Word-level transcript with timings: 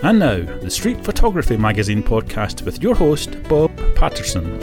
And 0.00 0.20
now, 0.20 0.44
the 0.60 0.70
Street 0.70 1.04
Photography 1.04 1.56
Magazine 1.56 2.04
podcast 2.04 2.62
with 2.62 2.80
your 2.80 2.94
host, 2.94 3.42
Bob 3.48 3.76
Patterson. 3.96 4.60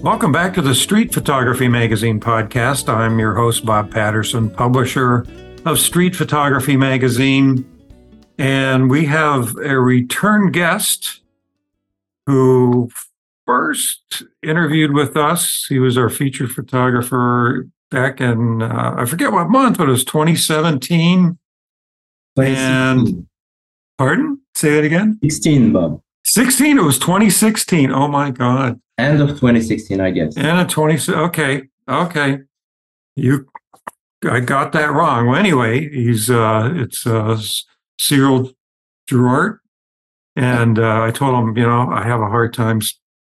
Welcome 0.00 0.32
back 0.32 0.54
to 0.54 0.62
the 0.62 0.74
Street 0.74 1.12
Photography 1.12 1.68
Magazine 1.68 2.18
podcast. 2.18 2.88
I'm 2.88 3.18
your 3.18 3.34
host, 3.34 3.66
Bob 3.66 3.90
Patterson, 3.90 4.48
publisher 4.48 5.26
of 5.66 5.78
Street 5.78 6.16
Photography 6.16 6.78
Magazine. 6.78 7.70
And 8.38 8.88
we 8.88 9.04
have 9.04 9.54
a 9.58 9.78
return 9.78 10.52
guest 10.52 11.20
who 12.24 12.88
first 13.44 14.22
interviewed 14.42 14.94
with 14.94 15.14
us. 15.14 15.66
He 15.68 15.78
was 15.78 15.98
our 15.98 16.08
featured 16.08 16.52
photographer 16.52 17.68
back 17.90 18.18
in, 18.18 18.62
uh, 18.62 18.94
I 18.96 19.04
forget 19.04 19.30
what 19.30 19.50
month, 19.50 19.76
but 19.76 19.88
it 19.88 19.92
was 19.92 20.04
2017. 20.04 21.36
And 22.36 23.26
pardon? 23.98 24.40
Say 24.54 24.74
that 24.74 24.84
again? 24.84 25.18
16, 25.22 25.72
Bob. 25.72 26.02
16. 26.24 26.78
It 26.78 26.82
was 26.82 26.98
2016. 26.98 27.90
Oh 27.90 28.08
my 28.08 28.30
God. 28.30 28.80
End 28.98 29.20
of 29.20 29.30
2016, 29.30 30.00
I 30.00 30.10
guess. 30.10 30.36
End 30.36 30.58
of 30.58 30.68
20. 30.68 31.12
Okay. 31.12 31.62
Okay. 31.88 32.38
You, 33.16 33.46
I 34.24 34.40
got 34.40 34.72
that 34.72 34.92
wrong. 34.92 35.26
Well, 35.26 35.38
anyway, 35.38 35.88
he's, 35.88 36.30
uh, 36.30 36.72
it's, 36.74 37.06
uh, 37.06 37.40
Cyrille 37.98 38.54
Druart. 39.10 39.58
And, 40.36 40.78
uh, 40.78 41.02
I 41.02 41.10
told 41.10 41.34
him, 41.34 41.56
you 41.56 41.66
know, 41.66 41.90
I 41.90 42.04
have 42.04 42.20
a 42.20 42.28
hard 42.28 42.52
time 42.52 42.80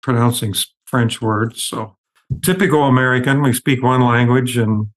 pronouncing 0.02 0.54
French 0.86 1.22
words. 1.22 1.62
So 1.62 1.96
typical 2.42 2.84
American, 2.84 3.42
we 3.42 3.52
speak 3.52 3.82
one 3.82 4.02
language 4.02 4.56
and 4.56 4.88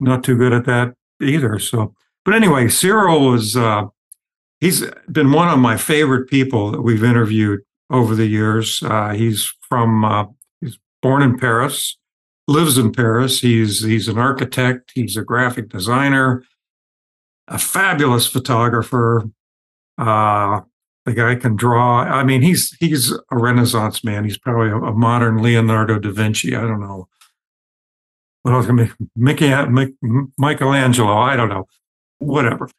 not 0.00 0.24
too 0.24 0.36
good 0.36 0.52
at 0.52 0.64
that 0.66 0.94
either. 1.20 1.58
So, 1.58 1.94
but 2.24 2.34
anyway, 2.34 2.64
Cyrille 2.66 3.30
was, 3.30 3.56
uh, 3.56 3.84
he's 4.60 4.84
been 5.10 5.32
one 5.32 5.48
of 5.48 5.58
my 5.58 5.76
favorite 5.76 6.28
people 6.28 6.70
that 6.70 6.82
we've 6.82 7.04
interviewed 7.04 7.60
over 7.90 8.14
the 8.14 8.26
years. 8.26 8.82
Uh, 8.82 9.10
he's 9.10 9.52
from, 9.68 10.04
uh, 10.04 10.26
he's 10.60 10.78
born 11.02 11.22
in 11.22 11.38
Paris, 11.38 11.96
lives 12.48 12.78
in 12.78 12.92
Paris. 12.92 13.40
He's, 13.40 13.84
he's 13.84 14.08
an 14.08 14.18
architect. 14.18 14.92
He's 14.94 15.16
a 15.16 15.22
graphic 15.22 15.68
designer, 15.68 16.44
a 17.48 17.58
fabulous 17.58 18.26
photographer. 18.26 19.24
Uh, 19.98 20.60
the 21.04 21.12
guy 21.12 21.34
can 21.34 21.56
draw. 21.56 22.00
I 22.00 22.24
mean, 22.24 22.42
he's 22.42 22.74
he's 22.80 23.12
a 23.12 23.20
Renaissance 23.30 24.02
man. 24.02 24.24
He's 24.24 24.38
probably 24.38 24.70
a, 24.70 24.76
a 24.76 24.92
modern 24.92 25.42
Leonardo 25.42 25.98
da 25.98 26.10
Vinci. 26.10 26.56
I 26.56 26.62
don't 26.62 26.80
know. 26.80 27.08
What 28.42 28.54
else 28.54 28.88
Mickey, 29.14 29.52
Michelangelo? 30.38 31.16
I 31.16 31.36
don't 31.36 31.48
know. 31.48 31.66
Whatever. 32.18 32.70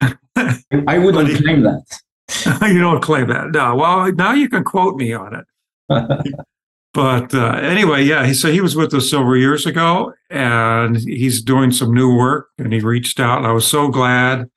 I 0.00 0.98
wouldn't 0.98 1.42
claim 1.42 1.62
that. 1.62 1.82
you 2.68 2.80
don't 2.80 3.02
claim 3.02 3.28
that. 3.28 3.50
No. 3.52 3.76
Well, 3.76 4.12
now 4.12 4.32
you 4.32 4.48
can 4.48 4.64
quote 4.64 4.96
me 4.96 5.12
on 5.12 5.34
it. 5.34 5.46
but 6.94 7.34
uh, 7.34 7.52
anyway, 7.62 8.04
yeah. 8.04 8.26
He, 8.26 8.34
so 8.34 8.50
he 8.50 8.60
was 8.60 8.76
with 8.76 8.94
us 8.94 9.10
several 9.10 9.36
years 9.36 9.66
ago, 9.66 10.12
and 10.28 10.96
he's 10.96 11.42
doing 11.42 11.72
some 11.72 11.92
new 11.92 12.14
work. 12.14 12.48
And 12.58 12.72
he 12.72 12.80
reached 12.80 13.20
out, 13.20 13.38
and 13.38 13.46
I 13.46 13.52
was 13.52 13.66
so 13.66 13.88
glad 13.88 14.48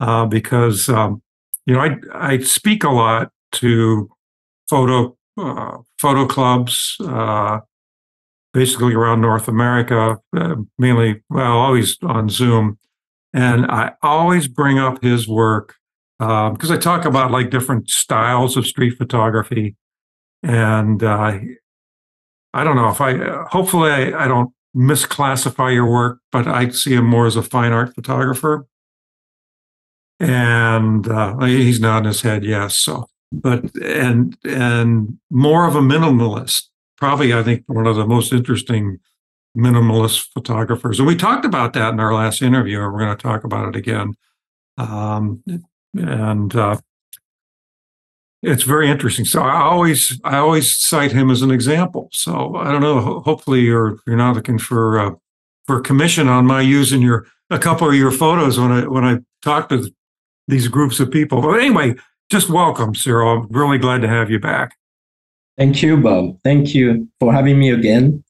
uh, 0.00 0.26
because. 0.26 0.88
Um, 0.88 1.22
you 1.66 1.74
know, 1.74 1.80
I 1.80 1.96
I 2.12 2.38
speak 2.38 2.84
a 2.84 2.90
lot 2.90 3.32
to 3.52 4.08
photo 4.70 5.16
uh, 5.36 5.78
photo 5.98 6.26
clubs, 6.26 6.96
uh, 7.00 7.60
basically 8.52 8.94
around 8.94 9.20
North 9.20 9.48
America, 9.48 10.18
uh, 10.36 10.54
mainly 10.78 11.22
well, 11.28 11.58
always 11.58 11.98
on 12.02 12.28
Zoom, 12.28 12.78
and 13.36 13.66
I 13.66 13.92
always 14.02 14.48
bring 14.48 14.78
up 14.78 15.02
his 15.02 15.28
work 15.28 15.74
because 16.18 16.70
um, 16.70 16.76
I 16.76 16.78
talk 16.78 17.04
about 17.04 17.30
like 17.30 17.50
different 17.50 17.90
styles 17.90 18.56
of 18.56 18.66
street 18.66 18.96
photography, 18.96 19.76
and 20.42 21.02
uh, 21.02 21.38
I 22.54 22.64
don't 22.64 22.76
know 22.76 22.88
if 22.88 23.00
I 23.00 23.44
hopefully 23.50 23.90
I, 23.90 24.24
I 24.24 24.28
don't 24.28 24.52
misclassify 24.74 25.74
your 25.74 25.90
work, 25.90 26.20
but 26.32 26.46
I 26.46 26.70
see 26.70 26.94
him 26.94 27.04
more 27.06 27.26
as 27.26 27.36
a 27.36 27.42
fine 27.42 27.72
art 27.72 27.94
photographer. 27.94 28.66
And 30.18 31.06
uh, 31.06 31.38
he's 31.40 31.78
nodding 31.78 32.06
his 32.06 32.22
head 32.22 32.42
yes 32.42 32.74
so 32.74 33.06
but 33.32 33.74
and 33.76 34.36
and 34.44 35.18
more 35.30 35.66
of 35.66 35.74
a 35.74 35.80
minimalist 35.80 36.62
probably 36.96 37.34
i 37.34 37.42
think 37.42 37.64
one 37.66 37.86
of 37.86 37.96
the 37.96 38.06
most 38.06 38.32
interesting 38.32 38.98
minimalist 39.56 40.28
photographers 40.32 40.98
and 40.98 41.06
we 41.06 41.16
talked 41.16 41.44
about 41.44 41.72
that 41.72 41.92
in 41.92 42.00
our 42.00 42.14
last 42.14 42.42
interview 42.42 42.82
and 42.82 42.92
we're 42.92 42.98
going 42.98 43.16
to 43.16 43.22
talk 43.22 43.44
about 43.44 43.68
it 43.68 43.76
again 43.76 44.14
um, 44.78 45.42
and 45.94 46.54
uh, 46.54 46.76
it's 48.42 48.64
very 48.64 48.90
interesting 48.90 49.24
so 49.24 49.40
i 49.40 49.60
always 49.60 50.20
i 50.24 50.36
always 50.36 50.76
cite 50.76 51.12
him 51.12 51.30
as 51.30 51.42
an 51.42 51.50
example 51.50 52.08
so 52.12 52.54
i 52.56 52.70
don't 52.70 52.82
know 52.82 53.20
hopefully 53.20 53.60
you're 53.60 53.98
you're 54.06 54.16
not 54.16 54.34
looking 54.34 54.58
for 54.58 54.98
uh, 54.98 55.10
for 55.66 55.80
commission 55.80 56.28
on 56.28 56.44
my 56.44 56.60
using 56.60 57.00
your 57.00 57.26
a 57.50 57.58
couple 57.58 57.88
of 57.88 57.94
your 57.94 58.10
photos 58.10 58.60
when 58.60 58.70
i 58.70 58.86
when 58.86 59.04
i 59.04 59.16
talk 59.42 59.68
to 59.68 59.90
these 60.48 60.68
groups 60.68 61.00
of 61.00 61.10
people. 61.10 61.40
But 61.40 61.60
anyway, 61.60 61.94
just 62.30 62.48
welcome, 62.48 62.94
Cyrille. 62.94 63.44
I'm 63.44 63.48
really 63.50 63.78
glad 63.78 64.02
to 64.02 64.08
have 64.08 64.30
you 64.30 64.38
back. 64.38 64.76
Thank 65.56 65.82
you, 65.82 65.96
Bob. 65.96 66.38
Thank 66.44 66.74
you 66.74 67.08
for 67.18 67.32
having 67.32 67.58
me 67.58 67.70
again. 67.70 68.22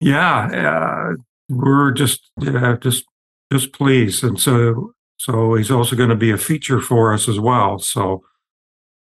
Yeah, 0.00 1.12
uh, 1.12 1.16
we're 1.48 1.92
just 1.92 2.30
yeah, 2.40 2.76
just 2.80 3.04
just 3.52 3.72
pleased, 3.72 4.24
and 4.24 4.38
so 4.40 4.92
so 5.18 5.54
he's 5.54 5.70
also 5.70 5.96
going 5.96 6.10
to 6.10 6.16
be 6.16 6.30
a 6.30 6.38
feature 6.38 6.80
for 6.80 7.12
us 7.14 7.28
as 7.28 7.40
well. 7.40 7.78
So 7.78 8.22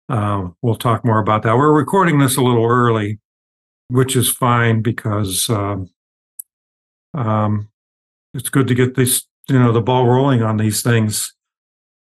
uh, 0.10 0.50
we'll 0.62 0.76
talk 0.76 1.06
more 1.06 1.20
about 1.20 1.44
that. 1.44 1.56
We're 1.56 1.72
recording 1.74 2.20
this 2.20 2.38
a 2.38 2.42
little 2.42 2.66
early, 2.66 3.20
which 3.90 4.16
is 4.16 4.30
fine 4.30 4.82
because 4.82 5.50
um, 5.50 5.90
um, 7.14 7.70
it's 8.34 8.50
good 8.50 8.68
to 8.68 8.76
get 8.76 8.96
this 8.96 9.24
you 9.50 9.60
know 9.60 9.72
the 9.72 9.82
ball 9.82 10.08
rolling 10.08 10.42
on 10.42 10.58
these 10.58 10.82
things 10.82 11.34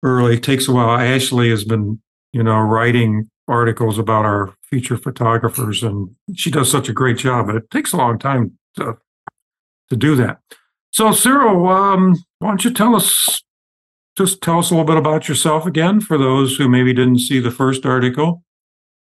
early. 0.03 0.35
It 0.35 0.43
takes 0.43 0.67
a 0.67 0.71
while. 0.71 0.97
Ashley 0.99 1.49
has 1.49 1.63
been, 1.63 2.01
you 2.31 2.43
know, 2.43 2.59
writing 2.59 3.29
articles 3.47 3.99
about 3.99 4.25
our 4.25 4.53
feature 4.63 4.97
photographers, 4.97 5.83
and 5.83 6.09
she 6.35 6.49
does 6.51 6.71
such 6.71 6.89
a 6.89 6.93
great 6.93 7.17
job. 7.17 7.47
But 7.47 7.55
it 7.57 7.71
takes 7.71 7.93
a 7.93 7.97
long 7.97 8.17
time 8.17 8.57
to 8.75 8.97
to 9.89 9.95
do 9.95 10.15
that. 10.15 10.39
So, 10.91 11.09
Cyrille, 11.09 11.67
um, 11.69 12.15
why 12.39 12.49
don't 12.49 12.63
you 12.63 12.71
tell 12.71 12.95
us, 12.95 13.41
just 14.17 14.41
tell 14.41 14.59
us 14.59 14.69
a 14.69 14.73
little 14.73 14.85
bit 14.85 14.97
about 14.97 15.27
yourself 15.27 15.65
again 15.65 16.01
for 16.01 16.17
those 16.17 16.55
who 16.55 16.69
maybe 16.69 16.93
didn't 16.93 17.19
see 17.19 17.39
the 17.39 17.51
first 17.51 17.85
article, 17.85 18.43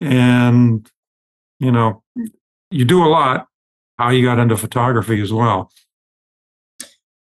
and 0.00 0.88
you 1.58 1.72
know, 1.72 2.02
you 2.70 2.84
do 2.84 3.04
a 3.04 3.08
lot. 3.08 3.46
How 3.98 4.10
you 4.10 4.24
got 4.24 4.38
into 4.38 4.56
photography 4.56 5.20
as 5.20 5.32
well? 5.32 5.70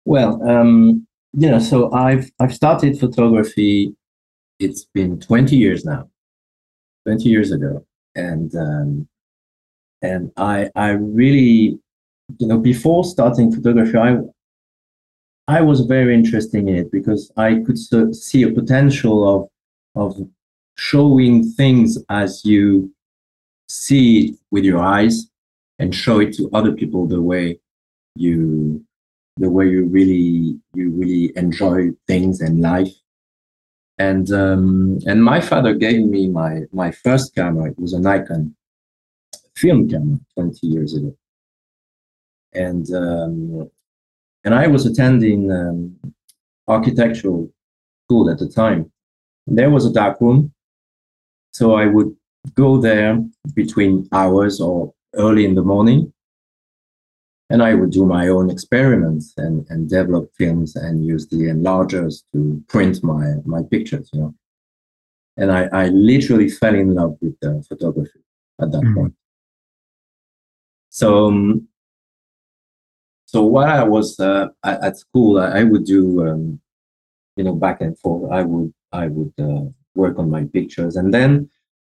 Well, 0.06 0.42
um, 0.48 1.08
you 1.34 1.50
know, 1.50 1.60
so 1.60 1.92
I've 1.94 2.32
I've 2.40 2.54
started 2.54 3.00
photography. 3.00 3.96
It's 4.60 4.86
been 4.94 5.20
20 5.20 5.56
years 5.56 5.86
now, 5.86 6.10
20 7.06 7.30
years 7.30 7.52
ago, 7.52 7.86
and 8.16 8.54
um, 8.56 9.08
and 10.02 10.32
I 10.38 10.70
I 10.76 10.90
really, 10.90 11.80
you 12.38 12.48
know, 12.48 12.58
before 12.58 13.04
starting 13.04 13.52
photography, 13.52 13.98
I 13.98 14.18
I 15.48 15.62
was 15.62 15.82
very 15.82 16.14
interested 16.14 16.60
in 16.60 16.76
it 16.76 16.92
because 16.92 17.32
I 17.36 17.64
could 17.66 17.78
see 18.16 18.44
a 18.44 18.52
potential 18.52 19.18
of 19.36 19.50
of 19.96 20.30
showing 20.76 21.52
things 21.52 21.98
as 22.10 22.46
you 22.46 22.94
see 23.68 24.06
it 24.20 24.36
with 24.52 24.64
your 24.64 24.80
eyes 24.80 25.28
and 25.80 25.94
show 25.94 26.20
it 26.20 26.34
to 26.34 26.50
other 26.54 26.72
people 26.72 27.08
the 27.08 27.22
way 27.22 27.60
you 28.16 28.84
the 29.38 29.50
way 29.50 29.68
you 29.68 29.86
really 29.86 30.60
you 30.74 30.92
really 30.92 31.34
enjoy 31.36 31.90
things 32.08 32.42
and 32.42 32.62
life. 32.62 32.94
And 33.98 34.32
um, 34.32 35.00
and 35.06 35.24
my 35.24 35.42
father 35.42 35.74
gave 35.74 36.06
me 36.06 36.28
my 36.28 36.62
my 36.72 36.92
first 36.92 37.34
camera. 37.36 37.72
It 37.72 37.80
was 37.80 37.94
a 37.94 38.00
Nikon 38.00 38.56
film 39.56 39.90
camera 39.90 40.20
20 40.36 40.68
years 40.68 40.94
ago. 40.96 41.16
And 42.54 42.90
um, 42.94 43.70
and 44.44 44.56
I 44.56 44.68
was 44.68 44.86
attending 44.86 45.52
um, 45.52 45.96
architectural 46.68 47.52
school 48.06 48.30
at 48.30 48.40
the 48.40 48.48
time. 48.50 48.92
And 49.48 49.58
there 49.58 49.70
was 49.70 49.86
a 49.86 49.94
dark 49.94 50.20
room, 50.22 50.54
so 51.52 51.74
I 51.74 51.86
would 51.86 52.16
go 52.56 52.80
there 52.80 53.20
between 53.54 54.08
hours 54.12 54.62
or 54.62 54.94
early 55.16 55.46
in 55.46 55.56
the 55.56 55.62
morning 55.62 56.14
and 57.50 57.64
I 57.64 57.74
would 57.74 57.92
do 57.92 58.06
my 58.06 58.28
own 58.28 58.50
experiments 58.50 59.34
and, 59.38 59.66
and 59.70 59.90
develop 59.90 60.32
films 60.38 60.76
and 60.76 61.06
use 61.06 61.28
the 61.28 61.48
enlargers 61.48 62.24
to 62.34 62.64
print 62.68 63.04
my, 63.04 63.36
my 63.46 63.62
pictures, 63.64 64.10
you 64.14 64.20
know. 64.20 64.36
And 65.36 65.52
I, 65.52 65.70
I 65.72 65.88
literally 65.88 66.50
fell 66.50 66.76
in 66.76 66.94
love 66.94 67.18
with 67.22 67.36
uh, 67.44 67.62
photography 67.68 68.20
at 68.62 68.72
that 68.72 68.82
mm. 68.82 68.94
point. 68.94 69.14
So, 70.90 71.28
um, 71.28 71.68
so 73.32 73.44
while 73.44 73.80
I 73.80 73.84
was 73.84 74.20
uh, 74.20 74.48
at, 74.64 74.98
school, 74.98 75.40
I, 75.40 75.60
I 75.60 75.64
would 75.64 75.86
do 75.86 76.28
um, 76.28 76.60
you 77.36 77.44
know, 77.44 77.54
back 77.54 77.80
and 77.82 77.98
forth. 78.00 78.32
I 78.32 78.42
would 78.42 78.74
I 78.92 79.06
would 79.08 79.34
uh, 79.40 79.66
work 79.94 80.18
on 80.18 80.32
my 80.32 80.46
pictures, 80.46 80.96
and 80.96 81.14
then 81.14 81.48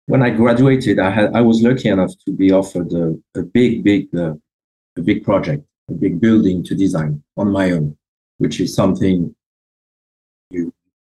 when 0.08 0.22
I 0.22 0.32
graduated, 0.32 1.00
I 1.00 1.10
had 1.10 1.34
I 1.34 1.40
was 1.40 1.62
lucky 1.62 1.88
enough 1.88 2.12
to 2.26 2.34
be 2.34 2.52
offered 2.52 2.92
a, 2.92 3.16
a 3.40 3.44
big 3.44 3.86
big 3.86 4.14
uh, 4.14 4.34
a 4.98 5.02
big 5.02 5.24
project, 5.24 5.64
a 5.90 5.94
big 5.94 6.20
building 6.20 6.62
to 6.66 6.76
design 6.76 7.24
on 7.38 7.54
my 7.54 7.72
own, 7.72 7.98
which 8.40 8.60
is 8.60 8.76
something 8.76 9.34
you 10.52 10.74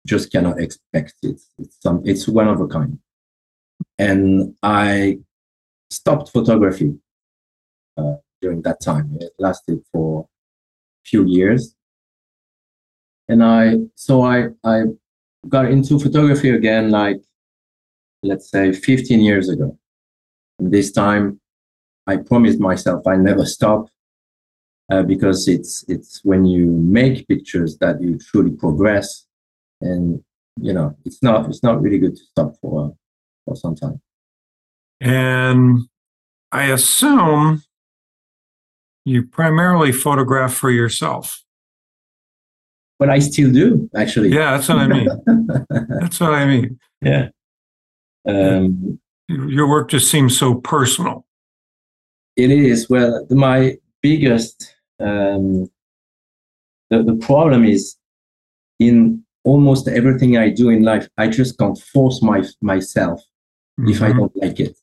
just 0.06 0.30
cannot 0.30 0.60
expect. 0.60 1.14
It's 1.24 1.50
it's 1.58 1.78
some 1.82 2.00
it's 2.04 2.28
one 2.28 2.46
of 2.46 2.60
a 2.60 2.68
kind, 2.68 2.96
and 3.98 4.54
I 4.62 5.18
stopped 5.90 6.30
photography 6.30 6.94
uh, 7.96 8.18
during 8.42 8.60
that 8.62 8.80
time. 8.82 9.16
It 9.20 9.32
lasted 9.38 9.80
for 9.92 10.22
a 10.22 11.08
few 11.08 11.24
years, 11.26 11.74
and 13.28 13.42
I 13.42 13.76
so 13.94 14.22
I 14.22 14.48
I 14.64 14.82
got 15.48 15.70
into 15.70 15.98
photography 15.98 16.50
again, 16.50 16.90
like 16.90 17.20
let's 18.22 18.50
say 18.50 18.72
15 18.72 19.20
years 19.20 19.48
ago. 19.48 19.78
And 20.58 20.72
this 20.72 20.92
time, 20.92 21.40
I 22.06 22.16
promised 22.16 22.60
myself 22.60 23.06
I 23.06 23.16
never 23.16 23.44
stop 23.44 23.88
uh, 24.90 25.02
because 25.02 25.48
it's 25.48 25.84
it's 25.88 26.20
when 26.24 26.44
you 26.44 26.66
make 26.66 27.26
pictures 27.28 27.78
that 27.78 28.02
you 28.02 28.18
truly 28.18 28.50
progress, 28.50 29.26
and 29.80 30.22
you 30.60 30.72
know 30.72 30.96
it's 31.04 31.22
not 31.22 31.48
it's 31.48 31.62
not 31.62 31.80
really 31.80 31.98
good 31.98 32.16
to 32.16 32.22
stop 32.32 32.54
for 32.60 32.94
for 33.46 33.56
some 33.56 33.74
time. 33.74 34.00
And 35.00 35.80
I 36.52 36.64
assume 36.66 37.62
you 39.04 39.24
primarily 39.24 39.92
photograph 39.92 40.54
for 40.54 40.70
yourself. 40.70 41.42
But 42.98 43.10
I 43.10 43.18
still 43.18 43.52
do, 43.52 43.90
actually. 43.96 44.28
Yeah, 44.30 44.52
that's 44.52 44.68
what 44.68 44.78
I 44.78 44.86
mean. 44.86 45.08
that's 46.00 46.20
what 46.20 46.34
I 46.34 46.44
mean. 46.46 46.78
Yeah. 47.00 47.28
Um, 48.26 49.00
Your 49.28 49.68
work 49.68 49.90
just 49.90 50.10
seems 50.10 50.38
so 50.38 50.54
personal. 50.54 51.26
it 52.36 52.50
is. 52.50 52.88
Well, 52.88 53.26
my 53.30 53.76
biggest 54.02 54.74
um, 55.00 55.68
the, 56.90 57.02
the 57.02 57.16
problem 57.16 57.64
is 57.64 57.96
in 58.78 59.24
almost 59.44 59.88
everything 59.88 60.36
I 60.36 60.50
do 60.50 60.68
in 60.70 60.82
life, 60.82 61.08
I 61.18 61.26
just 61.28 61.58
can't 61.58 61.76
force 61.78 62.22
my 62.22 62.42
myself 62.60 63.20
if 63.88 64.00
I 64.00 64.12
Mhm. 64.12 64.16
don't 64.18 64.36
like 64.36 64.60
it. 64.60 64.76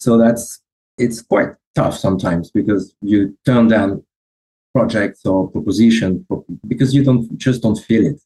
So 0.00 0.16
that's 0.16 0.62
it's 0.98 1.22
quite 1.22 1.50
tough 1.74 1.96
sometimes 1.96 2.50
because 2.50 2.94
you 3.00 3.36
turn 3.44 3.68
down 3.68 4.02
projects 4.74 5.24
or 5.24 5.50
proposition 5.50 6.26
because 6.66 6.94
you 6.94 7.02
don't 7.04 7.36
just 7.38 7.62
don't 7.62 7.78
feel 7.78 8.06
it. 8.06 8.20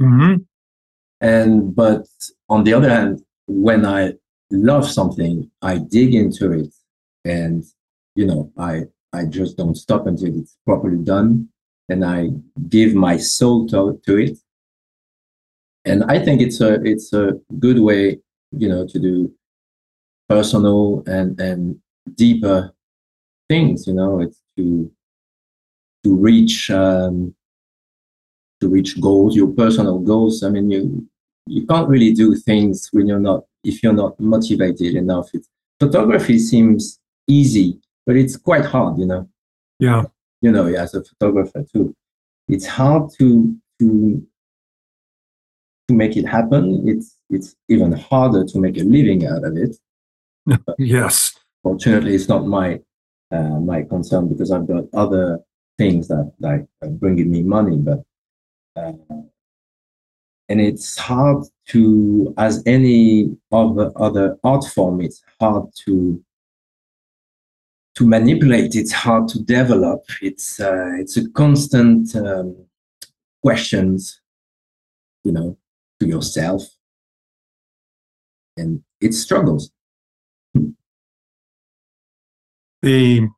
Mhm. 0.00 0.44
And 1.20 1.74
but 1.74 2.06
on 2.48 2.64
the 2.64 2.74
other 2.74 2.90
hand, 2.90 3.22
when 3.46 3.86
I 3.86 4.14
love 4.50 4.86
something, 4.90 5.50
I 5.62 5.78
dig 5.78 6.14
into 6.14 6.52
it, 6.52 6.74
and 7.24 7.64
you 8.14 8.26
know, 8.26 8.52
I 8.58 8.84
I 9.12 9.24
just 9.24 9.56
don't 9.56 9.74
stop 9.74 10.06
until 10.06 10.38
it's 10.38 10.56
properly 10.66 10.98
done, 10.98 11.48
and 11.88 12.04
I 12.04 12.30
give 12.68 12.94
my 12.94 13.16
soul 13.16 13.66
to, 13.68 14.00
to 14.06 14.16
it. 14.18 14.38
And 15.84 16.04
I 16.04 16.18
think 16.24 16.42
it's 16.42 16.60
a 16.60 16.74
it's 16.82 17.12
a 17.12 17.40
good 17.58 17.78
way, 17.80 18.18
you 18.52 18.68
know, 18.68 18.86
to 18.86 18.98
do 18.98 19.32
personal 20.28 21.02
and 21.06 21.40
and 21.40 21.80
deeper 22.14 22.72
things. 23.48 23.86
You 23.86 23.94
know, 23.94 24.20
it's 24.20 24.40
to 24.56 24.90
to 26.04 26.16
reach 26.16 26.70
um, 26.70 27.34
to 28.60 28.68
reach 28.68 29.00
goals, 29.00 29.36
your 29.36 29.48
personal 29.48 29.98
goals. 29.98 30.42
I 30.42 30.48
mean, 30.50 30.70
you 30.70 31.06
you 31.46 31.66
can't 31.66 31.88
really 31.88 32.12
do 32.12 32.34
things 32.34 32.88
when 32.92 33.06
you're 33.06 33.20
not 33.20 33.44
if 33.64 33.82
you're 33.82 33.92
not 33.92 34.18
motivated 34.20 34.94
enough. 34.94 35.28
It's, 35.34 35.48
photography 35.80 36.38
seems 36.38 36.98
easy, 37.28 37.78
but 38.06 38.16
it's 38.16 38.36
quite 38.36 38.64
hard. 38.64 38.98
You 38.98 39.06
know, 39.06 39.28
Yeah. 39.78 40.04
you 40.40 40.50
know, 40.52 40.66
as 40.66 40.94
a 40.94 41.02
photographer 41.04 41.64
too, 41.72 41.94
it's 42.48 42.66
hard 42.66 43.10
to 43.18 43.54
to 43.80 44.26
to 45.88 45.94
make 45.94 46.16
it 46.16 46.24
happen. 46.26 46.88
It's 46.88 47.16
it's 47.30 47.54
even 47.68 47.92
harder 47.92 48.44
to 48.44 48.58
make 48.58 48.78
a 48.78 48.84
living 48.84 49.26
out 49.26 49.44
of 49.44 49.56
it. 49.56 49.76
Yes. 50.78 51.35
Fortunately, 51.66 52.14
it's 52.14 52.28
not 52.28 52.46
my 52.46 52.78
uh, 53.32 53.58
my 53.58 53.82
concern 53.82 54.28
because 54.28 54.52
I've 54.52 54.68
got 54.68 54.84
other 54.94 55.40
things 55.78 56.06
that 56.06 56.32
like 56.38 56.64
are 56.80 56.88
bringing 56.88 57.28
me 57.28 57.42
money, 57.42 57.76
but 57.76 58.04
uh, 58.76 58.92
and 60.48 60.60
it's 60.60 60.96
hard 60.96 61.42
to, 61.70 62.32
as 62.38 62.62
any 62.66 63.36
other 63.50 63.90
other 63.96 64.38
art 64.44 64.64
form, 64.64 65.00
it's 65.00 65.24
hard 65.40 65.64
to 65.86 66.22
to 67.96 68.06
manipulate. 68.06 68.76
It's 68.76 68.92
hard 68.92 69.26
to 69.30 69.42
develop. 69.42 70.04
It's 70.22 70.60
uh, 70.60 70.92
it's 71.00 71.16
a 71.16 71.28
constant 71.30 72.14
um, 72.14 72.64
questions, 73.42 74.20
you 75.24 75.32
know, 75.32 75.58
to 75.98 76.06
yourself, 76.06 76.62
and 78.56 78.84
it 79.00 79.14
struggles. 79.14 79.72
The 82.86 83.28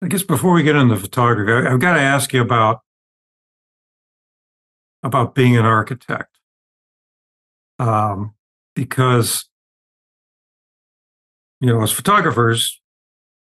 I 0.00 0.06
guess 0.06 0.22
before 0.22 0.52
we 0.52 0.62
get 0.62 0.76
into 0.76 0.96
photography, 0.96 1.66
I've 1.66 1.80
got 1.80 1.94
to 1.94 2.00
ask 2.00 2.32
you 2.32 2.40
about 2.40 2.82
about 5.02 5.34
being 5.34 5.56
an 5.56 5.64
architect, 5.64 6.38
um, 7.80 8.34
because 8.76 9.46
you 11.60 11.66
know, 11.66 11.82
as 11.82 11.90
photographers, 11.90 12.80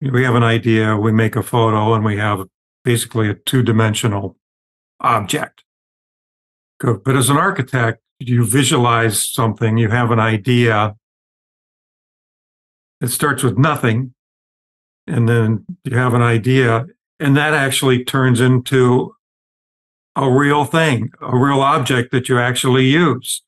we 0.03 0.25
have 0.25 0.35
an 0.35 0.43
idea, 0.43 0.94
we 0.94 1.11
make 1.11 1.37
a 1.37 1.43
photo, 1.43 1.94
and 1.94 2.05
we 2.05 2.19
have 2.19 2.47
basically 2.85 3.31
a 3.31 3.35
two-dimensional 3.35 4.37
object. 5.00 5.64
Good. 6.79 7.02
But 7.02 7.17
as 7.17 7.31
an 7.31 7.38
architect, 7.38 8.02
you 8.19 8.44
visualize 8.44 9.26
something, 9.26 9.79
you 9.79 9.88
have 9.88 10.11
an 10.11 10.20
idea. 10.20 10.97
It 13.00 13.09
starts 13.09 13.43
with 13.43 13.56
nothing, 13.56 14.12
and 15.06 15.29
then 15.29 15.64
you 15.85 15.97
have 15.97 16.14
an 16.14 16.23
idea, 16.23 16.87
and 17.20 17.37
that 17.37 17.55
actually 17.55 18.05
turns 18.05 18.41
into 18.41 19.14
a 20.14 20.31
real 20.31 20.64
thing, 20.64 21.11
a 21.20 21.37
real 21.37 21.61
object 21.61 22.11
that 22.12 22.28
you 22.28 22.38
actually 22.38 22.87
use, 22.87 23.42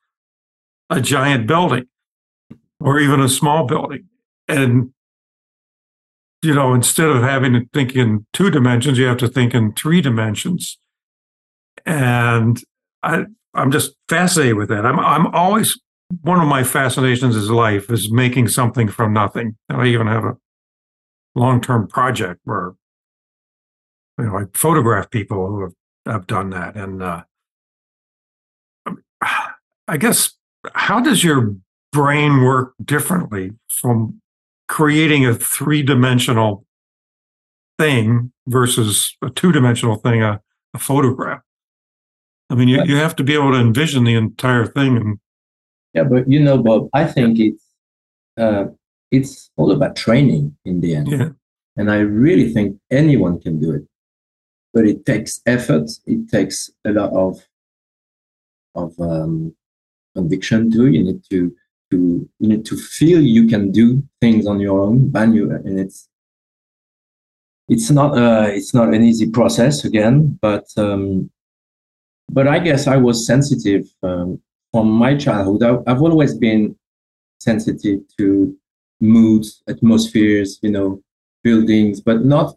a 0.90 1.00
giant 1.00 1.46
building, 1.46 1.86
or 2.80 3.00
even 3.00 3.20
a 3.20 3.28
small 3.28 3.64
building. 3.64 4.04
And 4.46 4.92
you 6.42 6.54
know, 6.54 6.72
instead 6.72 7.08
of 7.08 7.22
having 7.22 7.52
to 7.54 7.68
think 7.72 7.96
in 7.96 8.24
two 8.32 8.50
dimensions, 8.50 8.98
you 8.98 9.06
have 9.06 9.16
to 9.18 9.28
think 9.28 9.54
in 9.54 9.72
three 9.72 10.00
dimensions. 10.00 10.78
And 11.84 12.62
I, 13.02 13.24
I'm 13.54 13.72
just 13.72 13.94
fascinated 14.08 14.56
with 14.56 14.68
that. 14.68 14.86
I'm, 14.86 15.00
I'm 15.00 15.26
always 15.34 15.78
one 16.22 16.40
of 16.40 16.46
my 16.46 16.62
fascinations 16.62 17.34
is 17.34 17.50
life 17.50 17.90
is 17.90 18.10
making 18.10 18.48
something 18.48 18.88
from 18.88 19.12
nothing. 19.12 19.56
And 19.68 19.82
I 19.82 19.86
even 19.86 20.06
have 20.06 20.24
a 20.24 20.36
long-term 21.38 21.88
project 21.88 22.40
where 22.44 22.72
you 24.18 24.26
know 24.26 24.38
I 24.38 24.44
photograph 24.52 25.10
people 25.10 25.46
who 25.46 25.60
have, 25.62 25.72
have 26.06 26.26
done 26.26 26.50
that. 26.50 26.76
And 26.76 27.02
uh, 27.02 27.22
I 29.86 29.96
guess 29.96 30.32
how 30.74 31.00
does 31.00 31.24
your 31.24 31.54
brain 31.92 32.42
work 32.42 32.74
differently 32.84 33.52
from 33.68 34.20
creating 34.68 35.24
a 35.24 35.34
three-dimensional 35.34 36.64
thing 37.78 38.32
versus 38.46 39.16
a 39.22 39.30
two-dimensional 39.30 39.96
thing, 39.96 40.22
a, 40.22 40.40
a 40.74 40.78
photograph? 40.78 41.40
I 42.50 42.54
mean, 42.54 42.68
you, 42.68 42.82
you 42.84 42.96
have 42.96 43.14
to 43.16 43.24
be 43.24 43.34
able 43.34 43.52
to 43.52 43.58
envision 43.58 44.04
the 44.04 44.14
entire 44.14 44.66
thing 44.66 44.96
and 44.96 45.18
Yeah, 45.94 46.04
but 46.04 46.30
you 46.30 46.40
know, 46.40 46.58
Bob, 46.58 46.88
I 46.94 47.04
think 47.04 47.38
it's 47.38 47.64
uh, 48.38 48.66
it's 49.10 49.50
all 49.56 49.72
about 49.72 49.96
training 49.96 50.56
in 50.64 50.80
the 50.80 50.94
end, 50.94 51.08
yeah, 51.08 51.28
and 51.76 51.90
I 51.90 51.98
really 51.98 52.52
think 52.52 52.78
anyone 52.90 53.40
can 53.40 53.60
do 53.60 53.72
it. 53.72 53.84
But 54.74 54.86
it 54.86 55.06
takes 55.06 55.40
effort. 55.46 55.90
It 56.06 56.28
takes 56.28 56.70
a 56.84 56.90
lot 56.90 57.12
of 57.12 57.40
of 58.74 58.98
um, 59.00 59.54
conviction 60.14 60.70
too. 60.70 60.86
You 60.86 61.04
need 61.04 61.22
to 61.30 61.54
to 61.90 62.28
you 62.38 62.48
need 62.48 62.64
to 62.66 62.76
feel 62.76 63.20
you 63.20 63.46
can 63.46 63.72
do 63.72 64.02
things 64.20 64.46
on 64.46 64.60
your 64.60 64.80
own, 64.80 65.10
and 65.14 65.34
you 65.34 65.50
and 65.50 65.78
it's 65.78 66.08
it's 67.68 67.90
not 67.90 68.16
uh, 68.16 68.48
it's 68.48 68.74
not 68.74 68.94
an 68.94 69.02
easy 69.02 69.30
process 69.30 69.84
again, 69.84 70.38
but 70.40 70.66
um, 70.76 71.30
but 72.30 72.46
I 72.46 72.58
guess 72.58 72.86
I 72.86 72.96
was 72.96 73.26
sensitive 73.26 73.86
um, 74.02 74.40
from 74.72 74.90
my 74.90 75.16
childhood. 75.16 75.62
I, 75.62 75.90
I've 75.90 76.02
always 76.02 76.34
been 76.34 76.76
sensitive 77.40 78.00
to 78.18 78.56
moods, 79.00 79.62
atmospheres, 79.68 80.58
you 80.62 80.70
know, 80.70 81.02
buildings, 81.42 82.00
but 82.00 82.24
not 82.24 82.56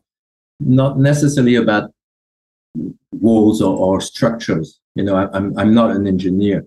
not 0.60 1.00
necessarily 1.00 1.56
about 1.56 1.92
walls 3.12 3.62
or, 3.62 3.76
or 3.78 4.02
structures. 4.02 4.80
You 4.96 5.04
know, 5.04 5.16
I, 5.16 5.30
I'm 5.36 5.58
I'm 5.58 5.74
not 5.74 5.92
an 5.96 6.08
engineer, 6.08 6.66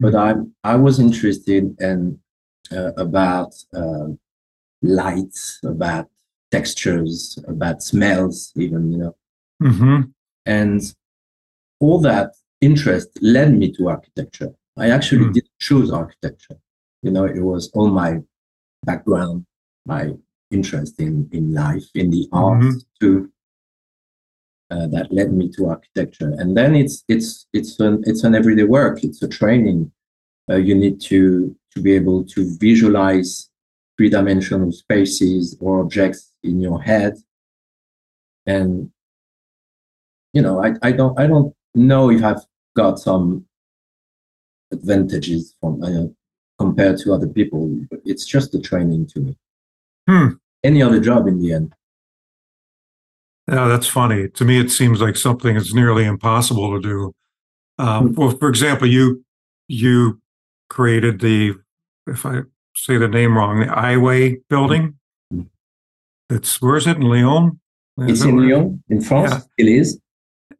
but 0.00 0.14
I 0.14 0.34
I 0.64 0.76
was 0.76 0.98
interested 1.00 1.76
in 1.80 2.18
uh, 2.72 2.92
about 2.96 3.54
uh, 3.74 4.08
lights, 4.82 5.60
about 5.64 6.08
textures, 6.50 7.38
about 7.48 7.82
smells, 7.82 8.52
even 8.56 8.92
you 8.92 8.98
know, 8.98 9.16
hmm 9.60 10.00
and 10.46 10.94
all 11.80 12.00
that 12.00 12.32
interest 12.60 13.08
led 13.22 13.52
me 13.56 13.70
to 13.72 13.88
architecture. 13.88 14.50
I 14.76 14.90
actually 14.90 15.26
Hmm. 15.26 15.32
didn't 15.32 15.58
choose 15.60 15.90
architecture. 15.90 16.58
You 17.02 17.10
know, 17.12 17.24
it 17.24 17.40
was 17.40 17.70
all 17.74 17.88
my 17.88 18.20
background, 18.84 19.46
my 19.86 20.12
interest 20.50 21.00
in 21.00 21.28
in 21.32 21.52
life, 21.52 21.86
in 21.94 22.10
the 22.10 22.28
arts 22.32 22.66
Mhm. 22.66 22.84
too. 23.00 23.30
Uh, 24.70 24.86
that 24.88 25.12
led 25.12 25.32
me 25.32 25.48
to 25.50 25.66
architecture, 25.68 26.30
and 26.38 26.56
then 26.56 26.74
it's 26.74 27.04
it's 27.08 27.46
it's 27.52 27.78
an 27.80 28.02
it's 28.06 28.24
an 28.24 28.34
everyday 28.34 28.64
work. 28.64 29.04
It's 29.04 29.22
a 29.22 29.28
training. 29.28 29.92
Uh, 30.50 30.56
you 30.56 30.74
need 30.74 31.00
to 31.10 31.20
to 31.72 31.80
be 31.82 31.92
able 31.92 32.24
to 32.34 32.40
visualize 32.58 33.50
three 33.96 34.10
dimensional 34.10 34.72
spaces 34.72 35.56
or 35.60 35.80
objects 35.80 36.32
in 36.42 36.60
your 36.60 36.80
head, 36.82 37.14
and 38.46 38.90
you 40.32 40.42
know, 40.42 40.64
I, 40.64 40.74
I 40.82 40.92
don't 40.92 41.18
I 41.18 41.26
don't 41.26 41.54
know 41.74 42.10
if 42.10 42.22
I've 42.24 42.44
got 42.74 42.98
some 42.98 43.46
advantages 44.72 45.54
from 45.60 45.82
uh, 45.82 46.06
compared 46.74 46.98
to 46.98 47.12
other 47.12 47.28
people. 47.28 47.80
It's 48.04 48.24
just 48.24 48.54
a 48.54 48.60
training 48.60 49.06
to 49.08 49.20
me. 49.20 49.36
Hmm. 50.08 50.28
Any 50.62 50.82
other 50.82 51.00
job 51.00 51.26
in 51.28 51.38
the 51.40 51.52
end. 51.52 51.74
Yeah, 53.48 53.68
that's 53.68 53.86
funny. 53.86 54.28
To 54.30 54.44
me, 54.44 54.58
it 54.58 54.70
seems 54.70 55.00
like 55.00 55.16
something 55.16 55.54
that's 55.54 55.74
nearly 55.74 56.04
impossible 56.04 56.74
to 56.74 56.80
do. 56.80 57.14
Um, 57.78 58.08
Hmm. 58.08 58.14
well, 58.14 58.30
for 58.30 58.48
example, 58.48 58.88
you 58.88 59.24
you 59.68 60.20
created 60.68 61.20
the, 61.20 61.54
if 62.06 62.26
I 62.26 62.42
say 62.76 62.98
the 62.98 63.08
name 63.08 63.36
wrong, 63.36 63.60
the 63.60 63.66
Iway 63.66 64.36
building. 64.50 64.98
Hmm. 65.30 65.42
It's 66.30 66.60
where 66.60 66.76
is 66.76 66.86
it 66.86 66.96
in 66.96 67.02
Lyon? 67.02 67.60
Is 67.98 68.10
It's 68.10 68.22
it 68.24 68.28
in 68.28 68.36
where- 68.36 68.44
Lyon, 68.46 68.82
in 68.88 69.00
France. 69.00 69.30
Yeah. 69.32 69.40
It 69.64 69.68
is. 69.68 69.98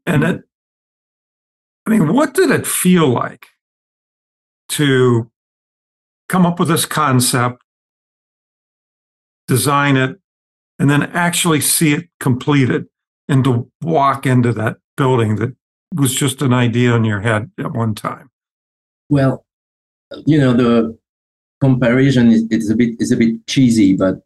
And 0.06 0.24
it, 0.24 0.42
I 1.86 1.90
mean, 1.90 2.12
what 2.14 2.34
did 2.34 2.50
it 2.50 2.66
feel 2.66 3.08
like 3.08 3.46
to 4.70 5.30
come 6.28 6.46
up 6.46 6.58
with 6.58 6.68
this 6.68 6.86
concept, 6.86 7.62
design 9.48 9.96
it, 9.96 10.18
and 10.78 10.90
then 10.90 11.02
actually 11.02 11.60
see 11.60 11.92
it 11.92 12.08
completed 12.20 12.86
and 13.28 13.44
to 13.44 13.70
walk 13.82 14.26
into 14.26 14.52
that 14.52 14.78
building 14.96 15.36
that 15.36 15.54
was 15.94 16.14
just 16.14 16.42
an 16.42 16.52
idea 16.52 16.94
in 16.94 17.04
your 17.04 17.20
head 17.20 17.50
at 17.58 17.72
one 17.72 17.94
time? 17.94 18.30
Well, 19.08 19.44
you 20.26 20.38
know, 20.38 20.52
the 20.52 20.98
comparison 21.60 22.30
is 22.30 22.44
it's 22.50 22.70
a 22.70 22.76
bit 22.76 22.96
is 23.00 23.12
a 23.12 23.16
bit 23.16 23.46
cheesy, 23.46 23.96
but 23.96 24.22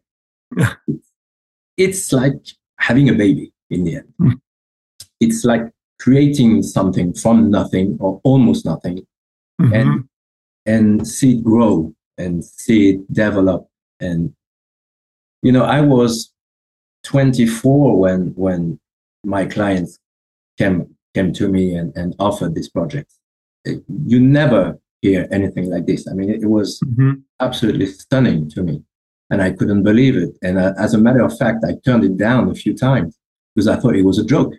it's 1.77 2.11
like 2.11 2.33
having 2.79 3.09
a 3.09 3.13
baby 3.13 3.51
in 3.69 3.83
the 3.83 3.95
end. 3.97 4.13
Hmm. 4.17 4.31
It's 5.19 5.43
like 5.45 5.71
creating 5.99 6.63
something 6.63 7.13
from 7.13 7.51
nothing 7.51 7.97
or 7.99 8.21
almost 8.23 8.65
nothing 8.65 9.05
Mhm. 9.61 9.73
and 9.75 10.09
and 10.65 11.07
see 11.07 11.37
it 11.37 11.43
grow 11.43 11.93
and 12.17 12.43
see 12.43 12.91
it 12.91 13.13
develop. 13.13 13.67
And 13.99 14.33
you 15.41 15.51
know 15.51 15.63
i 15.63 15.79
was 15.81 16.33
24 17.03 17.97
when 17.97 18.33
when 18.35 18.79
my 19.25 19.45
clients 19.45 19.97
came 20.57 20.95
came 21.15 21.31
to 21.33 21.47
me 21.47 21.73
and, 21.73 21.95
and 21.95 22.13
offered 22.19 22.53
this 22.55 22.69
project. 22.69 23.11
It- 23.65 23.83
you 24.05 24.19
never 24.19 24.77
hear 25.01 25.27
anything 25.31 25.69
like 25.69 25.85
this. 25.85 26.07
I 26.09 26.13
mean 26.13 26.29
it, 26.29 26.43
it 26.43 26.47
was 26.57 26.79
Mhm. 26.81 27.23
absolutely 27.39 27.85
stunning 27.87 28.49
to 28.51 28.63
me 28.63 28.83
and 29.31 29.41
i 29.41 29.51
couldn't 29.51 29.83
believe 29.83 30.15
it. 30.17 30.31
And 30.41 30.57
uh, 30.57 30.73
as 30.77 30.93
a 30.93 30.97
matter 30.97 31.23
of 31.23 31.37
fact 31.37 31.63
i 31.69 31.73
turned 31.85 32.03
it 32.03 32.17
down 32.17 32.49
a 32.49 32.55
few 32.63 32.73
times 32.75 33.17
because 33.55 33.67
i 33.67 33.75
thought 33.79 33.95
it 33.95 34.05
was 34.05 34.19
a 34.19 34.25
joke. 34.25 34.53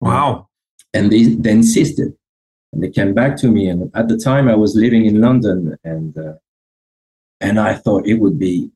Wow. 0.00 0.48
and 0.94 1.10
they, 1.12 1.22
they 1.42 1.52
insisted 1.52 2.12
and 2.72 2.82
they 2.82 2.90
came 2.90 3.12
back 3.14 3.36
to 3.36 3.48
me 3.48 3.68
and 3.68 3.90
at 3.94 4.08
the 4.08 4.16
time 4.16 4.48
i 4.48 4.54
was 4.54 4.74
living 4.74 5.04
in 5.06 5.20
london 5.20 5.76
and 5.84 6.16
uh, 6.18 6.34
and 7.40 7.58
i 7.58 7.74
thought 7.74 8.06
it 8.06 8.18
would 8.22 8.38
be 8.38 8.70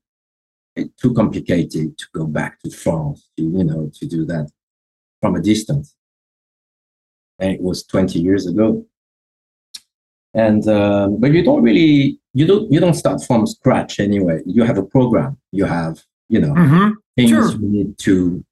uh, 0.79 0.85
too 1.01 1.13
complicated 1.15 1.97
to 1.99 2.07
go 2.15 2.27
back 2.27 2.61
to 2.61 2.71
france 2.71 3.29
to 3.37 3.43
you 3.43 3.65
know 3.65 3.91
to 3.95 4.07
do 4.07 4.25
that 4.25 4.51
from 5.21 5.35
a 5.37 5.41
distance. 5.41 5.95
And 7.39 7.53
it 7.53 7.61
was 7.61 7.85
20 7.85 8.19
years 8.19 8.47
ago. 8.47 8.87
And 10.35 10.67
um, 10.69 11.19
but 11.21 11.33
you 11.33 11.43
don't 11.43 11.63
really 11.63 12.21
you 12.35 12.47
don't 12.47 12.71
you 12.71 12.79
don't 12.79 12.95
start 12.95 13.25
from 13.25 13.47
scratch 13.47 13.99
anyway. 14.01 14.43
You 14.45 14.65
have 14.65 14.77
a 14.79 14.83
program. 14.83 15.39
You 15.53 15.65
have 15.65 16.03
you 16.29 16.41
know 16.41 16.55
hmm 16.55 16.91
things 17.17 17.31
Sure. 17.31 17.53
you 17.53 17.69
need 17.69 17.99
to 17.99 18.45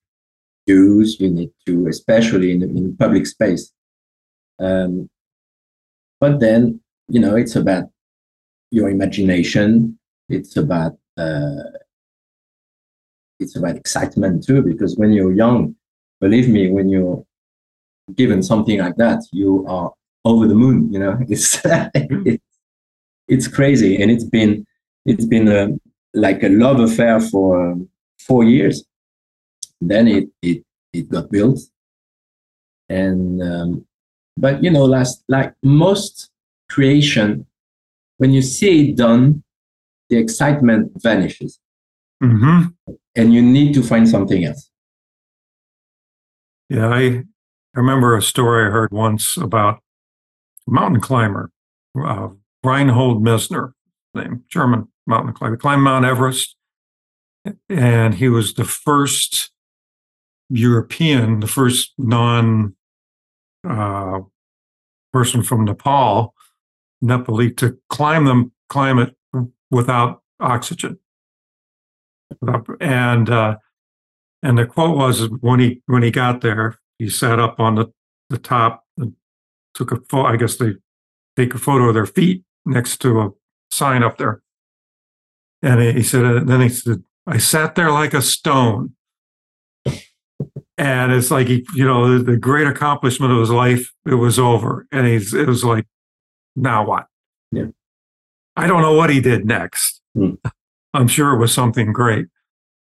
use, 0.67 1.21
you 1.21 1.29
need 1.29 1.51
to, 1.67 1.87
especially 1.89 2.53
in, 2.53 2.63
in 2.63 2.97
public 2.97 3.27
space. 3.27 3.71
Um, 4.59 5.11
but 6.21 6.41
then, 6.41 6.81
you 7.09 7.21
know, 7.21 7.37
it's 7.37 7.57
about 7.57 7.85
your 8.71 8.89
imagination. 8.89 9.99
It's 10.29 10.57
about 10.57 10.97
uh, 11.17 11.65
it's 13.41 13.57
about 13.57 13.77
excitement 13.77 14.45
too, 14.45 14.63
because 14.63 14.97
when 14.97 15.13
you're 15.13 15.33
young, 15.33 15.77
believe 16.21 16.49
me, 16.49 16.71
when 16.71 16.89
you're 16.89 17.25
given 18.15 18.43
something 18.43 18.79
like 18.79 18.97
that, 18.97 19.23
you 19.33 19.67
are 19.69 19.93
over 20.25 20.47
the 20.47 20.55
moon. 20.55 20.93
You 20.93 20.99
know, 20.99 21.19
it's 21.29 21.61
it's, 21.95 22.45
it's 23.29 23.49
crazy, 23.49 24.01
and 24.01 24.11
it's 24.11 24.25
been 24.25 24.67
it's 25.07 25.27
been 25.27 25.49
a, 25.49 25.69
like 26.15 26.43
a 26.43 26.49
love 26.49 26.81
affair 26.81 27.21
for 27.21 27.73
um, 27.73 27.89
four 28.19 28.45
years. 28.45 28.85
Then 29.81 30.09
it 30.09 30.29
it 30.43 30.65
it 30.93 31.09
got 31.09 31.31
built, 31.31 31.61
and 32.89 33.43
um, 33.43 33.87
but 34.37 34.63
you 34.63 34.71
know, 34.71 34.85
last 34.85 35.23
like 35.29 35.55
most 35.63 36.31
creation, 36.69 37.47
when 38.19 38.33
you 38.33 38.43
see 38.43 38.91
it 38.91 38.97
done, 38.97 39.43
the 40.11 40.17
excitement 40.17 40.93
vanishes, 41.03 41.59
hmm 42.21 42.63
and 43.17 43.33
you 43.33 43.41
need 43.41 43.73
to 43.75 43.83
find 43.83 44.09
something 44.09 44.45
else. 44.45 44.71
Yeah, 46.69 46.89
I, 46.89 47.01
I 47.01 47.25
remember 47.75 48.17
a 48.17 48.23
story 48.23 48.67
I 48.67 48.71
heard 48.71 48.91
once 48.93 49.37
about 49.37 49.81
a 50.67 50.71
mountain 50.71 51.01
climber, 51.01 51.51
uh, 51.97 52.29
Reinhold 52.65 53.23
Messner, 53.23 53.73
name 54.15 54.45
German 54.49 54.89
mountain 55.07 55.33
climber, 55.33 55.57
climbed 55.57 55.83
Mount 55.83 56.05
Everest, 56.05 56.57
and 57.69 58.15
he 58.15 58.29
was 58.29 58.55
the 58.55 58.65
first 58.65 59.53
European, 60.49 61.41
the 61.41 61.47
first 61.47 61.93
non 61.99 62.75
uh, 63.69 64.21
person 65.13 65.43
from 65.43 65.65
Nepal, 65.65 66.35
Nepali, 67.03 67.57
to 67.57 67.79
climb 67.89 68.25
them, 68.25 68.53
climb 68.69 68.99
it 68.99 69.15
without 69.71 70.23
oxygen. 70.41 70.99
And 72.81 73.31
uh, 73.31 73.57
and 74.43 74.59
the 74.59 74.67
quote 74.67 74.97
was 74.97 75.29
when 75.41 75.61
he 75.61 75.83
when 75.87 76.03
he 76.03 76.11
got 76.11 76.41
there, 76.41 76.79
he 76.99 77.09
sat 77.09 77.39
up 77.39 77.61
on 77.61 77.75
the, 77.77 77.93
the 78.31 78.39
top 78.39 78.85
and 78.97 79.15
took 79.75 79.93
a 79.93 79.97
photo. 80.09 80.29
I 80.29 80.37
guess 80.37 80.57
they 80.57 80.75
take 81.37 81.55
a 81.55 81.59
photo 81.59 81.89
of 81.89 81.95
their 81.95 82.07
feet 82.07 82.45
next 82.65 82.99
to 83.03 83.21
a 83.21 83.31
sign 83.71 84.03
up 84.03 84.19
there. 84.19 84.43
And 85.63 85.81
he, 85.81 85.93
he 85.93 86.03
said, 86.03 86.25
uh, 86.25 86.45
then 86.45 86.61
he 86.61 86.69
said, 86.69 87.03
I 87.27 87.39
sat 87.39 87.75
there 87.75 87.91
like 87.91 88.15
a 88.15 88.23
stone. 88.23 88.95
And 90.77 91.13
it's 91.13 91.31
like 91.31 91.47
he, 91.47 91.65
you 91.75 91.85
know, 91.85 92.19
the, 92.19 92.33
the 92.33 92.37
great 92.37 92.67
accomplishment 92.67 93.33
of 93.33 93.39
his 93.39 93.51
life, 93.51 93.93
it 94.07 94.15
was 94.15 94.39
over. 94.39 94.87
And 94.91 95.07
he's 95.07 95.33
it 95.33 95.47
was 95.47 95.65
like, 95.65 95.87
now 96.57 96.87
what? 96.87 97.07
Yeah. 97.53 97.67
I 98.57 98.67
don't 98.67 98.83
know 98.83 98.95
what 98.95 99.11
he 99.11 99.21
did 99.21 99.45
next. 99.47 100.01
Hmm. 100.15 100.35
I'm 100.95 101.09
sure 101.09 101.33
it 101.33 101.39
was 101.39 101.53
something 101.53 101.93
great. 101.93 102.27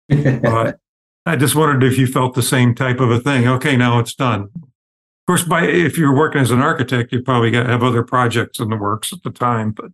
But 0.08 0.78
I 1.26 1.36
just 1.36 1.56
wondered 1.56 1.82
if 1.82 1.98
you 1.98 2.06
felt 2.06 2.34
the 2.34 2.42
same 2.42 2.74
type 2.74 3.00
of 3.00 3.10
a 3.10 3.18
thing. 3.18 3.48
Okay, 3.48 3.76
now 3.76 3.98
it's 3.98 4.14
done. 4.14 4.50
Of 4.54 5.26
course, 5.26 5.42
by 5.42 5.64
if 5.64 5.96
you're 5.96 6.14
working 6.14 6.40
as 6.40 6.50
an 6.50 6.60
architect, 6.60 7.12
you 7.12 7.22
probably 7.22 7.50
got 7.50 7.66
have 7.66 7.82
other 7.82 8.02
projects 8.02 8.60
in 8.60 8.68
the 8.68 8.76
works 8.76 9.12
at 9.12 9.22
the 9.22 9.30
time. 9.30 9.72
But 9.72 9.90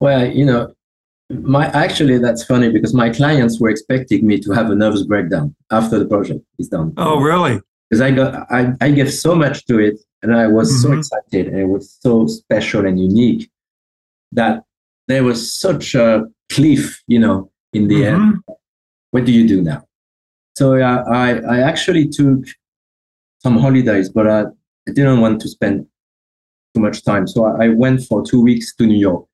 Well, 0.00 0.26
you 0.26 0.46
know, 0.46 0.74
my 1.30 1.66
actually 1.68 2.18
that's 2.18 2.44
funny 2.44 2.70
because 2.72 2.94
my 2.94 3.10
clients 3.10 3.60
were 3.60 3.68
expecting 3.68 4.26
me 4.26 4.38
to 4.40 4.52
have 4.52 4.70
a 4.70 4.74
nervous 4.74 5.02
breakdown 5.04 5.54
after 5.70 5.98
the 5.98 6.06
project 6.06 6.40
is 6.58 6.68
done. 6.68 6.92
oh, 6.96 7.20
really? 7.20 7.60
because 7.90 8.00
I 8.00 8.10
got 8.10 8.50
I, 8.50 8.72
I 8.80 8.90
gave 8.90 9.12
so 9.12 9.34
much 9.34 9.66
to 9.66 9.78
it 9.78 9.98
and 10.22 10.34
I 10.34 10.46
was 10.46 10.82
so 10.82 10.88
Mhm. 10.88 10.98
excited 10.98 11.48
and 11.48 11.58
it 11.58 11.66
was 11.66 11.96
so 12.00 12.26
special 12.26 12.86
and 12.86 12.98
unique 13.00 13.50
that 14.32 14.62
there 15.06 15.24
was 15.24 15.40
such 15.52 15.94
a 15.94 16.24
cliff, 16.50 17.02
you 17.06 17.18
know, 17.18 17.50
in 17.72 17.88
the 17.88 18.04
end. 18.06 18.22
Mhm. 18.34 18.54
What 19.10 19.24
do 19.24 19.32
you 19.32 19.46
do 19.48 19.62
now? 19.62 19.84
So 20.58 20.74
I, 20.74 20.96
I, 21.22 21.28
I 21.54 21.58
actually 21.60 22.08
took 22.08 22.40
some 23.42 23.56
holidays, 23.58 24.08
but 24.10 24.26
I, 24.26 24.40
I 24.88 24.92
didn't 24.92 25.20
want 25.20 25.40
to 25.42 25.48
spend 25.48 25.86
too 26.74 26.80
much 26.82 27.04
time. 27.04 27.26
So 27.26 27.44
I, 27.44 27.66
I 27.66 27.68
went 27.68 28.02
for 28.02 28.22
two 28.22 28.42
weeks 28.42 28.74
to 28.76 28.86
New 28.86 28.98
York 28.98 29.24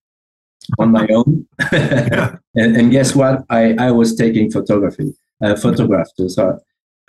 on 0.78 0.92
my 0.92 1.06
own. 1.08 1.46
Yeah. 1.72 2.36
and, 2.54 2.76
and 2.76 2.90
guess 2.90 3.14
what? 3.14 3.44
I, 3.50 3.74
I 3.78 3.90
was 3.90 4.14
taking 4.14 4.50
photography, 4.50 5.14
uh, 5.42 5.56
photographed. 5.56 6.20
So 6.28 6.58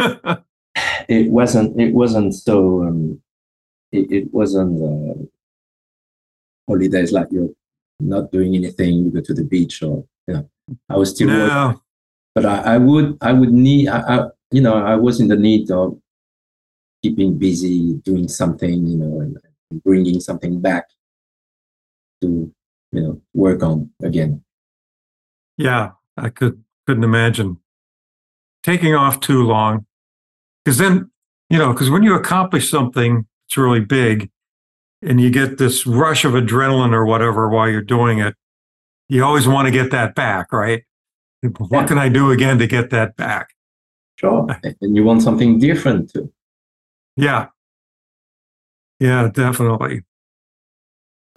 it 1.08 1.32
wasn't 1.32 1.80
it 1.80 1.94
wasn't 1.94 2.34
so 2.34 2.84
um, 2.84 3.22
it, 3.92 4.12
it 4.12 4.34
wasn't 4.34 4.82
uh, 4.82 5.24
holidays 6.68 7.12
like 7.12 7.28
you're 7.32 7.50
not 8.00 8.32
doing 8.32 8.56
anything. 8.56 8.96
You 8.96 9.12
go 9.12 9.22
to 9.22 9.34
the 9.34 9.44
beach 9.44 9.82
or 9.84 10.06
you 10.28 10.34
know. 10.36 10.50
I 10.90 10.98
was 10.98 11.12
still 11.12 11.28
working 11.28 11.80
but 12.36 12.46
I, 12.46 12.76
I 12.76 12.78
would 12.78 13.18
I 13.22 13.32
would 13.32 13.54
need 13.54 13.88
I, 13.88 14.00
I 14.00 14.28
you 14.52 14.62
know 14.62 14.76
I 14.76 14.96
was 14.96 15.20
in 15.20 15.30
the 15.30 15.38
need 15.38 15.72
of 15.72 15.98
keeping 17.02 17.40
busy 17.40 17.94
doing 18.04 18.28
something 18.28 18.86
you 18.86 18.98
know 18.98 19.22
and, 19.22 19.38
and 19.72 19.84
bringing 19.84 20.20
something 20.20 20.60
back 20.60 20.90
to 22.22 22.54
you 22.96 23.02
know 23.02 23.22
work 23.34 23.62
on 23.64 23.90
again 24.02 24.42
Yeah, 25.58 25.92
I 26.18 26.30
could 26.30 26.64
couldn't 26.88 27.04
imagine 27.04 27.58
taking 28.64 28.96
off 28.96 29.20
too 29.20 29.44
long. 29.44 29.86
Because 30.64 30.78
then, 30.80 31.12
you 31.50 31.58
know, 31.60 31.72
because 31.74 31.90
when 31.90 32.04
you 32.04 32.16
accomplish 32.16 32.70
something 32.70 33.26
it's 33.48 33.58
really 33.58 33.80
big 33.80 34.30
and 35.02 35.22
you 35.22 35.30
get 35.30 35.58
this 35.58 35.86
rush 35.86 36.26
of 36.26 36.34
adrenaline 36.34 36.94
or 36.94 37.06
whatever 37.06 37.48
while 37.50 37.70
you're 37.70 37.82
doing 37.84 38.20
it, 38.20 38.36
you 39.10 39.24
always 39.24 39.48
want 39.48 39.68
to 39.68 39.72
get 39.72 39.92
that 39.92 40.16
back, 40.16 40.52
right? 40.52 40.84
What 41.58 41.70
Yeah. 41.72 41.88
can 41.88 41.98
I 42.00 42.10
do 42.10 42.32
again 42.32 42.58
to 42.60 42.68
get 42.68 42.90
that 42.90 43.16
back? 43.18 43.50
sure 44.20 44.48
and 44.82 44.96
you 44.96 45.04
want 45.04 45.22
something 45.22 45.60
different 45.60 46.12
too 46.14 46.32
Yeah. 47.18 47.48
Yeah, 49.00 49.30
definitely. 49.34 50.04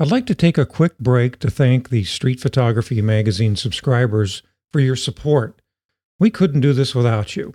I'd 0.01 0.13
like 0.13 0.27
to 0.27 0.35
take 0.37 0.57
a 0.57 0.65
quick 0.65 0.97
break 1.01 1.41
to 1.41 1.51
thank 1.51 1.89
the 1.89 2.05
Street 2.05 2.39
Photography 2.39 3.03
Magazine 3.03 3.57
subscribers 3.57 4.45
for 4.73 4.79
your 4.79 4.95
support. 4.95 5.61
We 6.21 6.31
couldn't 6.31 6.61
do 6.61 6.73
this 6.73 6.95
without 6.95 7.35
you. 7.35 7.55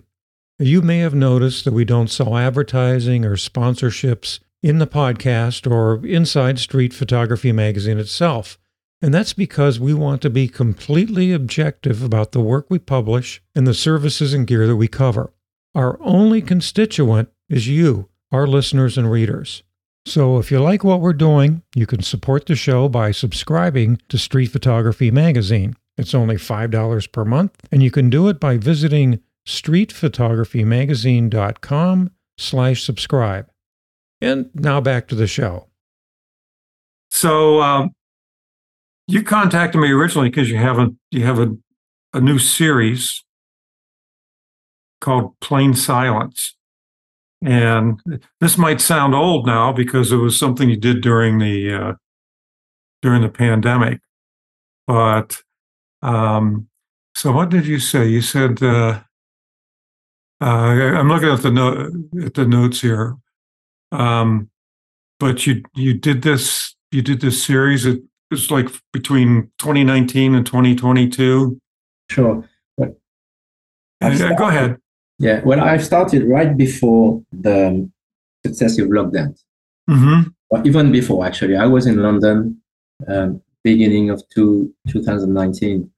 You 0.58 0.82
may 0.82 0.98
have 0.98 1.14
noticed 1.14 1.64
that 1.64 1.72
we 1.72 1.86
don't 1.86 2.10
sell 2.10 2.36
advertising 2.36 3.24
or 3.24 3.36
sponsorships 3.36 4.40
in 4.62 4.78
the 4.78 4.86
podcast 4.86 5.70
or 5.70 6.04
inside 6.04 6.58
Street 6.58 6.92
Photography 6.92 7.50
Magazine 7.50 7.98
itself. 7.98 8.58
And 9.00 9.14
that's 9.14 9.32
because 9.32 9.80
we 9.80 9.94
want 9.94 10.20
to 10.20 10.28
be 10.28 10.46
completely 10.46 11.32
objective 11.32 12.02
about 12.02 12.32
the 12.32 12.40
work 12.40 12.66
we 12.68 12.78
publish 12.78 13.42
and 13.54 13.66
the 13.66 13.72
services 13.72 14.34
and 14.34 14.46
gear 14.46 14.66
that 14.66 14.76
we 14.76 14.86
cover. 14.86 15.32
Our 15.74 15.98
only 16.02 16.42
constituent 16.42 17.30
is 17.48 17.68
you, 17.68 18.10
our 18.30 18.46
listeners 18.46 18.98
and 18.98 19.10
readers. 19.10 19.62
So 20.06 20.38
if 20.38 20.50
you 20.50 20.60
like 20.60 20.84
what 20.84 21.00
we're 21.00 21.14
doing, 21.14 21.62
you 21.74 21.86
can 21.86 22.02
support 22.02 22.44
the 22.46 22.56
show 22.56 22.88
by 22.88 23.10
subscribing 23.10 24.00
to 24.08 24.18
Street 24.18 24.48
Photography 24.48 25.10
Magazine. 25.10 25.76
It's 25.96 26.14
only 26.14 26.36
$5 26.36 27.12
per 27.12 27.24
month, 27.24 27.56
and 27.72 27.82
you 27.82 27.90
can 27.90 28.10
do 28.10 28.28
it 28.28 28.38
by 28.38 28.58
visiting 28.58 29.20
streetphotographymagazine.com 29.46 32.10
slash 32.36 32.82
subscribe. 32.82 33.48
And 34.20 34.50
now 34.54 34.80
back 34.80 35.08
to 35.08 35.14
the 35.14 35.26
show. 35.26 35.68
So 37.10 37.62
um, 37.62 37.90
you 39.06 39.22
contacted 39.22 39.80
me 39.80 39.90
originally 39.90 40.28
because 40.30 40.50
you 40.50 40.56
have 40.56 40.78
a 40.78 40.88
you 41.10 41.24
have 41.24 41.38
a, 41.38 41.54
a 42.12 42.20
new 42.20 42.38
series 42.38 43.24
called 45.00 45.38
Plein 45.40 45.74
Silence. 45.74 46.53
And 47.44 48.00
this 48.40 48.56
might 48.56 48.80
sound 48.80 49.14
old 49.14 49.46
now 49.46 49.72
because 49.72 50.12
it 50.12 50.16
was 50.16 50.38
something 50.38 50.70
you 50.70 50.76
did 50.76 51.02
during 51.02 51.38
the 51.38 51.74
uh, 51.74 51.92
during 53.02 53.22
the 53.22 53.28
pandemic. 53.28 54.00
But 54.86 55.42
um, 56.02 56.68
so 57.14 57.32
what 57.32 57.50
did 57.50 57.66
you 57.66 57.78
say? 57.78 58.06
You 58.06 58.22
said 58.22 58.62
uh, 58.62 59.00
uh, 60.40 60.44
I'm 60.44 61.08
looking 61.08 61.28
at 61.28 61.42
the 61.42 61.50
note 61.50 61.92
at 62.24 62.34
the 62.34 62.46
notes 62.46 62.80
here. 62.80 63.16
Um, 63.92 64.48
but 65.20 65.46
you 65.46 65.62
you 65.74 65.94
did 65.94 66.22
this 66.22 66.74
you 66.92 67.02
did 67.02 67.20
this 67.20 67.44
series. 67.44 67.84
It 67.84 68.00
was 68.30 68.50
like 68.50 68.68
between 68.92 69.50
2019 69.58 70.34
and 70.34 70.46
2022. 70.46 71.60
sure 72.10 72.48
but 72.78 74.20
uh, 74.20 74.34
go 74.34 74.48
ahead. 74.48 74.76
Yeah 75.18 75.40
well 75.44 75.60
i 75.60 75.76
started 75.78 76.24
right 76.24 76.56
before 76.56 77.22
the 77.32 77.88
successive 78.44 78.88
lockdowns. 78.88 79.44
Hmm 79.88 80.22
or 80.50 80.62
even 80.64 80.92
before 80.92 81.24
actually. 81.26 81.56
I 81.56 81.66
was 81.66 81.86
in 81.86 82.02
london 82.02 82.60
um, 83.08 83.40
beginning 83.64 84.10
of 84.10 84.22
two, 84.28 84.72
2019 84.88 85.90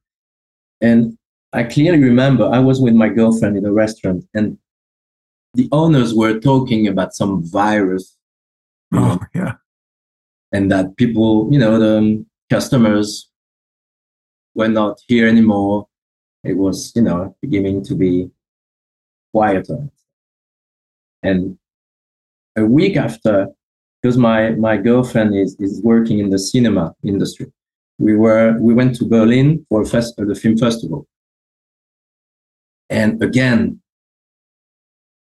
and 0.81 1.17
i 1.53 1.63
clearly 1.63 1.99
remember 1.99 2.45
i 2.47 2.59
was 2.59 2.79
with 2.81 2.93
my 2.93 3.09
girlfriend 3.09 3.57
in 3.57 3.65
a 3.65 3.71
restaurant 3.71 4.23
and 4.33 4.57
the 5.53 5.67
owners 5.71 6.13
were 6.13 6.39
talking 6.39 6.87
about 6.87 7.13
some 7.15 7.43
virus. 7.43 8.15
Know, 8.91 9.19
Oh 9.19 9.25
yeah. 9.33 9.53
and 10.53 10.71
that 10.71 10.95
people 10.95 11.49
you 11.51 11.59
know 11.59 11.77
the 11.79 12.25
customers 12.49 13.29
were 14.55 14.69
not 14.69 15.01
here 15.07 15.27
anymore. 15.27 15.87
It 16.43 16.55
was 16.57 16.93
you 16.95 17.01
know 17.01 17.35
beginning 17.41 17.83
to 17.85 17.95
be 17.95 18.29
quieter. 19.33 19.89
And 21.23 21.57
a 22.55 22.65
week 22.65 22.97
after 22.97 23.47
because 24.01 24.17
my 24.17 24.51
my 24.51 24.77
girlfriend 24.77 25.35
is 25.35 25.55
is 25.59 25.81
working 25.83 26.19
in 26.19 26.29
the 26.29 26.39
cinema 26.39 26.95
industry 27.03 27.51
we 27.99 28.15
were 28.15 28.57
we 28.59 28.73
went 28.73 28.95
to 28.95 29.05
berlin 29.05 29.65
for 29.69 29.83
fest, 29.85 30.15
the 30.17 30.35
film 30.35 30.57
festival. 30.57 31.07
And 32.89 33.21
again 33.21 33.81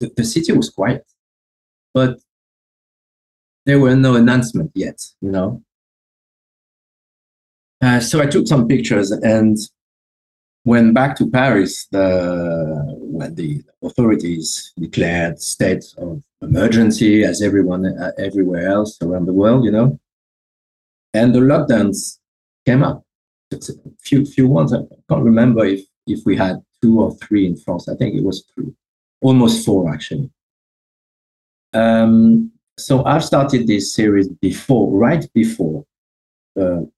the, 0.01 0.11
the 0.17 0.25
city 0.25 0.53
was 0.53 0.69
quiet 0.69 1.05
but 1.95 2.19
there 3.67 3.79
were 3.79 3.95
no 3.95 4.15
announcement 4.17 4.73
yet 4.75 5.01
you 5.21 5.31
know? 5.31 5.63
Uh, 7.81 8.01
so 8.01 8.21
i 8.21 8.27
took 8.27 8.47
some 8.47 8.67
pictures 8.67 9.11
and 9.11 9.57
went 10.65 10.93
back 10.93 11.17
to 11.17 11.31
paris 11.31 11.87
the 11.93 12.97
when 12.99 13.35
the 13.37 13.63
authorities 13.83 14.73
declared 14.79 15.41
state 15.41 15.85
of 15.99 16.23
emergency 16.41 17.25
as 17.25 17.43
everyone 17.43 17.87
uh, 17.87 18.13
everywhere 18.19 18.69
else 18.69 18.99
around 19.03 19.27
the 19.27 19.33
world 19.33 19.65
you 19.65 19.71
know? 19.71 19.99
And 21.15 21.35
the 21.35 21.41
lockdowns 21.41 22.19
came 22.65 22.83
up. 22.83 23.05
It's 23.51 23.69
a 23.69 23.75
few 24.01 24.25
few 24.25 24.49
ones. 24.49 24.73
I 24.73 24.79
can't 25.09 25.25
remember 25.25 25.65
if 25.65 25.81
if 26.07 26.21
we 26.25 26.37
had 26.37 26.57
two 26.81 27.01
or 27.01 27.15
three 27.17 27.47
in 27.47 27.57
france. 27.57 27.89
I 27.89 27.95
think 27.97 28.15
it 28.15 28.25
was 28.25 28.45
three 28.55 28.73
almost 29.21 29.65
four 29.65 29.93
actually. 29.93 30.31
Um, 31.75 32.53
so 32.79 33.05
i've 33.05 33.25
started 33.25 33.67
this 33.67 33.95
series 33.95 34.29
before 34.29 34.91
right 34.97 35.27
before 35.35 35.85
the 36.55 36.91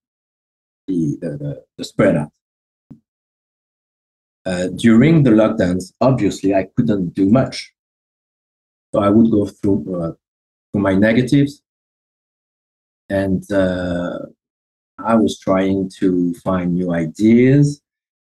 the 0.87 1.19
the, 1.21 1.29
the, 1.29 1.65
the 1.79 1.85
spread 1.85 2.17
out 2.17 2.31
uh, 4.47 4.69
during 4.69 5.23
the 5.23 5.31
lockdowns, 5.31 5.93
obviously, 6.01 6.55
I 6.55 6.69
couldn't 6.77 7.15
do 7.15 7.29
much. 7.31 7.73
So 8.95 9.01
I 9.01 9.09
would 9.09 9.31
go 9.31 9.47
through, 9.47 10.03
uh, 10.03 10.13
through 10.73 10.83
my 10.83 10.95
negatives. 10.95 11.63
And 13.09 13.51
uh, 13.53 14.19
I 14.99 15.15
was 15.15 15.39
trying 15.39 15.91
to 16.01 16.35
find 16.35 16.75
new 16.75 16.93
ideas, 16.93 17.81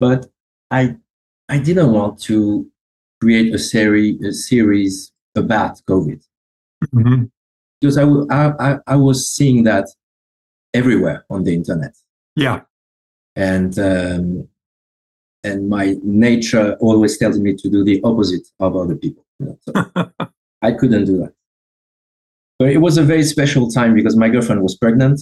but 0.01 0.27
I, 0.71 0.97
I 1.49 1.59
didn't 1.59 1.93
want 1.93 2.21
to 2.23 2.67
create 3.21 3.55
a, 3.55 3.59
seri- 3.59 4.19
a 4.25 4.33
series 4.33 5.13
about 5.35 5.81
COVID 5.89 6.23
hmm 6.93 7.25
because 7.81 7.97
I, 7.97 8.03
w- 8.03 8.27
I, 8.31 8.53
I, 8.59 8.79
I 8.89 8.97
was 8.97 9.31
seeing 9.31 9.63
that 9.65 9.89
everywhere 10.75 11.25
on 11.31 11.45
the 11.45 11.55
internet. 11.55 11.95
Yeah. 12.35 12.63
and 13.37 13.79
um, 13.79 14.49
and 15.45 15.69
my 15.69 15.97
nature 16.03 16.77
always 16.81 17.19
tells 17.19 17.39
me 17.39 17.55
to 17.55 17.69
do 17.69 17.85
the 17.85 18.01
opposite 18.05 18.47
of 18.61 18.77
other 18.77 18.97
people. 18.97 19.25
so 19.41 19.73
I 20.63 20.73
couldn't 20.73 21.05
do 21.05 21.19
that. 21.19 21.33
But 22.59 22.71
it 22.71 22.79
was 22.79 22.99
a 22.99 23.05
very 23.05 23.23
special 23.23 23.71
time 23.71 23.95
because 23.95 24.17
my 24.17 24.29
girlfriend 24.29 24.63
was 24.63 24.77
pregnant, 24.77 25.21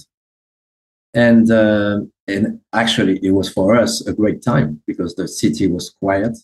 and 1.13 1.51
uh, 1.51 1.99
and 2.27 2.59
actually 2.73 3.19
it 3.21 3.31
was 3.31 3.47
for 3.47 3.75
us 3.75 4.05
a 4.07 4.13
great 4.13 4.41
time 4.41 4.81
because 4.87 5.13
the 5.13 5.27
city 5.27 5.67
was 5.67 5.91
quiet 5.91 6.35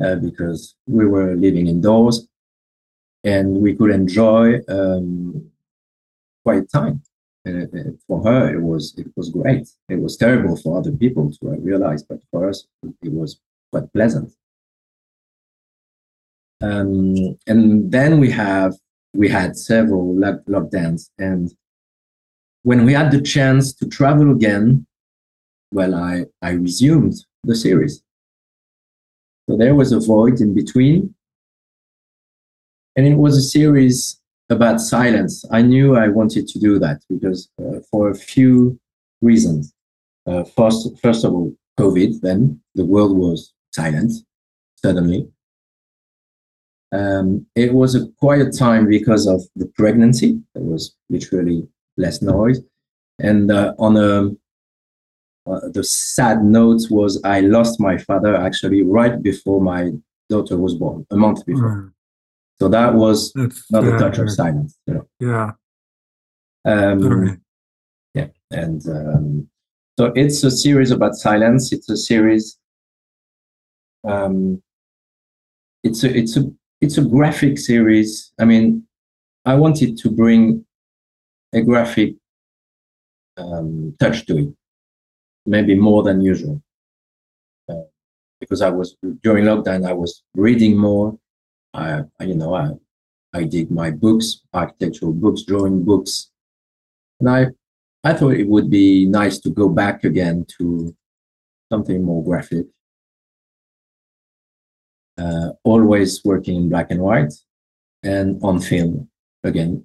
uh, 0.00 0.16
because 0.16 0.76
we 0.86 1.04
were 1.06 1.34
living 1.34 1.66
indoors, 1.66 2.28
and 3.24 3.60
we 3.60 3.74
could 3.74 3.90
enjoy 3.90 4.60
um, 4.68 5.50
quiet 6.44 6.70
time. 6.70 7.02
It- 7.44 7.72
it- 7.72 8.00
for 8.06 8.22
her, 8.22 8.54
it 8.54 8.60
was 8.62 8.94
it 8.98 9.10
was 9.16 9.30
great. 9.30 9.66
It 9.88 10.00
was 10.00 10.16
terrible 10.16 10.56
for 10.56 10.78
other 10.78 10.92
people 10.92 11.30
to 11.32 11.48
uh, 11.52 11.56
realize, 11.56 12.02
but 12.02 12.20
for 12.30 12.48
us, 12.48 12.66
it 13.02 13.12
was 13.12 13.40
quite 13.72 13.90
pleasant. 13.92 14.32
Um, 16.60 17.38
and 17.46 17.90
then 17.90 18.20
we 18.20 18.30
have 18.30 18.74
we 19.14 19.28
had 19.28 19.56
several 19.56 20.14
lock- 20.14 20.44
lockdowns, 20.46 21.10
and 21.18 21.52
when 22.62 22.84
we 22.84 22.92
had 22.92 23.10
the 23.10 23.22
chance 23.22 23.72
to 23.74 23.88
travel 23.88 24.30
again, 24.30 24.86
well, 25.72 25.94
I, 25.94 26.26
I 26.42 26.50
resumed 26.50 27.14
the 27.44 27.54
series. 27.54 28.02
So 29.48 29.56
there 29.56 29.74
was 29.74 29.92
a 29.92 29.98
void 30.00 30.40
in 30.40 30.54
between. 30.54 31.14
And 32.96 33.06
it 33.06 33.14
was 33.14 33.38
a 33.38 33.42
series 33.42 34.19
about 34.50 34.80
silence. 34.80 35.44
I 35.50 35.62
knew 35.62 35.96
I 35.96 36.08
wanted 36.08 36.48
to 36.48 36.58
do 36.58 36.78
that 36.78 37.02
because 37.08 37.48
uh, 37.60 37.80
for 37.90 38.10
a 38.10 38.14
few 38.14 38.78
reasons. 39.20 39.72
Uh, 40.26 40.44
first, 40.44 40.88
first 41.00 41.24
of 41.24 41.32
all, 41.32 41.54
COVID, 41.78 42.20
then 42.20 42.60
the 42.74 42.84
world 42.84 43.16
was 43.16 43.54
silent 43.72 44.12
suddenly. 44.76 45.28
Um, 46.92 47.46
it 47.54 47.72
was 47.72 47.94
a 47.94 48.08
quiet 48.18 48.56
time 48.56 48.88
because 48.88 49.26
of 49.26 49.42
the 49.56 49.66
pregnancy. 49.66 50.40
There 50.54 50.64
was 50.64 50.96
literally 51.08 51.68
less 51.96 52.20
noise. 52.20 52.60
And 53.20 53.50
uh, 53.50 53.74
on 53.78 53.96
a 53.96 54.30
uh, 55.50 55.68
the 55.72 55.82
sad 55.82 56.44
note 56.44 56.82
was 56.90 57.20
I 57.24 57.40
lost 57.40 57.80
my 57.80 57.96
father 57.96 58.36
actually 58.36 58.82
right 58.82 59.20
before 59.22 59.60
my 59.60 59.90
daughter 60.28 60.56
was 60.56 60.74
born, 60.74 61.06
a 61.10 61.16
month 61.16 61.46
before. 61.46 61.76
Mm. 61.76 61.92
So 62.60 62.68
that 62.68 62.94
was 62.94 63.32
That's 63.32 63.64
another 63.70 63.98
touch 63.98 64.18
of 64.18 64.30
silence. 64.30 64.78
You 64.86 64.94
know? 64.94 65.06
Yeah. 65.18 65.52
Um, 66.64 67.40
Yeah, 68.14 68.26
and 68.50 68.86
um, 68.88 69.48
so 69.98 70.12
it's 70.14 70.42
a 70.44 70.50
series 70.50 70.90
about 70.90 71.14
silence. 71.14 71.72
It's 71.72 71.88
a 71.88 71.96
series. 71.96 72.58
Um, 74.06 74.62
it's 75.84 76.04
a 76.04 76.14
it's 76.14 76.36
a 76.36 76.50
it's 76.80 76.98
a 76.98 77.04
graphic 77.04 77.58
series. 77.58 78.32
I 78.38 78.44
mean, 78.44 78.84
I 79.46 79.54
wanted 79.54 79.96
to 79.98 80.10
bring 80.10 80.66
a 81.54 81.62
graphic 81.62 82.16
um, 83.36 83.94
touch 84.00 84.26
to 84.26 84.38
it, 84.38 84.54
maybe 85.46 85.74
more 85.76 86.02
than 86.02 86.20
usual. 86.20 86.60
Uh, 87.68 87.82
because 88.40 88.60
I 88.60 88.70
was 88.70 88.96
during 89.22 89.44
lockdown, 89.44 89.86
I 89.86 89.92
was 89.92 90.22
reading 90.34 90.76
more. 90.76 91.18
I, 91.72 92.02
you 92.20 92.34
know, 92.34 92.54
I, 92.54 92.70
I 93.32 93.44
did 93.44 93.70
my 93.70 93.90
books, 93.90 94.42
architectural 94.52 95.12
books, 95.12 95.42
drawing 95.42 95.84
books, 95.84 96.30
and 97.20 97.30
I, 97.30 97.46
I 98.02 98.14
thought 98.14 98.34
it 98.34 98.48
would 98.48 98.70
be 98.70 99.06
nice 99.06 99.38
to 99.40 99.50
go 99.50 99.68
back 99.68 100.04
again 100.04 100.46
to 100.58 100.94
something 101.70 102.02
more 102.02 102.24
graphic. 102.24 102.66
Uh, 105.16 105.50
always 105.64 106.24
working 106.24 106.56
in 106.56 106.68
black 106.68 106.90
and 106.90 107.00
white 107.00 107.32
and 108.02 108.40
on 108.42 108.58
film 108.58 109.08
again. 109.44 109.84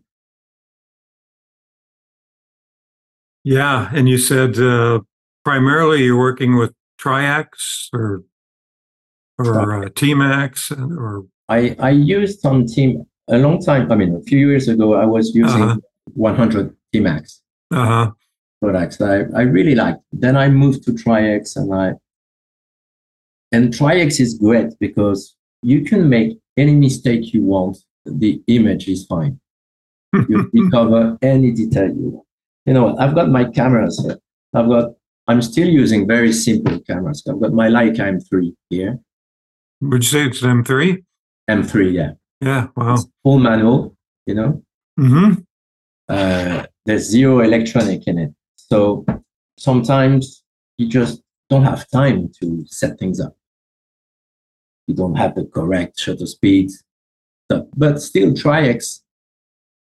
Yeah, 3.43 3.89
and 3.93 4.09
you 4.09 4.17
said 4.17 4.57
uh, 4.57 5.01
primarily 5.43 6.03
you're 6.03 6.17
working 6.17 6.55
with 6.55 6.73
Tri-X 6.97 7.89
or 7.93 8.23
or 9.37 9.85
uh, 9.85 9.89
T-Max 9.93 10.71
or 10.71 11.25
I 11.49 11.75
I 11.79 11.91
used 11.91 12.39
some 12.39 12.65
team 12.65 13.05
a 13.27 13.37
long 13.37 13.61
time. 13.61 13.91
I 13.91 13.95
mean, 13.95 14.15
a 14.15 14.21
few 14.21 14.49
years 14.49 14.67
ago, 14.67 14.95
I 14.95 15.05
was 15.05 15.35
using 15.35 15.63
uh-huh. 15.63 15.77
100 16.13 16.75
T-Max 16.93 17.41
uh-huh. 17.71 18.11
products. 18.61 19.01
I 19.01 19.25
I 19.35 19.41
really 19.41 19.75
liked. 19.75 20.01
Then 20.11 20.35
I 20.37 20.49
moved 20.49 20.83
to 20.85 20.93
Tri-X, 20.93 21.55
and 21.55 21.73
I 21.73 21.93
and 23.51 23.73
Tri-X 23.73 24.19
is 24.19 24.37
great 24.37 24.77
because 24.79 25.35
you 25.61 25.83
can 25.83 26.09
make 26.09 26.37
any 26.57 26.75
mistake 26.75 27.33
you 27.33 27.43
want. 27.43 27.77
The 28.05 28.41
image 28.47 28.87
is 28.87 29.05
fine. 29.05 29.39
you 30.29 30.49
recover 30.53 31.17
any 31.21 31.51
detail 31.51 31.89
you 31.89 32.09
want 32.09 32.25
you 32.65 32.73
know, 32.73 32.97
I've 32.97 33.15
got 33.15 33.29
my 33.29 33.45
cameras 33.45 34.03
here. 34.03 34.17
I've 34.53 34.67
got, 34.67 34.93
I'm 35.27 35.41
still 35.41 35.67
using 35.67 36.07
very 36.07 36.33
simple 36.33 36.79
cameras. 36.81 37.23
I've 37.29 37.39
got 37.39 37.53
my 37.53 37.69
Leica 37.69 37.99
M3 37.99 38.53
here. 38.69 38.99
Would 39.81 40.03
you 40.03 40.09
say 40.09 40.25
it's 40.25 40.41
an 40.41 40.63
M3? 40.63 41.03
M3, 41.49 41.93
yeah. 41.93 42.11
Yeah, 42.41 42.67
wow. 42.75 42.93
It's 42.95 43.07
full 43.23 43.39
manual, 43.39 43.95
you 44.25 44.35
know. 44.35 44.63
Mm-hmm. 44.99 45.41
Uh, 46.07 46.65
there's 46.85 47.09
zero 47.09 47.39
electronic 47.39 48.07
in 48.07 48.17
it. 48.19 48.33
So 48.55 49.05
sometimes 49.57 50.43
you 50.77 50.87
just 50.87 51.21
don't 51.49 51.63
have 51.63 51.89
time 51.89 52.31
to 52.41 52.65
set 52.67 52.99
things 52.99 53.19
up. 53.19 53.35
You 54.87 54.95
don't 54.95 55.15
have 55.15 55.35
the 55.35 55.45
correct 55.45 55.99
shutter 55.99 56.25
speed. 56.25 56.71
But 57.47 58.01
still, 58.01 58.33
Tri-X 58.33 59.03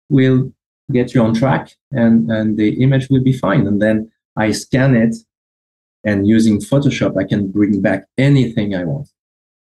will 0.10 0.52
get 0.92 1.14
you 1.14 1.22
on 1.22 1.34
track 1.34 1.72
and, 1.92 2.32
and 2.32 2.58
the 2.58 2.82
image 2.82 3.10
will 3.10 3.24
be 3.24 3.34
fine. 3.34 3.68
And 3.68 3.82
then 3.82 4.12
I 4.36 4.52
scan 4.52 4.96
it 4.96 5.16
and 6.04 6.28
using 6.28 6.60
Photoshop, 6.60 7.20
I 7.20 7.26
can 7.26 7.52
bring 7.52 7.82
back 7.82 8.06
anything 8.18 8.76
I 8.76 8.86
want. 8.86 9.10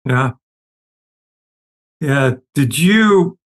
Yeah. 0.06 0.32
Yeah. 2.00 2.36
Did 2.54 2.78
you, 2.78 3.38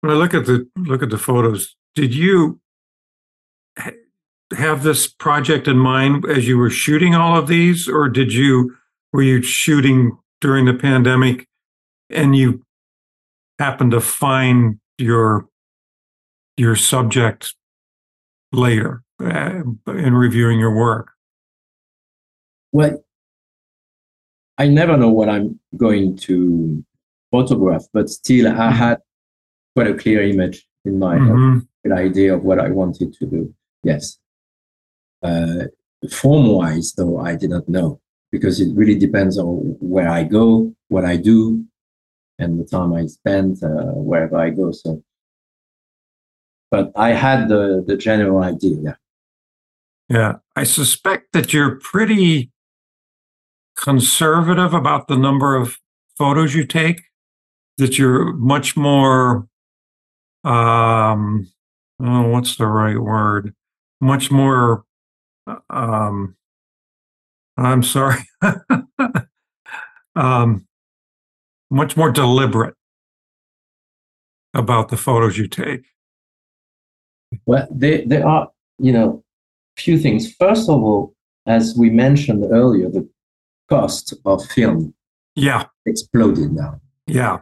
when 0.00 0.12
I 0.12 0.16
look 0.16 0.34
at 0.34 0.46
the, 0.46 0.68
look 0.76 1.02
at 1.02 1.10
the 1.10 1.18
photos, 1.18 1.76
did 1.94 2.14
you 2.14 2.60
have 4.56 4.82
this 4.82 5.06
project 5.06 5.68
in 5.68 5.76
mind 5.78 6.24
as 6.24 6.48
you 6.48 6.56
were 6.56 6.70
shooting 6.70 7.14
all 7.14 7.36
of 7.36 7.48
these 7.48 7.88
or 7.88 8.08
did 8.08 8.32
you, 8.32 8.74
were 9.12 9.22
you 9.22 9.42
shooting 9.42 10.16
during 10.40 10.64
the 10.64 10.74
pandemic 10.74 11.46
and 12.10 12.36
you 12.36 12.62
happened 13.58 13.90
to 13.90 14.00
find 14.00 14.78
your 14.98 15.46
your 16.56 16.74
subject 16.74 17.54
later 18.52 19.02
uh, 19.22 19.62
in 19.86 20.14
reviewing 20.14 20.58
your 20.58 20.74
work? 20.74 21.10
Well, 22.72 23.04
I 24.58 24.66
never 24.66 24.96
know 24.96 25.08
what 25.08 25.28
I'm 25.28 25.58
going 25.76 26.16
to 26.16 26.84
photograph, 27.30 27.84
but 27.92 28.10
still, 28.10 28.48
I 28.48 28.72
had 28.72 28.98
quite 29.74 29.86
a 29.86 29.94
clear 29.94 30.22
image 30.22 30.66
in 30.84 30.98
my 30.98 31.16
mm-hmm. 31.16 31.58
an 31.84 31.92
idea 31.92 32.34
of 32.34 32.42
what 32.42 32.58
I 32.58 32.68
wanted 32.70 33.14
to 33.14 33.26
do. 33.26 33.54
Yes. 33.84 34.18
Uh, 35.22 35.64
form 36.10 36.48
wise, 36.48 36.92
though, 36.94 37.18
I 37.20 37.36
did 37.36 37.50
not 37.50 37.68
know 37.68 38.00
because 38.32 38.60
it 38.60 38.74
really 38.74 38.98
depends 38.98 39.38
on 39.38 39.76
where 39.80 40.08
I 40.08 40.24
go, 40.24 40.74
what 40.88 41.04
I 41.04 41.16
do, 41.16 41.64
and 42.38 42.58
the 42.58 42.64
time 42.64 42.92
I 42.92 43.06
spend 43.06 43.62
uh, 43.62 43.92
wherever 43.94 44.36
I 44.36 44.50
go. 44.50 44.72
So, 44.72 45.02
but 46.70 46.92
I 46.96 47.10
had 47.10 47.48
the 47.48 47.84
the 47.86 47.96
general 47.96 48.42
idea. 48.42 48.76
Yeah. 48.82 48.94
Yeah, 50.10 50.36
I 50.56 50.64
suspect 50.64 51.32
that 51.34 51.52
you're 51.52 51.76
pretty 51.76 52.50
conservative 53.78 54.74
about 54.74 55.08
the 55.08 55.16
number 55.16 55.56
of 55.56 55.78
photos 56.16 56.54
you 56.54 56.66
take. 56.66 57.02
That 57.78 57.96
you're 57.96 58.32
much 58.32 58.76
more, 58.76 59.46
um, 60.42 61.48
oh, 62.00 62.28
what's 62.28 62.56
the 62.56 62.66
right 62.66 62.98
word? 62.98 63.54
Much 64.00 64.32
more, 64.32 64.84
um, 65.70 66.36
I'm 67.56 67.84
sorry. 67.84 68.18
um, 70.16 70.66
much 71.70 71.96
more 71.96 72.10
deliberate 72.10 72.74
about 74.54 74.88
the 74.88 74.96
photos 74.96 75.38
you 75.38 75.46
take? 75.46 75.84
Well, 77.46 77.68
there, 77.70 78.02
there 78.06 78.26
are, 78.26 78.50
you 78.78 78.92
know, 78.92 79.22
few 79.76 79.98
things. 79.98 80.32
First 80.34 80.68
of 80.68 80.82
all, 80.82 81.14
as 81.46 81.74
we 81.76 81.90
mentioned 81.90 82.44
earlier, 82.50 82.88
the 82.90 83.08
cost 83.68 84.14
of 84.24 84.44
film 84.46 84.94
yeah 85.34 85.64
exploded 85.86 86.52
now. 86.52 86.80
Yeah. 87.06 87.38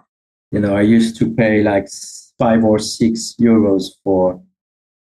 You 0.53 0.61
know, 0.61 0.77
I 0.77 0.83
used 0.83 1.17
to 1.19 1.35
pay 1.35 1.63
like 1.63 1.89
five 2.39 2.65
or 2.65 2.79
six 2.79 3.35
euros 3.41 3.85
for 4.03 4.41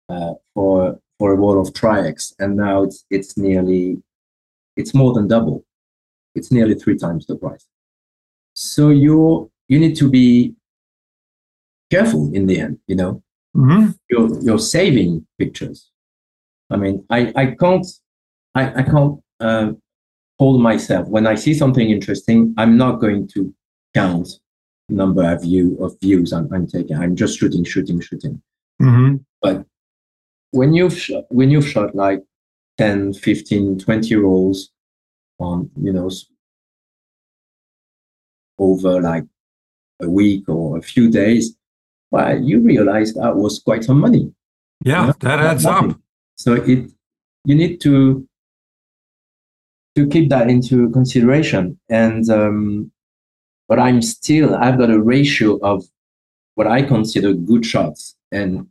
uh, 0.09 0.35
for 0.55 1.01
for 1.19 1.33
a 1.33 1.37
roll 1.37 1.61
of 1.61 1.73
Tri-X, 1.75 2.35
and 2.39 2.57
now 2.57 2.83
it's 2.83 3.05
it's 3.11 3.37
nearly 3.37 4.03
it's 4.77 4.95
more 4.95 5.13
than 5.13 5.29
double. 5.29 5.65
It's 6.35 6.53
nearly 6.53 6.75
three 6.75 6.97
times 6.97 7.27
the 7.27 7.37
price. 7.37 7.67
So 8.55 8.91
you 8.91 9.51
you 9.69 9.79
need 9.79 9.97
to 9.97 10.11
be 10.11 10.55
careful 11.91 12.31
in 12.35 12.47
the 12.47 12.61
end. 12.61 12.79
You 12.87 12.97
know, 12.97 13.23
mm-hmm. 13.57 13.91
you're 14.11 14.43
you're 14.43 14.59
saving 14.59 15.27
pictures. 15.39 15.91
I 16.71 16.77
mean, 16.77 17.05
I 17.11 17.33
I 17.35 17.47
can't 17.59 17.87
I 18.55 18.81
I 18.81 18.83
can't 18.83 19.21
uh, 19.41 19.73
hold 20.41 20.59
myself 20.63 21.07
when 21.07 21.27
I 21.27 21.35
see 21.35 21.53
something 21.53 21.91
interesting. 21.91 22.55
I'm 22.57 22.79
not 22.79 22.99
going 22.99 23.29
to 23.35 23.55
count 23.95 24.27
number 24.89 25.23
of 25.31 25.43
view 25.43 25.77
of 25.85 25.95
views 26.01 26.33
I'm, 26.33 26.53
I'm 26.53 26.67
taking. 26.67 26.97
I'm 26.97 27.15
just 27.15 27.39
shooting, 27.39 27.63
shooting, 27.63 28.01
shooting. 28.01 28.41
Mm-hmm. 28.81 29.17
But 29.43 29.67
when 30.53 30.73
you've 30.73 30.97
shot, 30.99 31.25
when 31.29 31.51
you've 31.51 31.69
shot 31.69 31.95
like 31.95 32.23
10, 32.79 33.13
15, 33.13 33.79
20 33.81 34.17
rolls 34.17 34.71
on, 35.39 35.71
you 35.77 35.93
know, 35.93 36.11
over 38.59 39.01
like 39.03 39.25
a 40.01 40.09
week 40.09 40.49
or 40.49 40.79
a 40.79 40.83
few 40.83 41.11
days, 41.11 41.55
well, 42.11 42.43
you 42.43 42.61
realize 42.61 43.13
that 43.13 43.37
was 43.37 43.61
quite 43.61 43.85
some 43.85 44.01
money. 44.01 44.33
Yeah, 44.83 45.07
No, 45.07 45.13
that 45.21 45.39
adds 45.39 45.65
nothing. 45.65 45.91
up. 45.91 46.01
So 46.37 46.55
it 46.55 46.91
you 47.45 47.55
need 47.55 47.81
to 47.83 48.27
to 49.97 50.07
keep 50.07 50.29
that 50.31 50.49
into 50.49 50.89
consideration. 50.91 51.79
And 51.89 52.29
um, 52.31 52.91
but 53.69 53.79
I'm 53.79 54.03
still 54.03 54.55
I've 54.55 54.79
got 54.79 54.91
a 54.91 55.01
ratio 55.01 55.59
of 55.63 55.85
what 56.55 56.67
I 56.67 56.83
consider 56.83 57.33
good 57.35 57.65
shots 57.65 58.17
and 58.33 58.67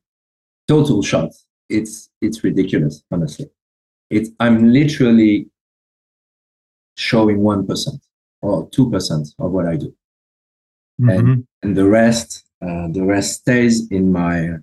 total 0.67 1.01
shots. 1.01 1.45
It's 1.69 2.09
it's 2.21 2.43
ridiculous, 2.43 3.03
honestly. 3.11 3.49
It's 4.09 4.29
I'm 4.39 4.71
literally 4.73 5.47
showing 6.95 7.39
one 7.41 7.65
percent 7.65 8.01
or 8.41 8.69
two 8.69 8.89
percent 8.89 9.29
of 9.39 9.51
what 9.51 9.65
I 9.65 9.75
do 9.77 9.93
Mhm. 10.99 11.45
and 11.63 11.77
the 11.77 11.87
rest 11.87 12.43
uh, 12.61 12.89
the 12.89 13.03
rest 13.03 13.39
stays 13.41 13.89
in 13.89 14.11
my 14.11 14.57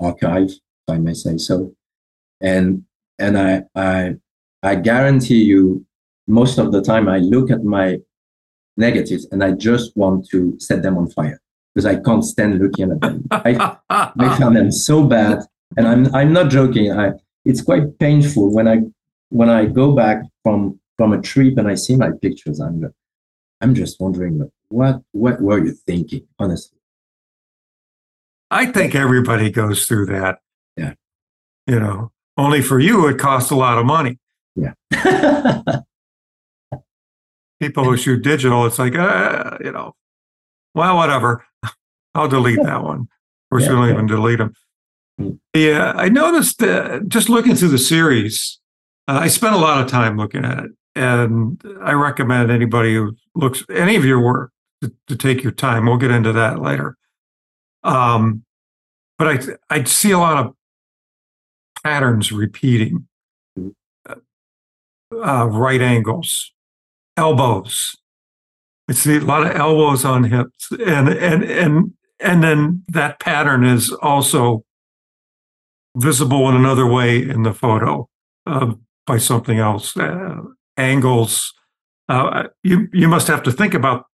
archive 0.00 0.48
if 0.50 0.88
i 0.88 0.98
may 0.98 1.14
say 1.14 1.36
so 1.38 1.72
and 2.40 2.82
and 3.18 3.38
i 3.38 3.62
i 3.76 4.16
i 4.62 4.74
guarantee 4.74 5.42
you 5.42 5.84
most 6.26 6.58
of 6.58 6.72
the 6.72 6.82
time 6.82 7.08
i 7.08 7.18
look 7.18 7.50
at 7.50 7.64
my 7.64 7.98
negatives 8.76 9.26
and 9.32 9.42
i 9.42 9.50
just 9.50 9.96
want 9.96 10.28
to 10.28 10.56
set 10.58 10.82
them 10.82 10.96
on 10.96 11.08
fire 11.10 11.40
because 11.74 11.86
i 11.86 11.96
can't 12.00 12.24
stand 12.24 12.58
looking 12.58 12.90
at 12.90 13.00
them 13.00 13.26
i 13.30 14.36
found 14.38 14.56
them 14.56 14.70
so 14.70 15.04
bad, 15.04 15.44
and 15.76 15.86
I'm 15.86 16.14
I'm 16.14 16.32
not 16.32 16.50
joking. 16.50 16.92
I 16.92 17.12
it's 17.44 17.62
quite 17.62 17.98
painful 17.98 18.52
when 18.52 18.68
I 18.68 18.80
when 19.30 19.48
I 19.48 19.66
go 19.66 19.94
back 19.94 20.22
from 20.42 20.80
from 20.96 21.12
a 21.12 21.20
trip 21.20 21.58
and 21.58 21.68
I 21.68 21.74
see 21.74 21.96
my 21.96 22.10
pictures. 22.22 22.60
I'm 22.60 22.92
I'm 23.60 23.74
just 23.74 24.00
wondering 24.00 24.50
what 24.68 25.02
what 25.12 25.40
were 25.40 25.64
you 25.64 25.72
thinking, 25.72 26.26
honestly? 26.38 26.78
I 28.50 28.66
think 28.66 28.94
everybody 28.94 29.50
goes 29.50 29.86
through 29.86 30.06
that. 30.06 30.38
Yeah. 30.76 30.94
You 31.66 31.80
know, 31.80 32.12
only 32.38 32.62
for 32.62 32.78
you, 32.78 33.06
it 33.08 33.18
costs 33.18 33.50
a 33.50 33.56
lot 33.56 33.76
of 33.76 33.84
money. 33.84 34.18
Yeah. 34.58 34.72
People 37.60 37.84
who 37.84 37.96
shoot 37.96 38.22
digital, 38.22 38.66
it's 38.66 38.78
like, 38.78 38.94
uh, 38.94 39.58
you 39.64 39.72
know, 39.72 39.94
well, 40.74 40.96
whatever. 40.96 41.44
I'll 42.14 42.28
delete 42.28 42.62
that 42.62 42.82
one. 42.84 43.00
Of 43.00 43.08
course, 43.50 43.64
Yeah, 43.64 43.70
we 43.70 43.74
don't 43.76 43.86
yeah. 43.88 43.92
even 43.94 44.06
delete 44.06 44.38
them. 44.38 44.52
Mm. 45.20 45.38
Yeah, 45.54 45.92
I 45.96 46.08
noticed 46.08 46.62
uh, 46.62 47.00
just 47.08 47.28
looking 47.28 47.56
through 47.56 47.68
the 47.68 47.78
series, 47.78 48.60
uh, 49.08 49.18
I 49.22 49.28
spent 49.28 49.54
a 49.54 49.58
lot 49.58 49.82
of 49.82 49.90
time 49.90 50.16
looking 50.16 50.44
at 50.44 50.64
it. 50.64 50.70
And 50.94 51.60
I 51.82 51.92
recommend 51.92 52.50
anybody 52.50 52.94
who 52.94 53.16
looks 53.34 53.64
any 53.70 53.96
of 53.96 54.04
your 54.04 54.20
work 54.20 54.52
to, 54.82 54.92
to 55.08 55.16
take 55.16 55.42
your 55.42 55.52
time. 55.52 55.86
We'll 55.86 55.96
get 55.96 56.10
into 56.10 56.32
that 56.32 56.60
later. 56.60 56.96
Um, 57.84 58.44
but 59.16 59.28
I 59.70 59.76
I 59.76 59.84
see 59.84 60.10
a 60.10 60.18
lot 60.18 60.44
of 60.44 60.54
patterns 61.84 62.30
repeating. 62.32 63.07
Uh, 65.14 65.46
right 65.50 65.80
angles, 65.80 66.52
elbows. 67.16 67.96
I 68.90 68.92
see 68.92 69.16
a 69.16 69.20
lot 69.20 69.46
of 69.46 69.56
elbows 69.56 70.04
on 70.04 70.24
hips, 70.24 70.70
and 70.72 71.08
and 71.08 71.42
and 71.42 71.92
and 72.20 72.42
then 72.42 72.84
that 72.88 73.18
pattern 73.18 73.64
is 73.64 73.90
also 73.90 74.64
visible 75.96 76.48
in 76.48 76.56
another 76.56 76.86
way 76.86 77.22
in 77.22 77.42
the 77.42 77.54
photo 77.54 78.08
uh, 78.46 78.74
by 79.06 79.18
something 79.18 79.58
else. 79.58 79.96
Uh, 79.96 80.40
angles. 80.76 81.54
Uh, 82.08 82.44
you 82.62 82.88
you 82.92 83.08
must 83.08 83.28
have 83.28 83.42
to 83.44 83.52
think 83.52 83.74
about 83.74 84.06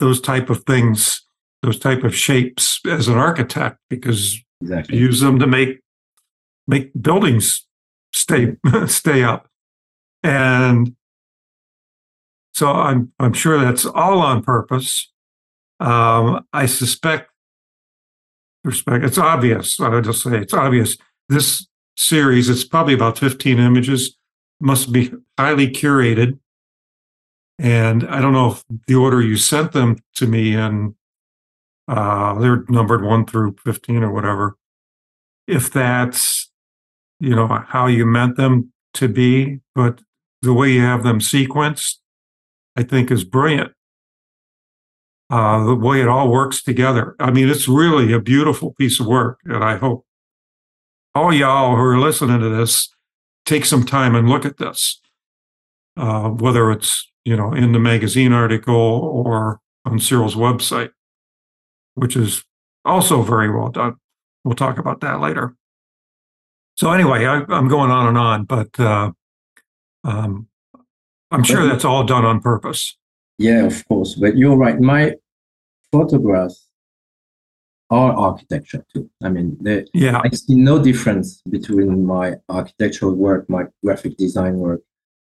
those 0.00 0.20
type 0.20 0.50
of 0.50 0.64
things, 0.64 1.22
those 1.62 1.78
type 1.78 2.04
of 2.04 2.14
shapes 2.14 2.80
as 2.86 3.06
an 3.06 3.18
architect, 3.18 3.78
because 3.88 4.36
exactly. 4.60 4.96
you 4.96 5.06
use 5.06 5.20
them 5.20 5.38
to 5.38 5.46
make 5.46 5.80
make 6.66 6.90
buildings 7.00 7.66
stay 8.12 8.56
stay 8.86 9.22
up 9.22 9.49
and 10.22 10.94
so 12.52 12.68
i'm 12.70 13.12
i'm 13.18 13.32
sure 13.32 13.58
that's 13.58 13.86
all 13.86 14.20
on 14.20 14.42
purpose. 14.42 15.10
Um 15.78 16.44
i 16.52 16.66
suspect 16.66 17.30
respect 18.64 19.04
it's 19.04 19.16
obvious 19.16 19.80
i 19.80 19.88
would 19.88 20.04
just 20.04 20.22
say 20.22 20.36
it's 20.38 20.54
obvious. 20.54 20.96
This 21.28 21.66
series 21.96 22.48
it's 22.48 22.64
probably 22.64 22.94
about 22.94 23.18
15 23.18 23.58
images 23.58 24.16
must 24.60 24.92
be 24.92 25.12
highly 25.38 25.68
curated. 25.68 26.38
And 27.58 28.06
i 28.08 28.20
don't 28.20 28.32
know 28.32 28.52
if 28.52 28.64
the 28.86 28.94
order 28.94 29.22
you 29.22 29.36
sent 29.36 29.72
them 29.72 29.98
to 30.16 30.26
me 30.26 30.54
in 30.54 30.94
uh 31.88 32.38
they're 32.38 32.64
numbered 32.68 33.02
1 33.02 33.26
through 33.26 33.56
15 33.64 34.02
or 34.02 34.12
whatever. 34.12 34.56
If 35.46 35.72
that's 35.72 36.50
you 37.20 37.34
know 37.34 37.46
how 37.68 37.86
you 37.86 38.04
meant 38.06 38.36
them 38.36 38.72
to 38.94 39.08
be 39.08 39.60
but 39.74 40.00
the 40.42 40.52
way 40.52 40.70
you 40.70 40.80
have 40.80 41.02
them 41.02 41.20
sequenced 41.20 41.96
i 42.76 42.82
think 42.82 43.10
is 43.10 43.24
brilliant. 43.24 43.72
Uh, 45.28 45.64
the 45.64 45.76
way 45.76 46.00
it 46.00 46.08
all 46.08 46.28
works 46.28 46.60
together. 46.60 47.14
I 47.20 47.30
mean 47.30 47.48
it's 47.48 47.68
really 47.68 48.12
a 48.12 48.20
beautiful 48.20 48.74
piece 48.74 48.98
of 48.98 49.06
work 49.06 49.38
and 49.44 49.62
i 49.62 49.76
hope 49.76 50.04
all 51.14 51.32
y'all 51.32 51.76
who 51.76 51.82
are 51.82 51.98
listening 51.98 52.40
to 52.40 52.48
this 52.48 52.88
take 53.44 53.64
some 53.64 53.84
time 53.84 54.14
and 54.14 54.28
look 54.28 54.44
at 54.44 54.58
this. 54.58 55.00
Uh, 55.96 56.28
whether 56.30 56.70
it's 56.70 57.10
you 57.24 57.36
know 57.36 57.52
in 57.52 57.72
the 57.72 57.78
magazine 57.78 58.32
article 58.32 58.74
or 58.74 59.60
on 59.84 59.98
cyrille's 59.98 60.36
website 60.36 60.90
which 61.94 62.16
is 62.16 62.44
also 62.84 63.22
very 63.22 63.50
well 63.50 63.68
done. 63.68 63.96
We'll 64.44 64.54
talk 64.54 64.78
about 64.78 65.00
that 65.00 65.20
later. 65.20 65.54
So 66.76 66.90
anyway, 66.92 67.26
I, 67.26 67.44
I'm 67.48 67.68
going 67.68 67.90
on 67.90 68.08
and 68.08 68.18
on, 68.18 68.44
but 68.44 68.78
uh, 68.80 69.12
um, 70.04 70.48
I'm 71.30 71.44
sure 71.44 71.66
that's 71.66 71.84
all 71.84 72.04
done 72.04 72.24
on 72.24 72.40
purpose. 72.40 72.96
Yeah, 73.38 73.64
of 73.64 73.86
course. 73.88 74.14
But 74.14 74.36
you're 74.36 74.56
right. 74.56 74.80
My 74.80 75.14
photographs 75.92 76.68
are 77.90 78.12
architecture 78.12 78.84
too. 78.92 79.10
I 79.22 79.28
mean, 79.28 79.56
they, 79.60 79.86
Yeah, 79.94 80.20
I 80.24 80.30
see 80.30 80.54
no 80.54 80.82
difference 80.82 81.42
between 81.50 82.06
my 82.06 82.34
architectural 82.48 83.14
work, 83.14 83.48
my 83.48 83.64
graphic 83.84 84.16
design 84.16 84.58
work, 84.58 84.80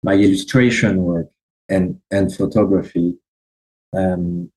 my 0.02 0.14
illustration 0.14 1.02
work, 1.02 1.28
and 1.68 2.00
and 2.10 2.34
photography, 2.34 3.14
um, 3.96 4.50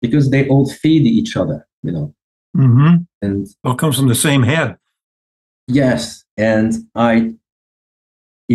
because 0.00 0.30
they 0.30 0.48
all 0.48 0.68
feed 0.68 1.06
each 1.06 1.36
other. 1.36 1.66
You 1.82 1.92
know, 1.92 2.14
hmm 2.54 2.94
and 3.20 3.46
all 3.64 3.74
comes 3.74 3.96
from 3.96 4.08
the 4.08 4.14
same 4.14 4.42
head. 4.42 4.76
Yes, 5.68 6.24
and 6.36 6.72
I, 6.94 7.34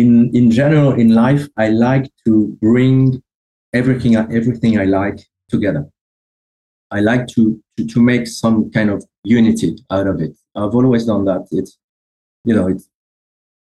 in 0.00 0.30
in 0.34 0.50
general 0.50 0.92
in 0.92 1.08
life, 1.14 1.44
I 1.56 1.68
like 1.68 2.06
to 2.24 2.56
bring 2.60 3.22
everything 3.72 4.16
everything 4.16 4.78
I 4.78 4.84
like 4.84 5.18
together. 5.48 5.84
I 6.90 7.00
like 7.00 7.26
to 7.34 7.42
to 7.76 7.86
to 7.86 7.98
make 8.00 8.26
some 8.26 8.70
kind 8.70 8.90
of 8.90 9.04
unity 9.24 9.76
out 9.90 10.06
of 10.06 10.20
it. 10.20 10.34
I've 10.54 10.74
always 10.74 11.04
done 11.06 11.24
that. 11.24 11.42
It's 11.50 11.78
you 12.44 12.54
know 12.54 12.68
it's 12.68 12.88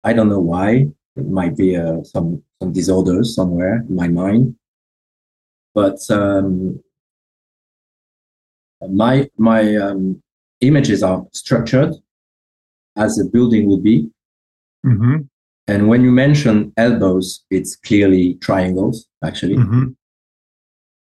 I 0.04 0.14
don't 0.14 0.30
know 0.30 0.46
why. 0.54 0.70
It 1.16 1.28
might 1.40 1.58
be 1.58 1.76
uh, 1.76 2.04
some 2.04 2.44
some 2.62 2.72
disorders 2.72 3.36
somewhere 3.36 3.76
in 3.90 3.96
my 3.96 4.08
mind, 4.08 4.56
but 5.74 6.00
um, 6.12 6.80
my 8.90 9.30
my 9.38 9.76
um, 9.76 10.22
images 10.62 11.02
are 11.04 11.26
structured 11.34 11.94
as 12.96 13.20
a 13.20 13.26
building 13.26 13.70
would 13.70 13.84
be. 13.84 14.10
hmm 14.84 15.18
And 15.68 15.88
when 15.90 16.02
you 16.02 16.12
mention 16.12 16.72
elbows, 16.78 17.44
it's 17.50 17.76
clearly 17.76 18.36
triangles, 18.36 19.08
actually. 19.24 19.56
hmm 19.56 19.88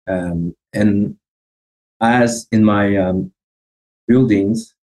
Um, 0.08 0.56
and 0.74 1.16
as 2.02 2.48
in 2.52 2.64
my 2.64 2.98
um, 2.98 3.32
buildings 4.08 4.76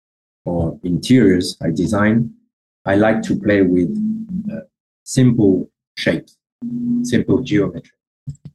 or 0.45 0.79
interiors 0.83 1.57
I 1.61 1.71
design, 1.71 2.33
I 2.85 2.95
like 2.95 3.21
to 3.23 3.35
play 3.35 3.61
with 3.63 3.89
uh, 4.51 4.61
simple 5.03 5.69
shapes, 5.97 6.37
simple 7.03 7.41
geometry, 7.41 7.97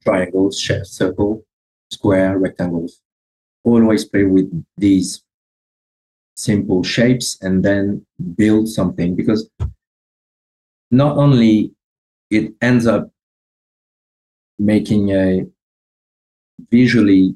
triangles, 0.05 0.59
sh- 0.59 0.85
circle, 0.85 1.45
square, 1.91 2.39
rectangles. 2.39 3.01
Always 3.65 4.05
play 4.05 4.25
with 4.25 4.49
these 4.79 5.23
simple 6.37 6.83
shapes 6.83 7.39
and 7.43 7.63
then 7.65 8.05
build 8.37 8.69
something 8.69 9.15
because 9.15 9.51
not 10.93 11.17
only 11.17 11.73
it 12.31 12.53
ends 12.61 12.87
up 12.87 13.11
making 14.59 15.11
a 15.11 15.45
visually 16.71 17.35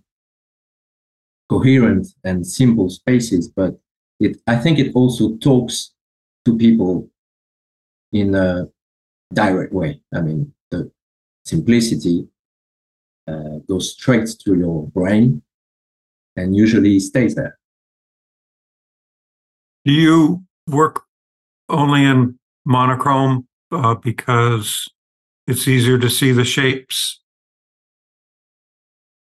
coherent 1.49 2.07
and 2.23 2.47
simple 2.47 2.91
spaces, 2.91 3.49
but 3.49 3.81
it 4.21 4.37
I 4.47 4.57
think 4.57 4.79
it 4.79 4.95
also 4.95 5.37
talks 5.39 5.93
to 6.45 6.57
people 6.57 7.09
in 8.13 8.35
a 8.35 8.69
direct 9.33 9.73
way. 9.73 10.01
I 10.15 10.21
mean, 10.21 10.53
the 10.71 10.91
simplicity 11.45 12.29
uh, 13.27 13.59
goes 13.69 13.93
straight 13.93 14.29
to 14.45 14.55
your 14.55 14.87
brain 14.89 15.43
and 16.37 16.55
usually 16.55 17.01
stays 17.01 17.35
there. 17.35 17.59
Do 19.85 19.93
you 19.93 20.45
work 20.69 21.05
only 21.69 22.05
in 22.05 22.39
monochrome 22.67 23.47
uh, 23.73 23.95
because 23.95 24.87
it's 25.47 25.67
easier 25.69 25.99
to 25.99 26.11
see 26.11 26.33
the 26.33 26.45
shapes? 26.45 27.21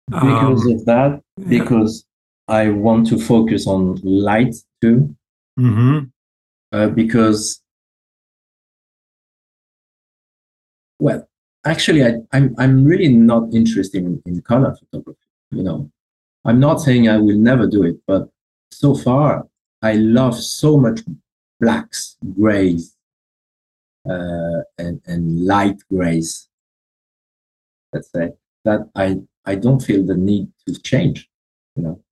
Because 0.09 0.65
Um, 0.65 0.71
of 0.73 0.85
that, 0.85 1.21
yeah. 1.37 1.47
because 1.59 2.03
I 2.47 2.69
want 2.69 3.07
to 3.07 3.17
focus 3.19 3.67
on 3.67 3.99
light 4.03 4.55
too, 4.81 5.15
Mhm. 5.57 6.11
uh, 6.71 6.89
because 6.89 7.61
well, 10.99 11.27
actually, 11.65 12.03
I, 12.03 12.15
I'm 12.33 12.53
I'm 12.57 12.83
really 12.83 13.07
not 13.09 13.53
interested 13.53 14.03
in, 14.03 14.21
in 14.25 14.41
color 14.41 14.75
photography. 14.75 15.19
You 15.51 15.63
know, 15.63 15.91
I'm 16.43 16.59
not 16.59 16.81
saying 16.81 17.07
I 17.07 17.17
will 17.17 17.37
never 17.37 17.67
do 17.67 17.83
it, 17.83 17.97
but 18.07 18.29
so 18.71 18.95
far 18.95 19.47
I 19.81 19.93
love 19.93 20.35
so 20.35 20.77
much 20.77 21.01
blacks, 21.59 22.17
grays, 22.39 22.95
uh, 24.09 24.61
and 24.77 25.01
and 25.05 25.45
light 25.45 25.77
grays. 25.91 26.47
Let's 27.93 28.11
say 28.11 28.31
that 28.65 28.81
I 28.95 29.17
I 29.45 29.55
don't 29.55 29.79
feel 29.81 30.05
the 30.05 30.15
need 30.15 30.47
to 30.67 30.73
change. 30.81 31.29
You 31.75 31.83
know, 31.83 32.03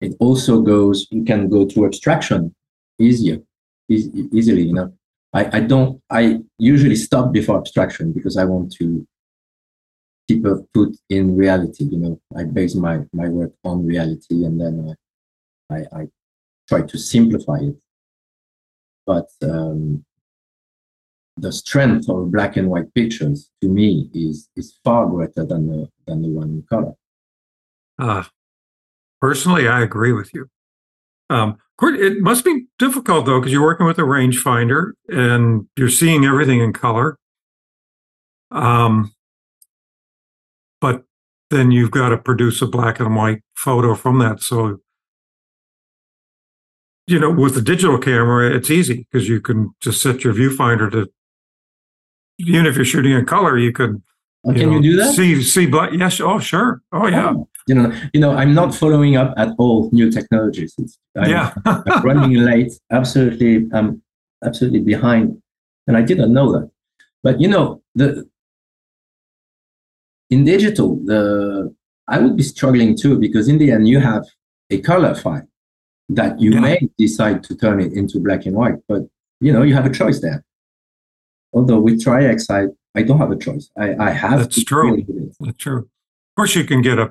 it 0.00 0.14
also 0.20 0.60
goes. 0.62 1.06
You 1.10 1.24
can 1.24 1.48
go 1.48 1.66
to 1.66 1.86
abstraction 1.86 2.54
easier, 2.98 3.38
eas- 3.88 4.10
easily. 4.32 4.62
You 4.62 4.74
know, 4.74 4.92
I 5.32 5.58
I 5.58 5.60
don't. 5.60 6.00
I 6.10 6.38
usually 6.58 6.96
stop 6.96 7.32
before 7.32 7.58
abstraction 7.58 8.12
because 8.12 8.36
I 8.36 8.44
want 8.44 8.72
to 8.80 9.06
keep 10.28 10.44
a 10.44 10.56
foot 10.72 10.96
in 11.08 11.36
reality. 11.36 11.84
You 11.84 11.98
know, 11.98 12.20
I 12.36 12.44
base 12.44 12.74
my 12.74 13.00
my 13.12 13.28
work 13.28 13.52
on 13.64 13.84
reality, 13.86 14.44
and 14.44 14.60
then 14.60 14.96
I 15.70 15.74
I, 15.76 16.00
I 16.00 16.08
try 16.68 16.82
to 16.82 16.98
simplify 16.98 17.58
it. 17.58 17.76
But 19.06 19.28
um, 19.42 20.04
the 21.40 21.52
strength 21.52 22.08
of 22.08 22.30
black 22.30 22.56
and 22.56 22.68
white 22.68 22.92
pictures 22.94 23.50
to 23.60 23.68
me 23.68 24.10
is 24.14 24.48
is 24.56 24.78
far 24.84 25.06
greater 25.06 25.44
than 25.44 25.66
the 25.68 25.88
than 26.06 26.22
the 26.22 26.28
one 26.28 26.50
in 26.50 26.62
color. 26.68 26.94
Uh, 27.98 28.24
personally, 29.20 29.68
I 29.68 29.82
agree 29.82 30.12
with 30.12 30.32
you. 30.34 30.48
Um, 31.28 31.58
it 31.82 32.20
must 32.20 32.44
be 32.44 32.66
difficult 32.78 33.26
though, 33.26 33.40
because 33.40 33.52
you're 33.52 33.62
working 33.62 33.86
with 33.86 33.98
a 33.98 34.02
rangefinder 34.02 34.92
and 35.08 35.66
you're 35.76 35.88
seeing 35.88 36.24
everything 36.24 36.60
in 36.60 36.72
color. 36.72 37.18
Um, 38.50 39.14
but 40.80 41.04
then 41.50 41.70
you've 41.70 41.90
got 41.90 42.10
to 42.10 42.18
produce 42.18 42.60
a 42.62 42.66
black 42.66 43.00
and 43.00 43.14
white 43.14 43.42
photo 43.54 43.94
from 43.94 44.18
that. 44.18 44.42
So, 44.42 44.80
you 47.06 47.18
know, 47.18 47.30
with 47.30 47.54
the 47.54 47.62
digital 47.62 47.98
camera, 47.98 48.54
it's 48.54 48.70
easy 48.70 49.06
because 49.10 49.28
you 49.28 49.40
can 49.40 49.70
just 49.80 50.02
set 50.02 50.24
your 50.24 50.34
viewfinder 50.34 50.90
to, 50.92 51.10
even 52.48 52.66
if 52.66 52.76
you're 52.76 52.84
shooting 52.84 53.12
in 53.12 53.24
color, 53.26 53.58
you 53.58 53.72
could. 53.72 54.02
Oh, 54.44 54.52
can 54.54 54.70
know, 54.70 54.72
you 54.76 54.82
do 54.82 54.96
that? 54.96 55.14
See, 55.14 55.42
see 55.42 55.66
black. 55.66 55.90
Yes. 55.92 56.20
Oh, 56.20 56.38
sure. 56.38 56.80
Oh, 56.92 57.06
yeah. 57.06 57.30
Oh, 57.34 57.48
you 57.66 57.74
know, 57.74 57.92
you 58.14 58.20
know, 58.20 58.32
I'm 58.32 58.54
not 58.54 58.74
following 58.74 59.16
up 59.16 59.34
at 59.36 59.50
all 59.58 59.90
new 59.92 60.10
technologies. 60.10 60.74
It's, 60.78 60.98
I'm, 61.16 61.30
yeah. 61.30 61.52
I'm 61.66 62.02
running 62.02 62.34
late. 62.34 62.72
Absolutely, 62.90 63.68
I'm 63.72 64.02
absolutely 64.44 64.80
behind, 64.80 65.40
and 65.86 65.96
I 65.96 66.02
didn't 66.02 66.32
know 66.32 66.52
that. 66.52 66.70
But 67.22 67.40
you 67.40 67.48
know, 67.48 67.82
the 67.94 68.26
in 70.30 70.44
digital, 70.44 70.96
the 71.04 71.74
I 72.08 72.18
would 72.18 72.36
be 72.36 72.42
struggling 72.42 72.96
too 72.96 73.18
because 73.18 73.48
in 73.48 73.58
the 73.58 73.70
end, 73.70 73.88
you 73.88 74.00
have 74.00 74.24
a 74.70 74.80
color 74.80 75.14
file 75.14 75.46
that 76.08 76.40
you 76.40 76.52
Yeah. 76.52 76.60
may 76.60 76.88
decide 76.98 77.42
to 77.44 77.54
turn 77.56 77.80
it 77.80 77.92
into 77.92 78.18
black 78.20 78.46
and 78.46 78.56
white, 78.56 78.78
but 78.88 79.02
you 79.40 79.52
know, 79.52 79.62
you 79.62 79.74
have 79.74 79.86
a 79.86 79.90
choice 79.90 80.20
there. 80.20 80.44
Although 81.52 81.80
with 81.80 82.02
Tri-X, 82.02 82.48
I, 82.50 82.66
I 82.94 83.02
don't 83.02 83.18
have 83.18 83.30
a 83.30 83.36
choice. 83.36 83.70
I, 83.76 83.94
I 83.96 84.10
have 84.10 84.38
That's 84.40 84.56
to 84.56 84.64
true. 84.64 85.04
That's 85.40 85.56
true. 85.56 85.78
Of 85.78 85.86
course, 86.36 86.54
you 86.54 86.64
can 86.64 86.80
get 86.82 86.98
a 86.98 87.10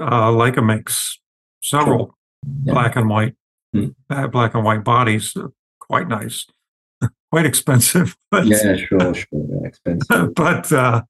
uh, 0.00 0.30
Leica 0.30 0.64
makes 0.64 1.18
several 1.62 2.16
Yeah. 2.64 2.72
black 2.74 2.96
and 2.96 3.08
white, 3.08 3.34
Hmm. 3.72 3.88
uh, 4.08 4.26
black 4.28 4.54
and 4.54 4.64
white 4.64 4.84
bodies. 4.84 5.32
uh, 5.36 5.48
Quite 5.80 6.06
nice, 6.08 6.46
quite 7.32 7.46
expensive, 7.46 8.16
but 8.30 8.46
Yeah, 8.46 8.76
sure, 8.76 9.14
sure. 9.14 9.26
Yeah, 9.32 9.66
expensive. 9.66 10.34
but 10.34 10.72
uh, 10.72 11.02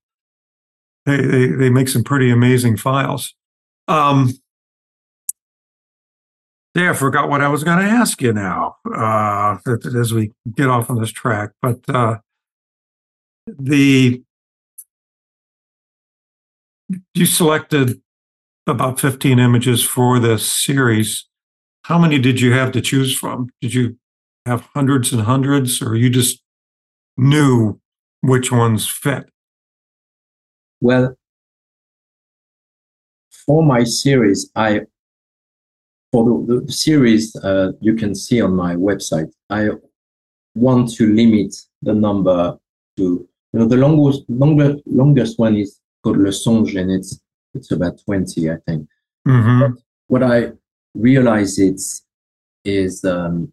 they, 1.06 1.16
they 1.18 1.46
they 1.48 1.70
make 1.70 1.88
some 1.88 2.02
pretty 2.04 2.30
amazing 2.30 2.76
files. 2.78 3.34
Um, 3.88 4.32
yeah, 6.74 6.90
I 6.90 6.94
forgot 6.94 7.28
what 7.28 7.40
I 7.40 7.48
was 7.48 7.64
going 7.64 7.78
to 7.78 7.84
ask 7.84 8.22
you 8.22 8.32
now. 8.32 8.76
Uh, 8.94 9.58
as 9.98 10.14
we 10.14 10.32
get 10.54 10.68
off 10.68 10.88
on 10.88 11.00
this 11.00 11.10
track, 11.10 11.50
but 11.60 11.80
uh, 11.88 12.18
the 13.58 14.22
you 17.14 17.26
selected 17.26 18.00
about 18.66 19.00
15 19.00 19.38
images 19.38 19.82
for 19.82 20.18
this 20.18 20.46
series. 20.46 21.26
How 21.84 21.98
many 21.98 22.18
did 22.18 22.40
you 22.40 22.52
have 22.52 22.72
to 22.72 22.80
choose 22.80 23.16
from? 23.16 23.50
Did 23.60 23.74
you 23.74 23.96
have 24.46 24.68
hundreds 24.74 25.12
and 25.12 25.22
hundreds, 25.22 25.82
or 25.82 25.96
you 25.96 26.10
just 26.10 26.42
knew 27.16 27.80
which 28.20 28.52
ones 28.52 28.88
fit? 28.88 29.24
Well, 30.80 31.16
for 33.30 33.62
my 33.62 33.84
series, 33.84 34.50
I 34.54 34.82
for 36.12 36.24
the, 36.24 36.62
the 36.64 36.72
series 36.72 37.36
uh, 37.36 37.72
you 37.80 37.94
can 37.94 38.14
see 38.14 38.40
on 38.40 38.54
my 38.54 38.74
website, 38.74 39.30
I 39.48 39.70
want 40.54 40.92
to 40.94 41.14
limit 41.14 41.54
the 41.82 41.94
number 41.94 42.58
to 42.96 43.28
you 43.52 43.60
know 43.60 43.66
the 43.66 43.76
longest 43.76 44.22
longer, 44.28 44.76
longest 44.86 45.38
one 45.38 45.56
is 45.56 45.80
called 46.02 46.18
Le 46.18 46.30
Songe, 46.30 46.76
and 46.76 46.90
it's 46.90 47.20
it's 47.54 47.70
about 47.70 48.00
twenty, 48.04 48.50
I 48.50 48.56
think. 48.66 48.88
Mm-hmm. 49.26 49.74
What 50.08 50.22
I 50.22 50.52
realize 50.94 51.58
it's 51.58 52.02
is 52.64 53.04
um, 53.04 53.52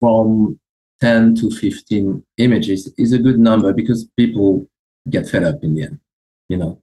from 0.00 0.58
ten 1.00 1.34
to 1.36 1.50
fifteen 1.50 2.24
images 2.38 2.92
is 2.98 3.12
a 3.12 3.18
good 3.18 3.38
number 3.38 3.72
because 3.72 4.08
people 4.16 4.66
get 5.08 5.28
fed 5.28 5.44
up 5.44 5.62
in 5.62 5.74
the 5.74 5.84
end, 5.84 5.98
you 6.48 6.56
know 6.56 6.80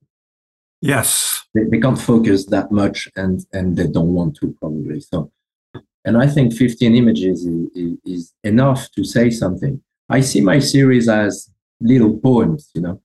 Yes. 0.82 1.44
they, 1.56 1.64
they 1.64 1.80
can't 1.80 2.00
focus 2.00 2.46
that 2.48 2.72
much 2.72 3.10
and 3.16 3.46
and 3.54 3.76
they 3.76 3.88
don't 3.88 4.14
want 4.14 4.36
to 4.38 4.56
probably 4.60 5.00
so 5.00 5.32
and 6.06 6.18
i 6.18 6.28
think 6.28 6.54
15 6.54 6.94
images 6.96 7.46
is, 7.46 7.70
is, 7.76 7.98
is 8.06 8.34
enough 8.44 8.92
to 8.92 9.04
say 9.04 9.30
something 9.30 9.82
i 10.10 10.20
see 10.20 10.42
my 10.42 10.60
series 10.60 11.10
as 11.10 11.50
little 11.82 12.18
poems 12.18 12.70
you 12.74 12.82
know 12.82 13.02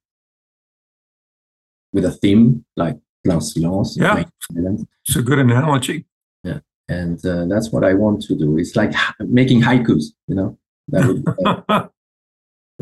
with 1.93 2.05
a 2.05 2.11
theme 2.13 2.65
like 2.77 2.97
silence 3.27 3.97
Yeah. 3.97 4.25
silence. 4.53 4.85
It's 5.07 5.17
a 5.17 5.23
good 5.23 5.39
analogy. 5.39 6.07
Yeah. 6.45 6.61
And 6.89 7.25
uh, 7.27 7.47
that's 7.47 7.71
what 7.73 7.85
i 7.85 7.95
want 7.95 8.23
to 8.23 8.37
do 8.37 8.57
it's 8.59 8.75
like 8.77 8.93
making 9.21 9.61
haikus 9.63 10.05
you 10.29 10.35
know 10.35 10.59
that 10.89 11.07
would 11.07 11.23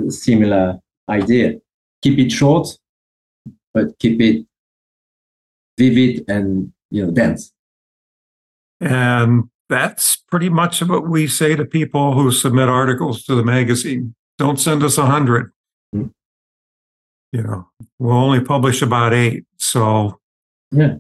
a 0.06 0.10
similar 0.10 0.78
idea 1.08 1.54
keep 2.02 2.18
it 2.18 2.30
short 2.30 2.68
but 3.74 3.98
keep 3.98 4.20
it 4.20 4.46
vivid 5.78 6.24
and 6.28 6.72
you 6.90 7.04
know 7.04 7.10
dense 7.10 7.52
and 8.80 9.44
that's 9.68 10.16
pretty 10.16 10.48
much 10.48 10.80
what 10.82 11.08
we 11.08 11.26
say 11.26 11.54
to 11.56 11.64
people 11.64 12.14
who 12.14 12.30
submit 12.30 12.68
articles 12.68 13.24
to 13.24 13.34
the 13.34 13.42
magazine. 13.44 14.14
Don't 14.38 14.58
send 14.58 14.82
us 14.82 14.96
a 14.96 15.04
hundred. 15.06 15.52
You 17.32 17.42
know, 17.42 17.68
we'll 17.98 18.16
only 18.16 18.40
publish 18.40 18.82
about 18.82 19.12
eight. 19.14 19.44
So 19.56 20.18
Yeah. 20.72 20.96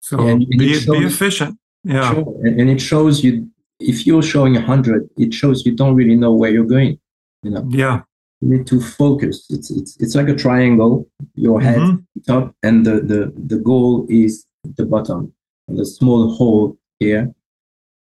So 0.00 0.26
Yeah, 0.26 0.34
be 0.36 0.72
it 0.74 0.86
be 0.86 1.04
efficient. 1.06 1.58
Yeah. 1.84 2.12
Sure. 2.14 2.34
And, 2.44 2.60
and 2.60 2.70
it 2.70 2.80
shows 2.80 3.24
you 3.24 3.48
if 3.80 4.06
you're 4.06 4.22
showing 4.22 4.56
a 4.56 4.60
hundred, 4.60 5.08
it 5.16 5.32
shows 5.32 5.64
you 5.64 5.72
don't 5.74 5.94
really 5.94 6.16
know 6.16 6.32
where 6.32 6.50
you're 6.50 6.66
going. 6.76 6.98
You 7.42 7.50
know, 7.52 7.66
Yeah. 7.70 8.02
you 8.40 8.48
need 8.48 8.66
to 8.66 8.80
focus. 8.80 9.46
It's 9.50 9.70
it's 9.70 9.96
it's 10.02 10.14
like 10.14 10.28
a 10.28 10.34
triangle. 10.34 11.08
Your 11.34 11.60
head 11.60 11.78
Mhm. 11.80 12.04
top, 12.26 12.54
and 12.62 12.84
the 12.86 12.96
the 13.00 13.20
the 13.52 13.58
goal 13.58 14.06
is 14.08 14.44
the 14.76 14.84
bottom, 14.84 15.32
and 15.68 15.78
the 15.78 15.86
small 15.86 16.22
hole 16.38 16.76
here, 16.98 17.32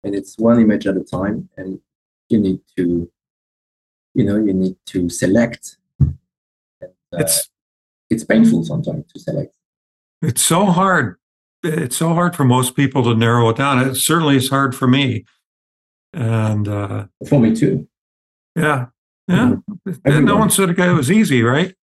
and 0.04 0.14
it's 0.16 0.38
one 0.38 0.60
image 0.60 0.86
at 0.88 0.98
a 0.98 1.04
time. 1.18 1.50
And 1.58 1.80
you 2.30 2.40
need 2.40 2.60
to, 2.78 3.10
you 4.14 4.24
know, 4.26 4.38
you 4.48 4.54
need 4.54 4.76
to 4.88 5.10
select. 5.10 5.78
Uh, 7.14 7.20
It's 7.20 7.50
it's 8.10 8.24
painful 8.24 8.64
sometimes 8.66 9.06
to 9.14 9.20
select. 9.20 9.56
it's 10.22 10.42
so 10.42 10.66
hard. 10.66 11.18
It's 11.64 11.96
so 11.98 12.14
hard 12.14 12.36
for 12.36 12.44
most 12.44 12.76
people 12.76 13.04
to 13.04 13.16
narrow 13.16 13.50
it 13.50 13.58
down. 13.58 13.80
It 13.80 13.96
certainly 13.96 14.36
is 14.36 14.50
hard 14.50 14.76
for 14.76 14.88
me. 14.88 15.26
And 16.14 16.68
uh 16.68 17.06
For 17.30 17.40
me 17.40 17.56
too. 17.56 17.88
Yeah. 18.56 18.88
Yeah. 19.28 19.56
Mm-hmm. 19.56 19.92
Everyone. 20.06 20.26
No 20.26 20.38
one 20.38 20.50
said 20.50 20.70
it 20.72 20.78
was 20.94 21.12
easy, 21.12 21.42
right? 21.44 21.74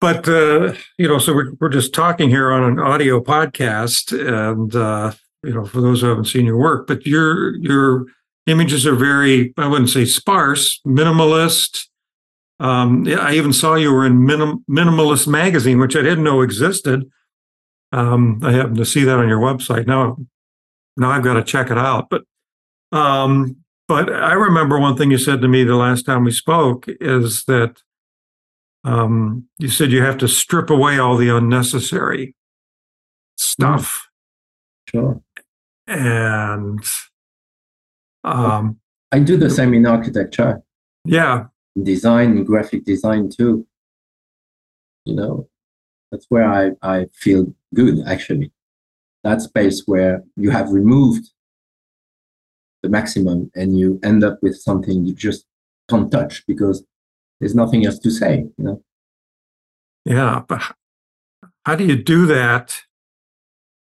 But 0.00 0.26
uh, 0.28 0.74
you 0.98 1.06
know, 1.06 1.18
so 1.18 1.32
we're 1.34 1.52
we're 1.60 1.68
just 1.68 1.94
talking 1.94 2.28
here 2.28 2.50
on 2.50 2.64
an 2.64 2.78
audio 2.80 3.20
podcast, 3.20 4.10
and 4.12 4.74
uh, 4.74 5.12
you 5.44 5.54
know, 5.54 5.64
for 5.64 5.80
those 5.80 6.00
who 6.00 6.08
haven't 6.08 6.24
seen 6.24 6.44
your 6.46 6.56
work, 6.56 6.88
but 6.88 7.06
you're 7.06 7.54
you're 7.56 8.06
images 8.48 8.84
are 8.84 8.96
very, 8.96 9.54
I 9.56 9.68
wouldn't 9.68 9.90
say 9.90 10.04
sparse, 10.04 10.80
minimalist. 10.84 11.86
Um, 12.60 13.04
yeah, 13.04 13.18
I 13.18 13.34
even 13.34 13.52
saw 13.52 13.74
you 13.74 13.92
were 13.92 14.06
in 14.06 14.24
Minim- 14.24 14.64
Minimalist 14.70 15.26
magazine, 15.26 15.78
which 15.78 15.96
I 15.96 16.02
didn't 16.02 16.24
know 16.24 16.42
existed. 16.42 17.10
Um, 17.92 18.40
I 18.42 18.52
happened 18.52 18.76
to 18.76 18.84
see 18.84 19.04
that 19.04 19.18
on 19.18 19.28
your 19.28 19.40
website. 19.40 19.86
Now, 19.86 20.16
now 20.96 21.10
I've 21.10 21.24
got 21.24 21.34
to 21.34 21.42
check 21.42 21.70
it 21.70 21.78
out. 21.78 22.08
But, 22.08 22.22
um, 22.96 23.56
but 23.88 24.12
I 24.12 24.32
remember 24.32 24.78
one 24.78 24.96
thing 24.96 25.10
you 25.10 25.18
said 25.18 25.40
to 25.40 25.48
me 25.48 25.64
the 25.64 25.76
last 25.76 26.06
time 26.06 26.24
we 26.24 26.30
spoke 26.30 26.86
is 26.88 27.44
that 27.44 27.82
um, 28.84 29.48
you 29.58 29.68
said 29.68 29.92
you 29.92 30.02
have 30.02 30.18
to 30.18 30.28
strip 30.28 30.70
away 30.70 30.98
all 30.98 31.16
the 31.16 31.28
unnecessary 31.28 32.34
stuff. 33.36 34.08
Sure. 34.88 35.20
And 35.86 36.84
um, 38.24 38.78
I 39.10 39.18
do 39.18 39.36
the 39.36 39.50
same 39.50 39.74
in 39.74 39.84
architecture, 39.84 40.62
yeah, 41.04 41.46
design, 41.80 42.36
in 42.36 42.44
graphic 42.44 42.84
design 42.84 43.28
too. 43.28 43.66
You 45.04 45.14
know, 45.14 45.48
that's 46.10 46.26
where 46.28 46.50
I, 46.50 46.72
I 46.82 47.06
feel 47.12 47.54
good 47.74 48.06
actually. 48.06 48.52
That 49.24 49.40
space 49.40 49.82
where 49.86 50.22
you 50.36 50.50
have 50.50 50.70
removed 50.70 51.30
the 52.82 52.88
maximum 52.88 53.50
and 53.54 53.78
you 53.78 54.00
end 54.02 54.24
up 54.24 54.38
with 54.42 54.56
something 54.56 55.04
you 55.04 55.14
just 55.14 55.46
can't 55.88 56.10
touch 56.10 56.44
because 56.46 56.84
there's 57.40 57.54
nothing 57.54 57.86
else 57.86 57.98
to 58.00 58.10
say, 58.10 58.46
you 58.56 58.64
know. 58.64 58.82
yeah. 60.04 60.42
But 60.46 60.62
how 61.64 61.76
do 61.76 61.84
you 61.84 61.96
do 61.96 62.26
that 62.26 62.82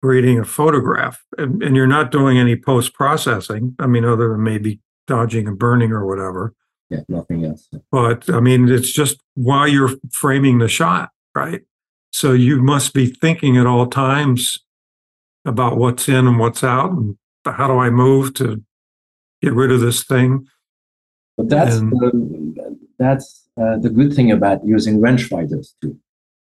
creating 0.02 0.38
a 0.38 0.44
photograph? 0.44 1.24
And, 1.38 1.62
and 1.62 1.76
you're 1.76 1.86
not 1.86 2.10
doing 2.10 2.38
any 2.38 2.56
post 2.56 2.92
processing. 2.94 3.76
I 3.78 3.86
mean, 3.86 4.04
other 4.04 4.30
than 4.30 4.42
maybe 4.42 4.80
dodging 5.06 5.48
and 5.48 5.58
burning 5.58 5.92
or 5.92 6.06
whatever. 6.06 6.54
Yeah, 6.90 7.00
nothing 7.08 7.44
else. 7.44 7.68
But 7.92 8.28
I 8.30 8.40
mean, 8.40 8.68
it's 8.68 8.90
just 8.92 9.18
while 9.34 9.68
you're 9.68 9.90
framing 10.12 10.58
the 10.58 10.68
shot, 10.68 11.10
right? 11.34 11.62
So 12.12 12.32
you 12.32 12.60
must 12.60 12.92
be 12.92 13.06
thinking 13.06 13.56
at 13.56 13.66
all 13.66 13.86
times 13.86 14.58
about 15.44 15.76
what's 15.78 16.08
in 16.08 16.26
and 16.26 16.38
what's 16.38 16.64
out 16.64 16.90
and 16.90 17.16
how 17.46 17.68
do 17.68 17.78
I 17.78 17.90
move 17.90 18.34
to 18.34 18.62
get 19.40 19.52
rid 19.54 19.70
of 19.70 19.80
this 19.80 20.02
thing? 20.04 20.46
But 21.36 21.48
that's 21.48 21.76
And- 21.76 21.92
the, 21.92 22.76
that's 22.98 23.48
uh, 23.56 23.78
the 23.78 23.88
good 23.88 24.12
thing 24.12 24.30
about 24.32 24.64
using 24.66 24.98
rangefinders 25.00 25.68
too, 25.80 25.96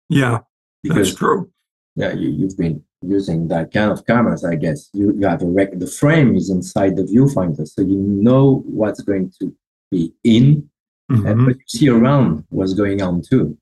Yeah, 0.08 0.38
that's 0.84 1.14
true. 1.14 1.50
yeah, 1.96 2.12
you, 2.12 2.30
you've 2.30 2.56
been 2.56 2.82
using 3.02 3.48
that 3.48 3.72
kind 3.72 3.90
of 3.90 4.06
cameras, 4.06 4.44
I 4.44 4.54
guess. 4.54 4.88
You 4.92 5.12
you 5.18 5.26
have 5.26 5.42
a 5.42 5.46
rec- 5.46 5.78
the 5.78 5.86
frame 5.86 6.34
is 6.36 6.48
inside 6.50 6.96
the 6.96 7.02
viewfinder, 7.02 7.66
so 7.68 7.82
you 7.82 7.96
know 7.98 8.62
what's 8.66 9.00
going 9.02 9.30
to 9.40 9.54
be 9.90 10.12
in, 10.24 10.68
and 11.08 11.24
Mhm. 11.24 11.46
but 11.46 11.56
you 11.56 11.62
see 11.66 11.88
around 11.88 12.44
what's 12.50 12.74
going 12.74 13.00
on 13.02 13.22
too. 13.22 13.56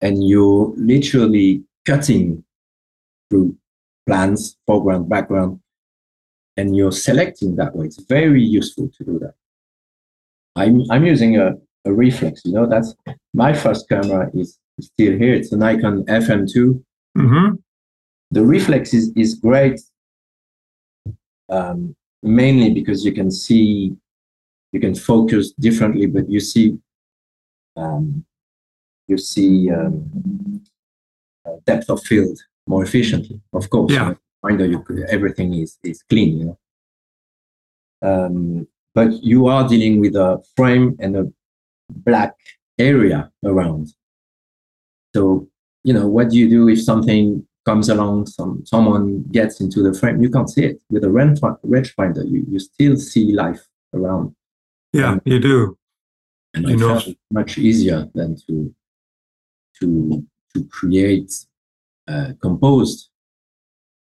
And 0.00 0.26
you're 0.26 0.74
literally 0.76 1.64
cutting 1.84 2.44
through 3.30 3.56
plans, 4.06 4.56
foreground, 4.66 5.08
background, 5.08 5.60
and 6.56 6.76
you're 6.76 6.92
selecting 6.92 7.56
that 7.56 7.74
way. 7.76 7.86
It's 7.86 8.02
very 8.02 8.42
useful 8.42 8.88
to 8.88 9.04
do 9.04 9.18
that. 9.20 9.34
I'm 10.56 10.82
I'm 10.90 11.04
using 11.06 11.36
a, 11.38 11.54
a 11.84 11.92
reflex, 11.92 12.42
you 12.44 12.52
know, 12.52 12.66
that's 12.66 12.94
my 13.34 13.52
first 13.52 13.88
camera 13.88 14.30
is 14.34 14.58
still 14.80 15.16
here. 15.18 15.34
It's 15.34 15.52
a 15.52 15.56
Nikon 15.56 16.04
FM2. 16.06 16.82
Mhm. 17.16 17.62
The 18.32 18.44
reflex 18.44 18.92
is, 18.92 19.12
is 19.16 19.34
great 19.34 19.80
um, 21.48 21.94
mainly 22.22 22.74
because 22.74 23.04
you 23.04 23.12
can 23.12 23.30
see 23.30 23.96
you 24.76 24.80
can 24.80 24.94
focus 24.94 25.52
differently, 25.66 26.06
but 26.06 26.28
you 26.28 26.38
see 26.38 26.66
um, 27.76 28.24
you 29.08 29.16
see 29.16 29.70
um, 29.70 30.62
depth 31.66 31.88
of 31.88 32.02
field 32.02 32.38
more 32.66 32.82
efficiently. 32.84 33.40
Of 33.54 33.70
course, 33.70 33.92
Yeah. 33.92 34.14
Finder, 34.42 34.66
you 34.66 34.78
everything 35.08 35.54
is 35.54 35.78
is 35.82 36.02
clean, 36.10 36.30
you 36.38 36.44
know. 36.48 36.58
Um, 38.08 38.68
but 38.94 39.10
you 39.30 39.46
are 39.46 39.66
dealing 39.66 39.94
with 40.04 40.14
a 40.14 40.30
frame 40.56 40.88
and 41.00 41.16
a 41.16 41.24
black 42.08 42.34
area 42.78 43.32
around. 43.50 43.86
So 45.14 45.48
you 45.84 45.94
know 45.94 46.06
what 46.06 46.28
do 46.30 46.36
you 46.36 46.48
do 46.50 46.68
if 46.68 46.80
something 46.90 47.46
comes 47.64 47.88
along, 47.88 48.26
some 48.26 48.52
someone 48.66 49.06
gets 49.38 49.60
into 49.62 49.82
the 49.82 49.98
frame, 49.98 50.22
you 50.22 50.30
can't 50.30 50.50
see 50.50 50.64
it. 50.70 50.76
With 50.90 51.04
a 51.04 51.10
range 51.74 51.94
finder, 51.98 52.22
you, 52.32 52.44
you 52.52 52.58
still 52.58 52.96
see 52.96 53.32
life 53.32 53.62
around. 53.94 54.35
Yeah, 54.98 55.18
you 55.24 55.38
do. 55.40 55.78
And 56.54 56.68
You 56.68 56.76
know- 56.76 57.00
much 57.30 57.58
easier 57.58 58.08
than 58.14 58.36
to 58.46 58.74
to 59.80 60.26
to 60.54 60.64
create 60.78 61.32
uh, 62.08 62.32
composed 62.40 63.10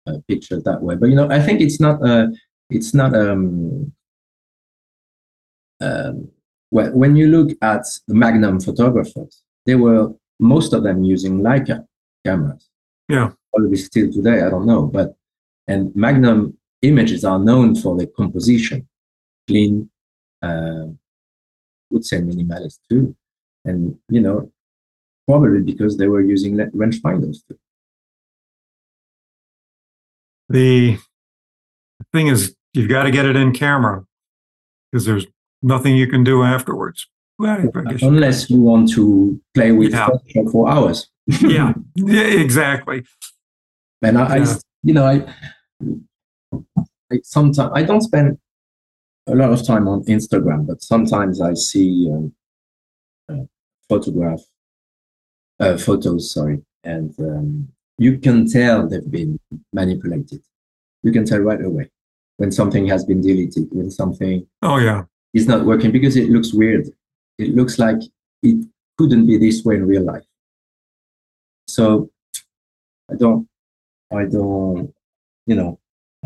uh, 0.06 0.18
pictures 0.26 0.62
that 0.64 0.82
way. 0.82 0.96
But 0.96 1.08
you 1.10 1.14
know, 1.14 1.28
I 1.30 1.40
think 1.40 1.60
it's 1.60 1.78
not 1.80 2.02
uh, 2.04 2.26
it's 2.68 2.94
not 2.94 3.14
um, 3.14 3.92
um, 5.80 6.28
well, 6.70 6.90
when 6.92 7.16
you 7.16 7.28
look 7.28 7.50
at 7.62 7.84
the 8.08 8.14
Magnum 8.14 8.58
photographers, 8.60 9.42
they 9.66 9.74
were 9.76 10.12
most 10.40 10.72
of 10.72 10.82
them 10.82 11.04
using 11.04 11.40
Leica 11.40 11.86
cameras. 12.24 12.68
Yeah. 13.08 13.30
Probably 13.54 13.76
still 13.76 14.10
today, 14.10 14.42
I 14.42 14.50
don't 14.50 14.66
know. 14.66 14.86
But 14.86 15.14
and 15.68 15.94
Magnum 15.94 16.56
images 16.82 17.24
are 17.24 17.38
known 17.38 17.76
for 17.76 17.96
their 17.96 18.08
composition, 18.08 18.88
clean, 19.46 19.90
uh, 20.42 20.86
would 21.90 22.04
say 22.04 22.18
minimalist 22.18 22.78
too. 22.88 23.14
And 23.64 23.96
you 24.08 24.20
know, 24.20 24.50
probably 25.28 25.60
because 25.60 25.96
they 25.96 26.08
were 26.08 26.20
using 26.22 26.56
le- 26.56 26.70
rangefinders 26.70 27.38
too. 27.48 27.58
The 30.48 30.98
thing 32.12 32.26
is, 32.28 32.54
you've 32.74 32.88
got 32.88 33.04
to 33.04 33.10
get 33.10 33.24
it 33.26 33.36
in 33.36 33.52
camera 33.52 34.04
because 34.90 35.06
there's 35.06 35.26
nothing 35.62 35.96
you 35.96 36.06
can 36.06 36.24
do 36.24 36.42
afterwards. 36.42 37.06
Well, 37.38 37.50
I 37.74 37.86
Unless 38.02 38.50
you 38.50 38.60
want 38.60 38.90
to 38.92 39.40
play 39.54 39.72
with 39.72 39.92
Yeah. 39.92 40.08
For 40.50 40.68
hours. 40.68 41.08
yeah, 41.26 41.72
yeah, 41.94 42.20
exactly. 42.22 43.04
And 44.02 44.18
I, 44.18 44.26
I 44.26 44.36
Yeah. 44.36 44.42
s- 44.42 44.62
you 44.82 44.94
know, 44.94 45.06
I, 45.06 45.24
I 47.10 47.20
sometimes 47.22 47.70
I 47.74 47.82
don't 47.84 48.00
spend 48.02 48.38
a 49.26 49.34
lot 49.34 49.52
of 49.52 49.64
time 49.66 49.88
on 49.88 50.04
Instagram, 50.04 50.66
but 50.66 50.82
sometimes 50.82 51.40
I 51.40 51.54
see 51.54 52.10
um, 52.12 52.34
uh, 53.28 53.44
photograph, 53.88 54.40
uh, 55.60 55.76
photos, 55.76 56.32
sorry, 56.32 56.62
and 56.84 57.14
um, 57.20 57.68
you 57.98 58.18
can 58.18 58.50
tell 58.50 58.88
they've 58.88 59.10
been 59.10 59.38
manipulated. 59.72 60.42
You 61.02 61.12
can 61.12 61.24
tell 61.24 61.40
right 61.40 61.62
away 61.62 61.90
when 62.38 62.50
something 62.50 62.86
has 62.86 63.04
been 63.04 63.20
deleted, 63.20 63.68
when 63.70 63.90
something 63.90 64.46
Oh 64.62 64.78
yeah, 64.78 65.04
is 65.34 65.46
not 65.46 65.64
working 65.64 65.92
because 65.92 66.16
it 66.16 66.30
looks 66.30 66.52
weird. 66.52 66.88
It 67.38 67.54
looks 67.54 67.78
like 67.78 67.98
it 68.42 68.66
couldn't 68.98 69.26
be 69.26 69.38
this 69.38 69.64
way 69.64 69.76
in 69.76 69.86
real 69.86 70.02
life. 70.04 70.24
So 71.68 72.10
I 73.10 73.14
don't, 73.14 73.48
I 74.12 74.24
don't, 74.24 74.92
you 75.46 75.54
know, 75.54 75.78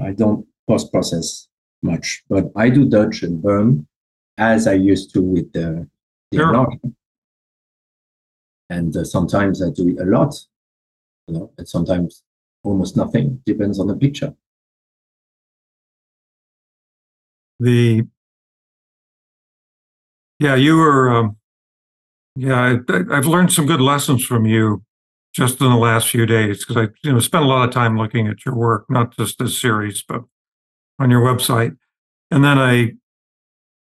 I 0.03 0.13
don't 0.13 0.47
post 0.67 0.91
process 0.91 1.49
much, 1.87 2.23
but 2.29 2.45
I 2.57 2.69
do 2.71 2.85
dodge 2.89 3.23
and 3.23 3.43
burn 3.43 3.87
as 4.39 4.67
I 4.67 4.75
used 4.75 5.13
to 5.15 5.23
with 5.23 5.53
the, 5.53 5.89
the 6.33 6.39
Sure. 6.39 6.69
And 8.69 8.97
uh, 8.97 9.05
sometimes 9.05 9.63
I 9.63 9.71
do 9.71 9.89
it 9.91 10.01
a 10.01 10.05
lot, 10.05 10.35
you 11.29 11.35
know, 11.35 11.53
and 11.59 11.69
sometimes 11.69 12.23
almost 12.65 12.97
nothing. 12.97 13.41
Depends 13.47 13.79
on 13.81 13.87
the 13.87 13.97
picture. 13.97 14.35
the 17.61 18.07
yeah, 20.39 20.55
you 20.55 20.77
were. 20.77 21.11
Um, 21.11 21.37
yeah, 22.37 22.61
I, 22.89 22.93
I- 22.93 23.17
I've 23.17 23.27
learned 23.27 23.53
some 23.53 23.67
good 23.67 23.81
lessons 23.81 24.25
from 24.25 24.47
you 24.47 24.83
just 25.35 25.61
in 25.61 25.69
the 25.71 25.77
last 25.77 26.09
few 26.09 26.27
days 26.27 26.65
because 26.65 26.77
I, 26.89 26.89
you 27.03 27.13
know, 27.13 27.21
spent 27.21 27.45
a 27.45 27.49
lot 27.49 27.67
of 27.69 27.75
time 27.75 27.97
looking 27.99 28.27
at 28.29 28.45
your 28.45 28.55
work, 28.55 28.87
not 28.91 29.17
just 29.17 29.39
this 29.39 29.61
series, 29.61 30.03
but 30.07 30.23
on 30.99 31.11
your 31.11 31.21
website. 31.21 31.77
And 32.31 32.45
then 32.45 32.59
I, 32.59 32.93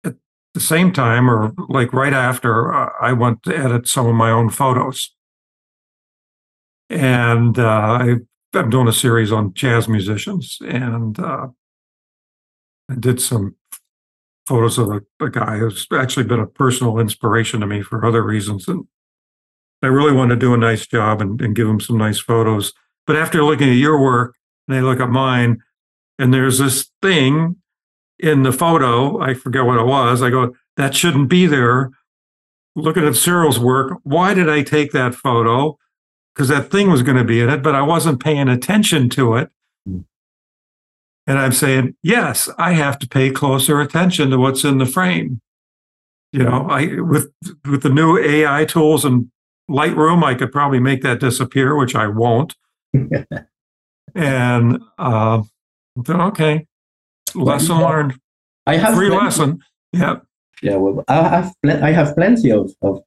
at 0.04 0.16
the 0.54 0.60
same 0.60 0.92
time, 0.92 1.28
or 1.30 1.52
like 1.68 1.92
right 1.92 2.12
after, 2.12 2.74
uh, 2.74 2.90
I 3.00 3.12
went 3.12 3.42
to 3.44 3.56
edit 3.56 3.88
some 3.88 4.06
of 4.06 4.14
my 4.14 4.30
own 4.30 4.50
photos. 4.50 5.14
And 6.90 7.58
uh, 7.58 7.68
I, 8.00 8.14
I'm 8.54 8.70
doing 8.70 8.88
a 8.88 8.92
series 8.92 9.30
on 9.30 9.52
jazz 9.54 9.88
musicians, 9.88 10.58
and 10.62 11.18
uh, 11.18 11.48
I 12.90 12.94
did 12.94 13.20
some 13.20 13.56
photos 14.46 14.78
of 14.78 14.90
a, 14.90 15.02
a 15.22 15.30
guy 15.30 15.58
who's 15.58 15.86
actually 15.92 16.24
been 16.24 16.40
a 16.40 16.46
personal 16.46 16.98
inspiration 16.98 17.60
to 17.60 17.66
me 17.66 17.82
for 17.82 18.04
other 18.06 18.22
reasons. 18.22 18.66
And 18.66 18.86
I 19.82 19.88
really 19.88 20.12
want 20.12 20.30
to 20.30 20.36
do 20.36 20.54
a 20.54 20.56
nice 20.56 20.86
job 20.86 21.20
and, 21.20 21.38
and 21.42 21.54
give 21.54 21.68
him 21.68 21.80
some 21.80 21.98
nice 21.98 22.18
photos. 22.18 22.72
But 23.06 23.16
after 23.16 23.44
looking 23.44 23.68
at 23.68 23.76
your 23.76 24.00
work 24.00 24.36
and 24.66 24.76
I 24.76 24.80
look 24.80 25.00
at 25.00 25.10
mine, 25.10 25.62
and 26.18 26.34
there's 26.34 26.58
this 26.58 26.90
thing 27.00 27.56
in 28.18 28.42
the 28.42 28.52
photo, 28.52 29.20
I 29.20 29.34
forget 29.34 29.64
what 29.64 29.78
it 29.78 29.86
was. 29.86 30.22
I 30.22 30.30
go, 30.30 30.54
that 30.76 30.94
shouldn't 30.94 31.28
be 31.28 31.46
there. 31.46 31.90
Looking 32.74 33.06
at 33.06 33.16
Cyrille's 33.16 33.58
work, 33.58 33.98
why 34.02 34.34
did 34.34 34.48
I 34.48 34.62
take 34.62 34.92
that 34.92 35.14
photo? 35.14 35.78
Because 36.34 36.48
that 36.48 36.70
thing 36.70 36.90
was 36.90 37.02
going 37.02 37.16
to 37.16 37.24
be 37.24 37.40
in 37.40 37.48
it, 37.48 37.62
but 37.62 37.74
I 37.74 37.82
wasn't 37.82 38.22
paying 38.22 38.48
attention 38.48 39.08
to 39.10 39.34
it. 39.34 39.50
Mm. 39.88 40.04
And 41.26 41.38
I'm 41.38 41.52
saying, 41.52 41.96
yes, 42.02 42.48
I 42.58 42.72
have 42.72 42.98
to 43.00 43.08
pay 43.08 43.30
closer 43.30 43.80
attention 43.80 44.30
to 44.30 44.38
what's 44.38 44.64
in 44.64 44.78
the 44.78 44.86
frame. 44.86 45.40
You 46.32 46.44
know, 46.44 46.66
I 46.68 47.00
with 47.00 47.32
with 47.64 47.82
the 47.82 47.88
new 47.88 48.18
AI 48.18 48.66
tools 48.66 49.04
and 49.04 49.30
Lightroom, 49.68 50.22
I 50.22 50.34
could 50.34 50.52
probably 50.52 50.78
make 50.78 51.02
that 51.02 51.20
disappear, 51.20 51.74
which 51.74 51.94
I 51.94 52.06
won't. 52.06 52.54
and 54.14 54.82
uh, 54.98 55.42
okay, 56.08 56.66
lesson 57.34 57.76
yeah. 57.80 57.88
learned. 57.88 58.14
I 58.66 58.76
have 58.76 58.94
Free 58.94 59.08
plenty- 59.08 59.24
lesson. 59.24 59.58
Yeah, 59.92 60.16
Yeah, 60.62 60.76
well, 60.76 61.02
I 61.08 61.14
have 61.28 61.54
pl- 61.62 61.82
I 61.84 61.92
have 61.92 62.14
plenty 62.14 62.50
of, 62.52 62.70
of 62.82 63.00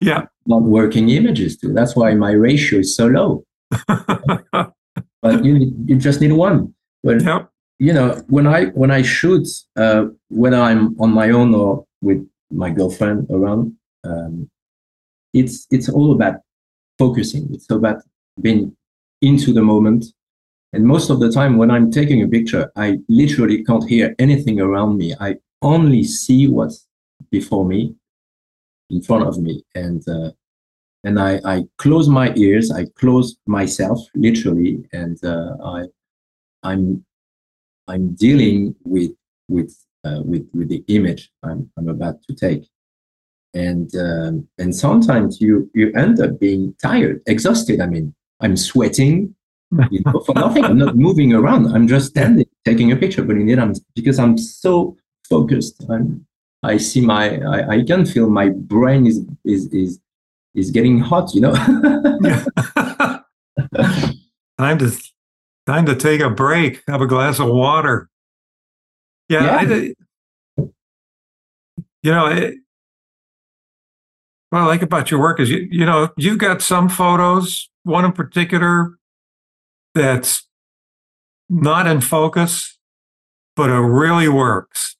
yeah. 0.00 0.22
not 0.46 0.62
working 0.62 1.08
images 1.10 1.56
too. 1.56 1.72
That's 1.72 1.94
why 1.94 2.14
my 2.14 2.32
ratio 2.32 2.80
is 2.80 2.96
so 2.96 3.06
low. 3.06 3.44
But 5.20 5.44
you 5.44 5.58
need, 5.58 5.74
you 5.88 5.96
just 5.96 6.20
need 6.20 6.32
one. 6.32 6.74
But 7.02 7.22
yep. 7.22 7.50
you 7.78 7.92
know, 7.92 8.22
when 8.28 8.46
I 8.46 8.66
when 8.66 8.90
I 8.90 9.02
shoot, 9.02 9.46
uh, 9.76 10.06
whether 10.28 10.56
I'm 10.58 10.94
on 11.00 11.12
my 11.12 11.30
own 11.30 11.54
or 11.54 11.84
with 12.00 12.24
my 12.50 12.70
girlfriend 12.70 13.26
around, 13.30 13.74
um, 14.04 14.48
it's 15.34 15.66
it's 15.70 15.88
all 15.88 16.12
about 16.12 16.36
focusing. 16.98 17.48
It's 17.52 17.68
about 17.70 18.02
being 18.40 18.76
into 19.22 19.52
the 19.52 19.62
moment. 19.62 20.04
And 20.72 20.84
most 20.84 21.10
of 21.10 21.18
the 21.20 21.32
time, 21.32 21.56
when 21.56 21.70
I'm 21.70 21.90
taking 21.90 22.22
a 22.22 22.28
picture, 22.28 22.70
I 22.76 22.98
literally 23.08 23.64
can't 23.64 23.88
hear 23.88 24.14
anything 24.18 24.60
around 24.60 24.98
me. 24.98 25.14
I 25.18 25.36
only 25.62 26.04
see 26.04 26.46
what's 26.46 26.86
before 27.30 27.64
me, 27.64 27.94
in 28.90 29.02
front 29.02 29.26
of 29.26 29.38
me, 29.38 29.64
and 29.74 30.06
uh, 30.08 30.30
and 31.04 31.18
I, 31.18 31.40
I 31.44 31.64
close 31.78 32.08
my 32.08 32.32
ears. 32.36 32.70
I 32.70 32.86
close 32.96 33.36
myself 33.46 33.98
literally, 34.14 34.84
and 34.92 35.22
uh, 35.24 35.56
I 35.64 35.86
I'm 36.62 37.04
I'm 37.86 38.14
dealing 38.14 38.74
with 38.84 39.12
with 39.48 39.74
uh, 40.04 40.22
with 40.24 40.48
with 40.54 40.68
the 40.68 40.84
image 40.88 41.30
I'm 41.42 41.70
I'm 41.78 41.88
about 41.88 42.22
to 42.28 42.34
take, 42.34 42.68
and 43.54 43.94
um, 43.96 44.48
and 44.58 44.74
sometimes 44.74 45.40
you 45.40 45.70
you 45.74 45.92
end 45.92 46.20
up 46.20 46.38
being 46.38 46.74
tired, 46.80 47.22
exhausted. 47.26 47.80
I 47.80 47.86
mean, 47.86 48.14
I'm 48.40 48.56
sweating, 48.56 49.34
you 49.90 50.00
know, 50.06 50.20
for 50.20 50.34
nothing. 50.34 50.64
I'm 50.64 50.78
not 50.78 50.96
moving 50.96 51.32
around. 51.32 51.66
I'm 51.74 51.86
just 51.86 52.08
standing, 52.08 52.46
taking 52.64 52.90
a 52.92 52.96
picture. 52.96 53.22
But 53.22 53.36
in 53.36 53.48
it, 53.48 53.58
I'm 53.58 53.74
because 53.94 54.18
I'm 54.18 54.38
so 54.38 54.96
focused. 55.28 55.84
I'm 55.90 56.26
I 56.62 56.78
see 56.78 57.00
my 57.00 57.38
I, 57.40 57.68
I 57.76 57.84
can 57.84 58.06
feel 58.06 58.30
my 58.30 58.48
brain 58.48 59.06
is 59.06 59.24
is 59.44 59.66
is 59.72 60.00
is 60.54 60.70
getting 60.70 61.00
hot. 61.00 61.34
You 61.34 61.42
know. 61.42 61.54
time 64.58 64.78
to 64.78 64.90
time 65.66 65.86
to 65.86 65.94
take 65.94 66.20
a 66.20 66.30
break. 66.30 66.82
Have 66.88 67.02
a 67.02 67.06
glass 67.06 67.38
of 67.38 67.48
water. 67.48 68.08
Yeah, 69.28 69.44
Yeah. 69.44 69.56
I, 69.56 69.94
you 72.02 72.12
know, 72.12 72.26
it, 72.26 72.54
what 74.50 74.60
I 74.60 74.66
like 74.66 74.82
about 74.82 75.10
your 75.10 75.20
work 75.20 75.40
is 75.40 75.50
you 75.50 75.68
you 75.70 75.84
know 75.84 76.08
you've 76.16 76.38
got 76.38 76.62
some 76.62 76.88
photos. 76.88 77.68
One 77.82 78.04
in 78.04 78.12
particular 78.12 78.97
that's 79.94 80.46
not 81.48 81.86
in 81.86 82.00
focus, 82.00 82.78
but 83.56 83.70
it 83.70 83.78
really 83.78 84.28
works. 84.28 84.96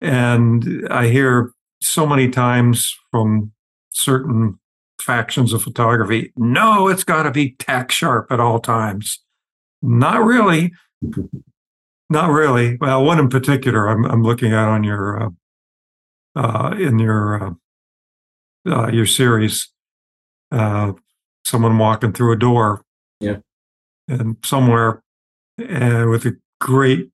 And 0.00 0.86
I 0.90 1.08
hear 1.08 1.52
so 1.80 2.06
many 2.06 2.28
times 2.28 2.96
from 3.10 3.52
certain 3.90 4.58
factions 5.00 5.52
of 5.52 5.62
photography, 5.62 6.32
no, 6.36 6.88
it's 6.88 7.04
got 7.04 7.24
to 7.24 7.30
be 7.30 7.52
tack 7.58 7.90
sharp 7.90 8.30
at 8.30 8.40
all 8.40 8.60
times. 8.60 9.20
Not 9.82 10.24
really. 10.24 10.72
Not 12.10 12.30
really. 12.30 12.76
Well, 12.80 13.04
one 13.04 13.18
in 13.18 13.28
particular, 13.28 13.88
I'm 13.88 14.04
I'm 14.04 14.22
looking 14.22 14.52
at 14.52 14.68
on 14.68 14.84
your 14.84 15.22
uh, 15.22 15.30
uh, 16.36 16.74
in 16.78 16.98
your 16.98 17.42
uh, 18.66 18.70
uh, 18.70 18.88
your 18.88 19.06
series. 19.06 19.70
Uh, 20.50 20.92
someone 21.44 21.76
walking 21.76 22.12
through 22.12 22.32
a 22.32 22.36
door. 22.36 22.83
And 24.08 24.36
somewhere, 24.44 25.02
uh, 25.58 26.06
with 26.08 26.26
a 26.26 26.36
great, 26.60 27.10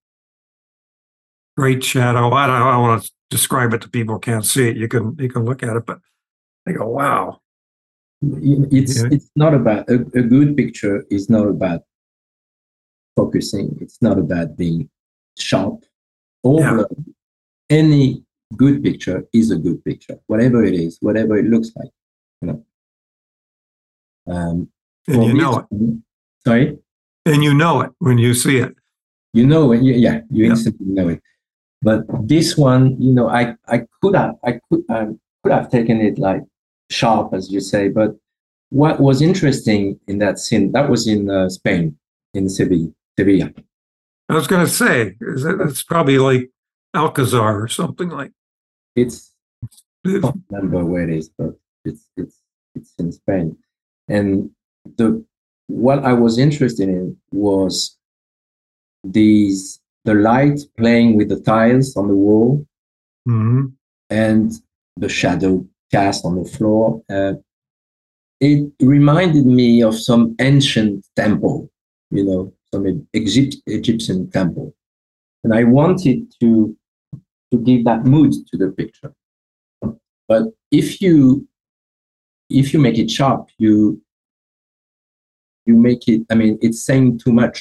great 1.57 1.85
shadow. 1.85 2.33
I 2.33 2.47
don't, 2.47 2.57
I 2.63 2.73
don't 2.73 2.83
want 2.83 3.05
to 3.05 3.11
describe 3.31 3.73
it 3.75 3.81
to 3.83 3.89
people 3.89 4.15
who 4.17 4.21
can't 4.21 4.45
see 4.45 4.69
it. 4.69 4.77
You 4.77 4.89
can 4.89 5.17
you 5.19 5.29
can 5.29 5.45
look 5.45 5.63
at 5.63 5.77
it, 5.77 5.87
but 5.87 6.01
I 6.67 6.73
go, 6.73 6.89
wow. 6.89 7.41
it's 8.23 8.97
Yeah. 9.03 9.09
it's 9.13 9.31
not 9.37 9.55
about 9.55 9.89
a, 9.89 9.95
a 10.15 10.23
good 10.23 10.57
picture 10.57 11.05
is 11.11 11.31
not 11.31 11.47
about 11.47 11.83
focusing 13.17 13.77
it's 13.81 14.01
not 14.03 14.19
about 14.19 14.57
being 14.57 14.89
sharp 15.39 15.85
or 16.43 16.61
Yeah. 16.61 16.83
any 17.71 18.25
good 18.57 18.83
picture 18.83 19.25
is 19.33 19.51
a 19.51 19.57
good 19.57 19.83
picture 19.85 20.19
whatever 20.27 20.63
it 20.65 20.75
is 20.75 20.99
whatever 21.01 21.37
it 21.39 21.47
looks 21.47 21.71
like 21.77 21.91
you 22.41 22.49
know 22.49 22.65
um 24.35 24.69
And 25.09 25.25
you 25.25 25.35
know 25.35 25.59
it. 25.61 25.67
Sorry 26.47 26.79
And 27.27 27.43
you 27.45 27.55
know 27.55 27.81
it 27.83 27.91
when 27.99 28.19
you 28.19 28.33
see 28.35 28.59
it. 28.59 28.73
you 29.33 29.47
know 29.47 29.67
when 29.71 29.85
you, 29.85 29.95
yeah 29.95 30.21
you 30.31 30.45
Yeah. 30.45 30.51
instantly 30.53 30.87
know 30.99 31.09
it 31.15 31.21
but 31.83 32.01
this 32.33 32.57
one 32.57 32.85
you 33.01 33.13
know 33.13 33.29
i 33.41 33.55
i 33.75 33.79
could 34.01 34.15
have 34.17 34.35
i 34.49 34.53
could 34.67 34.83
um, 34.97 35.09
could 35.43 35.53
have 35.53 35.71
taken 35.71 36.01
it 36.09 36.19
like 36.19 36.43
sharp 36.91 37.33
as 37.39 37.51
you 37.53 37.61
say 37.61 37.89
but 37.89 38.11
what 38.71 39.01
was 39.01 39.21
interesting 39.31 39.99
in 40.11 40.19
that 40.19 40.39
scene 40.39 40.73
that 40.73 40.89
was 40.93 41.07
in 41.07 41.21
uh, 41.31 41.49
spain 41.49 41.97
in 42.35 42.49
seville 42.49 42.93
sevilla 43.19 43.49
I 44.29 44.35
was 44.35 44.47
going 44.47 44.65
to 44.65 44.71
say, 44.71 45.17
is 45.21 45.45
it, 45.45 45.61
it's 45.61 45.83
probably 45.83 46.19
like 46.19 46.51
Alcazar 46.95 47.61
or 47.65 47.67
something 47.67 48.11
like. 48.11 48.31
it's 48.95 49.17
I 50.07 50.21
can't 50.21 50.37
remember 50.51 50.85
where 50.85 51.03
it 51.09 51.11
is 51.21 51.27
but 51.39 51.53
it's 51.85 52.03
it's 52.17 52.37
it's 52.77 52.93
in 53.03 53.11
spain 53.11 53.57
and 54.17 54.51
the 54.99 55.09
what 55.71 55.99
i 56.05 56.13
was 56.13 56.39
interested 56.39 56.89
in 56.89 57.17
was 57.33 57.97
these 59.05 59.81
the 60.05 60.15
light 60.15 60.59
playing 60.77 61.17
with 61.17 61.29
the 61.29 61.41
tiles 61.41 61.97
on 61.97 62.09
the 62.09 62.15
wall 62.15 62.67
Mhm. 63.29 63.73
and 64.09 64.53
the 64.97 65.09
shadow 65.09 65.67
cast 65.93 66.25
on 66.25 66.35
the 66.43 66.45
floor. 66.57 67.03
Uh, 67.09 67.35
it 68.41 68.73
reminded 68.81 69.45
me 69.47 69.83
of 69.83 69.95
some 70.09 70.35
ancient 70.41 71.07
temple, 71.17 71.71
you 72.11 72.25
know, 72.25 72.53
some 72.73 72.85
Egypt, 73.13 73.57
Egyptian 73.67 74.31
temple. 74.31 74.75
And 75.45 75.53
I 75.53 75.65
wanted 75.65 76.19
to, 76.41 76.77
to 77.51 77.59
give 77.59 77.85
that 77.85 78.05
mood 78.07 78.33
to 78.49 78.57
the 78.57 78.69
picture. 78.81 79.13
But 80.29 80.45
if 80.71 81.01
you 81.03 81.47
if 82.49 82.73
you 82.73 82.81
make 82.81 82.99
it 82.99 83.11
sharp, 83.11 83.49
you 83.59 84.01
you 85.71 85.77
make 85.89 86.03
it, 86.13 86.21
I 86.33 86.35
mean, 86.41 86.53
it's 86.67 86.81
saying 86.89 87.09
too 87.25 87.33
much. 87.43 87.57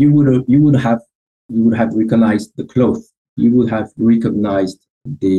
You 0.00 0.08
would 0.14 0.28
you 0.52 0.58
would 0.64 0.78
have 0.88 1.00
you 1.54 1.60
would 1.64 1.76
have 1.82 1.90
recognized 2.02 2.48
the 2.58 2.66
cloth. 2.72 3.02
You 3.42 3.50
would 3.56 3.70
have 3.76 3.88
recognized 4.12 4.80
the 5.22 5.38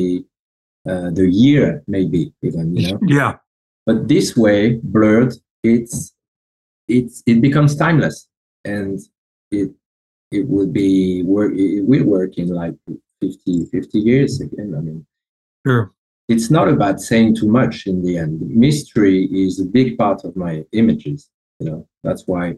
uh, 0.91 1.09
the 1.19 1.27
year 1.45 1.65
maybe 1.95 2.21
even 2.47 2.65
you 2.75 2.83
know 2.87 2.99
Yeah. 3.19 3.33
but 3.87 3.97
this 4.13 4.27
way 4.43 4.59
blurred 4.95 5.33
it's 5.75 5.95
it's 6.97 7.15
it 7.31 7.37
becomes 7.47 7.71
timeless 7.85 8.17
and 8.75 8.95
it 9.59 9.69
it 10.37 10.43
would 10.53 10.71
be 10.81 10.89
work 11.35 11.51
it 11.53 11.83
will 11.91 12.05
work 12.17 12.31
in 12.43 12.47
like 12.61 12.75
50 13.21 13.65
50 13.65 13.99
years 14.09 14.31
again 14.45 14.69
i 14.79 14.81
mean 14.87 15.05
Sure. 15.67 15.83
it's 16.33 16.49
not 16.57 16.67
about 16.75 16.97
saying 17.09 17.29
too 17.39 17.49
much 17.59 17.75
in 17.91 17.97
the 18.05 18.13
end 18.23 18.35
mystery 18.65 19.19
is 19.45 19.59
a 19.59 19.67
big 19.79 19.89
part 19.97 20.19
of 20.27 20.31
my 20.45 20.53
images 20.81 21.19
you 21.59 21.65
know 21.69 21.87
that's 22.03 22.23
why 22.27 22.55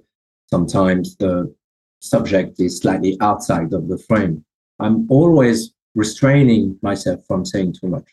sometimes 0.50 1.16
the 1.18 1.54
subject 2.02 2.60
is 2.60 2.78
slightly 2.80 3.18
outside 3.22 3.74
of 3.74 3.88
the 3.88 3.98
frame 3.98 4.44
i'm 4.80 5.06
always 5.10 5.74
restraining 5.96 6.78
myself 6.82 7.20
from 7.28 7.46
saying 7.46 7.74
too 7.74 7.88
much 7.88 8.08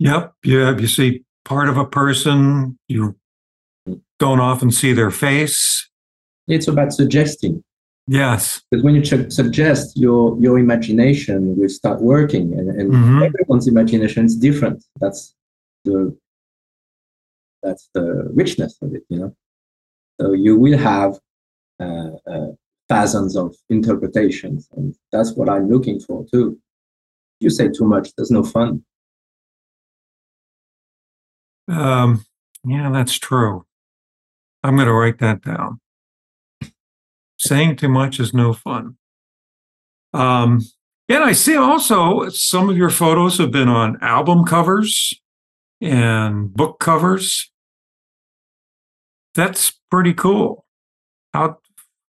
Yep. 0.00 0.34
Yeah. 0.44 0.76
You 0.76 0.86
see 0.88 1.24
part 1.44 1.68
of 1.68 1.76
a 1.76 1.84
person, 1.86 2.76
you 2.88 3.14
don't 4.18 4.40
often 4.40 4.70
see 4.70 4.92
their 4.92 5.10
face. 5.10 5.88
it's 6.48 6.68
about 6.68 6.92
suggesting 6.92 7.62
Yes. 8.06 8.60
because 8.70 8.84
when 8.84 8.94
you 8.96 9.00
ch- 9.02 9.32
suggest 9.32 9.96
your 9.96 10.36
your 10.44 10.58
imagination 10.58 11.56
will 11.58 11.70
start 11.70 12.02
working 12.02 12.52
and, 12.58 12.68
and 12.78 12.92
Mhm. 12.92 13.24
everyone's 13.28 13.66
imagination 13.66 14.26
is 14.26 14.36
different 14.36 14.84
that's 15.00 15.34
the 15.86 16.14
that's 17.64 17.88
the 17.94 18.30
richness 18.34 18.78
of 18.82 18.94
it 18.94 19.02
you 19.08 19.18
know 19.18 19.34
so 20.20 20.32
you 20.32 20.56
will 20.56 20.78
have 20.78 21.18
uh, 21.80 22.10
uh, 22.30 22.52
thousands 22.88 23.36
of 23.36 23.56
interpretations. 23.68 24.68
And 24.76 24.94
that's 25.12 25.32
what 25.32 25.48
I'm 25.48 25.68
looking 25.68 26.00
for 26.00 26.24
too. 26.32 26.58
You 27.40 27.50
say 27.50 27.68
too 27.68 27.84
much, 27.84 28.14
there's 28.16 28.30
no 28.30 28.42
fun. 28.42 28.84
Um, 31.68 32.24
yeah, 32.64 32.90
that's 32.90 33.18
true. 33.18 33.66
I'm 34.62 34.76
going 34.76 34.86
to 34.86 34.94
write 34.94 35.18
that 35.18 35.42
down. 35.42 35.80
Saying 37.38 37.76
too 37.76 37.88
much 37.88 38.20
is 38.20 38.32
no 38.32 38.52
fun. 38.52 38.96
Um, 40.12 40.60
and 41.08 41.24
I 41.24 41.32
see 41.32 41.56
also 41.56 42.28
some 42.28 42.70
of 42.70 42.76
your 42.76 42.90
photos 42.90 43.38
have 43.38 43.50
been 43.50 43.68
on 43.68 43.98
album 44.00 44.44
covers 44.44 45.20
and 45.80 46.54
book 46.54 46.78
covers. 46.78 47.50
That's 49.34 49.72
pretty 49.90 50.14
cool. 50.14 50.64
How 51.32 51.58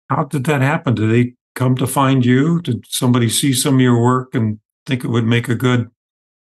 how 0.09 0.25
did 0.25 0.43
that 0.45 0.61
happen? 0.61 0.95
Did 0.95 1.11
they 1.11 1.33
come 1.55 1.75
to 1.77 1.87
find 1.87 2.25
you? 2.25 2.61
Did 2.61 2.85
somebody 2.87 3.29
see 3.29 3.53
some 3.53 3.75
of 3.75 3.81
your 3.81 4.01
work 4.01 4.35
and 4.35 4.59
think 4.85 5.03
it 5.03 5.09
would 5.09 5.25
make 5.25 5.49
a 5.49 5.55
good 5.55 5.89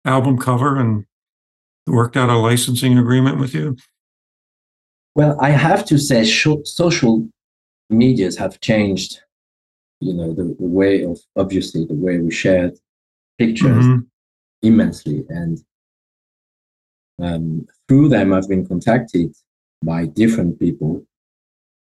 album 0.05 0.37
cover 0.37 0.77
and 0.77 1.05
worked 1.87 2.17
out 2.17 2.29
a 2.29 2.37
licensing 2.37 2.97
agreement 2.97 3.39
with 3.39 3.53
you? 3.53 3.77
Well, 5.15 5.37
I 5.41 5.49
have 5.49 5.85
to 5.85 5.97
say, 5.97 6.23
social 6.23 7.27
medias 7.89 8.37
have 8.37 8.59
changed. 8.59 9.21
You 9.99 10.13
know, 10.13 10.31
the, 10.33 10.55
the 10.59 10.67
way 10.67 11.03
of 11.03 11.19
obviously 11.35 11.85
the 11.85 11.95
way 11.95 12.19
we 12.19 12.29
shared 12.29 12.77
pictures 13.39 13.83
mm-hmm. 13.83 14.01
immensely, 14.61 15.25
and 15.29 15.57
um, 17.19 17.65
through 17.87 18.09
them, 18.09 18.31
I've 18.31 18.47
been 18.47 18.67
contacted 18.67 19.33
by 19.83 20.05
different 20.05 20.59
people. 20.59 21.05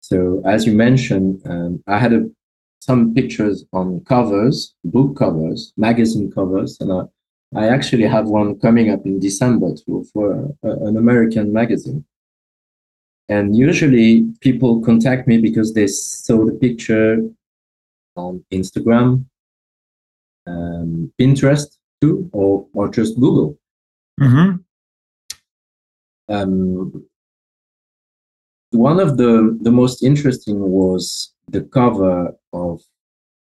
So, 0.01 0.43
as 0.47 0.66
you 0.66 0.72
mentioned, 0.72 1.43
um, 1.47 1.82
I 1.86 1.99
had 1.99 2.12
a, 2.12 2.30
some 2.80 3.14
pictures 3.14 3.64
on 3.72 4.01
covers, 4.05 4.74
book 4.84 5.16
covers, 5.16 5.72
magazine 5.76 6.30
covers, 6.32 6.78
and 6.80 6.93
I, 6.93 7.03
I 7.55 7.68
actually 7.68 8.05
have 8.05 8.26
one 8.26 8.59
coming 8.59 8.91
up 8.91 9.05
in 9.05 9.18
December 9.18 9.74
for 10.12 10.55
a, 10.62 10.70
an 10.86 10.97
American 10.97 11.53
magazine. 11.53 12.05
And 13.28 13.57
usually 13.57 14.26
people 14.41 14.80
contact 14.82 15.28
me 15.28 15.38
because 15.38 15.72
they 15.74 15.86
saw 15.86 16.45
the 16.45 16.53
picture 16.53 17.18
on 18.16 18.45
Instagram, 18.53 19.24
um, 20.47 21.12
Pinterest 21.20 21.76
too, 22.01 22.28
or, 22.32 22.66
or 22.72 22.88
just 22.88 23.14
Google. 23.20 23.57
Mm-hmm. 24.20 24.57
Um, 26.28 27.09
one 28.70 29.00
of 29.00 29.16
the, 29.16 29.58
the 29.62 29.70
most 29.70 30.02
interesting 30.02 30.60
was 30.60 31.32
the 31.48 31.62
cover 31.62 32.32
of 32.52 32.80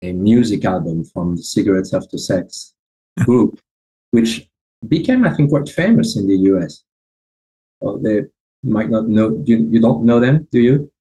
a 0.03 0.13
music 0.13 0.65
album 0.65 1.05
from 1.05 1.37
the 1.37 1.43
Cigarettes 1.43 1.95
After 1.95 2.19
Sex 2.19 2.75
group 3.25 3.61
which 4.13 4.49
became, 4.87 5.25
I 5.25 5.35
think, 5.35 5.51
quite 5.51 5.69
famous 5.69 6.17
in 6.17 6.29
the 6.29 6.37
US. 6.53 6.85
Well, 7.81 7.99
they 7.99 8.23
might 8.63 8.91
not 8.91 9.09
know. 9.09 9.43
You, 9.45 9.69
you 9.71 9.81
don't 9.81 10.05
know 10.05 10.21
them, 10.21 10.47
do 10.53 10.61
you? 10.61 10.93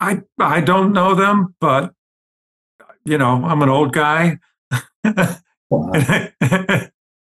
I 0.00 0.22
I 0.38 0.60
don't 0.62 0.92
know 0.92 1.14
them, 1.14 1.54
but 1.60 1.92
you 3.04 3.18
know, 3.18 3.44
I'm 3.44 3.62
an 3.62 3.68
old 3.68 3.92
guy. 3.92 4.38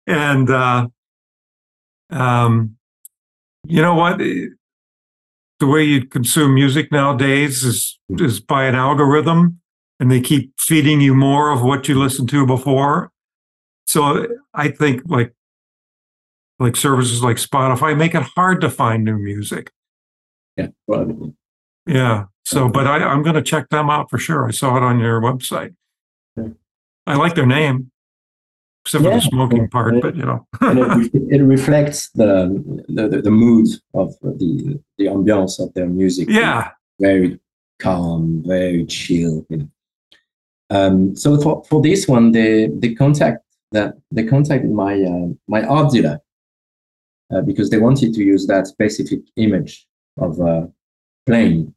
and 0.06 0.50
uh, 0.50 0.88
um, 2.10 2.76
you 3.66 3.82
know 3.82 3.94
what? 3.94 4.20
The 5.62 5.68
way 5.68 5.84
you 5.84 6.04
consume 6.04 6.56
music 6.56 6.90
nowadays 6.90 7.62
is 7.62 7.96
is 8.18 8.40
by 8.40 8.64
an 8.64 8.74
algorithm, 8.74 9.60
and 10.00 10.10
they 10.10 10.20
keep 10.20 10.52
feeding 10.58 11.00
you 11.00 11.14
more 11.14 11.52
of 11.52 11.62
what 11.62 11.86
you 11.86 11.96
listened 11.96 12.28
to 12.30 12.44
before. 12.44 13.12
So 13.86 14.26
I 14.52 14.70
think 14.70 15.02
like 15.06 15.32
like 16.58 16.74
services 16.74 17.22
like 17.22 17.36
Spotify 17.36 17.96
make 17.96 18.16
it 18.16 18.24
hard 18.34 18.60
to 18.62 18.68
find 18.68 19.04
new 19.04 19.16
music. 19.16 19.70
Yeah, 20.56 20.70
probably. 20.88 21.32
Yeah. 21.86 22.24
So, 22.44 22.68
but 22.68 22.88
I, 22.88 22.96
I'm 22.96 23.22
going 23.22 23.36
to 23.36 23.40
check 23.40 23.68
them 23.68 23.88
out 23.88 24.10
for 24.10 24.18
sure. 24.18 24.48
I 24.48 24.50
saw 24.50 24.76
it 24.76 24.82
on 24.82 24.98
your 24.98 25.20
website. 25.20 25.76
I 27.06 27.14
like 27.14 27.36
their 27.36 27.46
name, 27.46 27.91
except 28.84 29.04
yeah. 29.04 29.10
for 29.10 29.16
the 29.16 29.22
smoking 29.22 29.68
part. 29.68 29.96
It, 29.96 30.02
but 30.02 30.16
you 30.16 30.24
know, 30.24 30.46
it, 30.62 31.12
it, 31.14 31.42
reflects 31.42 32.10
the, 32.10 32.62
the 32.88 33.22
the 33.22 33.30
mood 33.30 33.68
of 33.94 34.14
the 34.22 34.80
the 34.98 35.06
ambiance 35.06 35.60
of 35.60 35.72
their 35.74 35.88
music. 35.88 36.28
Yeah, 36.28 36.70
very 37.00 37.40
calm, 37.78 38.42
very 38.46 38.84
chill. 38.86 39.46
You 39.48 39.56
know. 39.56 39.68
Um, 40.70 41.16
so 41.16 41.38
for, 41.40 41.64
for 41.64 41.82
this 41.82 42.08
one, 42.08 42.32
the 42.32 42.72
the 42.78 42.94
contact 42.94 43.44
that 43.72 43.94
they 44.10 44.24
contacted 44.24 44.70
my 44.70 45.00
uh, 45.02 45.28
my 45.46 45.64
art 45.64 45.92
dealer 45.92 46.20
uh, 47.32 47.40
because 47.42 47.70
they 47.70 47.78
wanted 47.78 48.14
to 48.14 48.22
use 48.22 48.46
that 48.46 48.66
specific 48.66 49.20
image 49.36 49.86
of 50.18 50.38
a 50.40 50.70
plane 51.26 51.74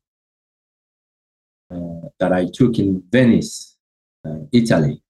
uh, 1.71 2.09
that 2.19 2.33
I 2.33 2.47
took 2.53 2.77
in 2.79 3.03
Venice, 3.09 3.77
uh, 4.25 4.39
Italy. 4.51 5.01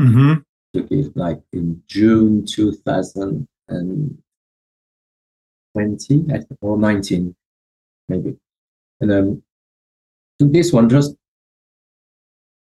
Mm-hmm. 0.00 0.40
Took 0.72 0.90
it 0.92 1.16
like 1.16 1.40
in 1.52 1.82
June 1.88 2.46
2020 2.46 4.16
or 6.60 6.78
19, 6.78 7.36
maybe. 8.08 8.36
And 9.00 9.12
um, 9.12 9.42
took 10.38 10.52
this 10.52 10.72
one 10.72 10.88
just. 10.88 11.14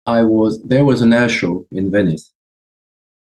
I 0.06 0.22
was 0.22 0.62
there 0.62 0.84
was 0.84 1.00
an 1.00 1.14
air 1.14 1.30
show 1.30 1.66
in 1.70 1.90
Venice, 1.90 2.32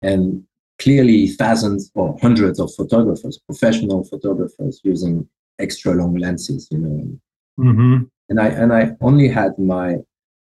and 0.01 0.43
clearly 0.79 1.27
thousands 1.27 1.91
or 1.95 2.17
hundreds 2.21 2.59
of 2.59 2.73
photographers, 2.75 3.39
professional 3.45 4.03
photographers 4.03 4.81
using 4.83 5.27
extra 5.59 5.93
long 5.93 6.15
lenses, 6.15 6.67
you 6.71 6.79
know. 6.79 7.19
Mm-hmm. 7.59 8.03
And 8.29 8.39
I 8.39 8.47
and 8.47 8.73
I 8.73 8.91
only 9.01 9.27
had 9.27 9.57
my 9.57 9.97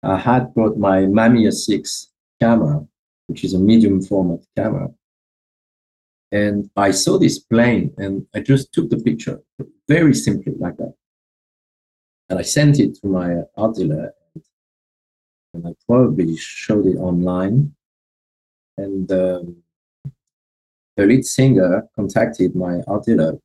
I 0.03 0.17
had 0.17 0.53
brought 0.53 0.77
my 0.77 0.99
Mamiya 0.99 1.53
six 1.53 2.11
camera, 2.41 2.85
which 3.27 3.43
is 3.43 3.53
a 3.53 3.59
medium 3.59 4.01
format 4.01 4.39
camera. 4.55 4.89
And 6.31 6.69
I 6.75 6.91
saw 6.91 7.17
this 7.17 7.39
plane 7.39 7.93
and 7.97 8.25
I 8.35 8.41
just 8.41 8.73
took 8.73 8.89
the 8.89 8.97
picture 8.97 9.39
very 9.87 10.13
simply 10.13 10.53
like 10.57 10.77
that. 10.77 10.93
And 12.29 12.39
I 12.39 12.41
sent 12.41 12.79
it 12.79 12.95
to 12.95 13.07
my 13.07 13.43
art 13.55 13.75
dealer 13.75 14.13
and 15.53 15.65
I 15.65 15.71
probably 15.87 16.35
showed 16.35 16.85
it 16.85 16.97
online 16.97 17.73
and 18.77 19.11
um, 19.11 19.55
the 20.97 21.05
lead 21.05 21.25
singer 21.25 21.87
contacted 21.95 22.55
my 22.55 22.81
art 22.87 23.05
dealer. 23.05 23.39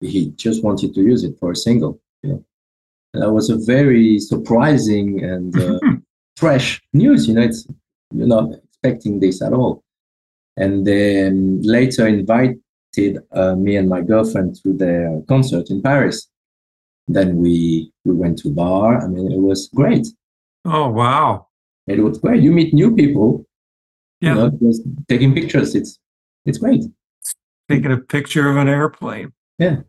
He 0.00 0.30
just 0.30 0.64
wanted 0.64 0.94
to 0.94 1.02
use 1.02 1.24
it 1.24 1.38
for 1.38 1.52
a 1.52 1.56
single. 1.56 2.00
You 2.22 2.28
know? 2.30 2.44
And 3.12 3.22
that 3.22 3.32
was 3.32 3.50
a 3.50 3.56
very 3.56 4.18
surprising 4.18 5.22
and 5.22 5.56
uh, 5.60 5.78
fresh 6.36 6.82
news. 6.92 7.28
You 7.28 7.34
know, 7.34 7.42
it's 7.42 7.66
you're 8.12 8.26
not 8.26 8.50
expecting 8.84 9.20
this 9.20 9.42
at 9.42 9.52
all. 9.52 9.82
And 10.56 10.86
then 10.86 11.60
later 11.62 12.06
invited 12.06 12.60
uh, 13.32 13.56
me 13.56 13.76
and 13.76 13.88
my 13.88 14.02
girlfriend 14.02 14.56
to 14.62 14.72
their 14.72 15.20
concert 15.28 15.70
in 15.70 15.82
Paris. 15.82 16.28
Then 17.08 17.36
we 17.36 17.92
we 18.04 18.14
went 18.14 18.38
to 18.38 18.50
bar. 18.50 19.02
I 19.02 19.08
mean, 19.08 19.30
it 19.30 19.40
was 19.40 19.68
great. 19.74 20.06
Oh 20.64 20.88
wow! 20.88 21.48
It 21.86 22.00
was 22.00 22.18
great. 22.18 22.42
You 22.42 22.50
meet 22.50 22.72
new 22.72 22.94
people 22.94 23.44
yeah. 24.20 24.34
You 24.36 24.58
know, 24.60 24.72
taking 25.06 25.34
pictures. 25.34 25.74
It's 25.74 25.98
it's 26.46 26.58
great. 26.58 26.84
Taking 27.68 27.92
a 27.92 27.98
picture 27.98 28.48
of 28.48 28.56
an 28.56 28.68
airplane. 28.68 29.32
Yeah. 29.58 29.80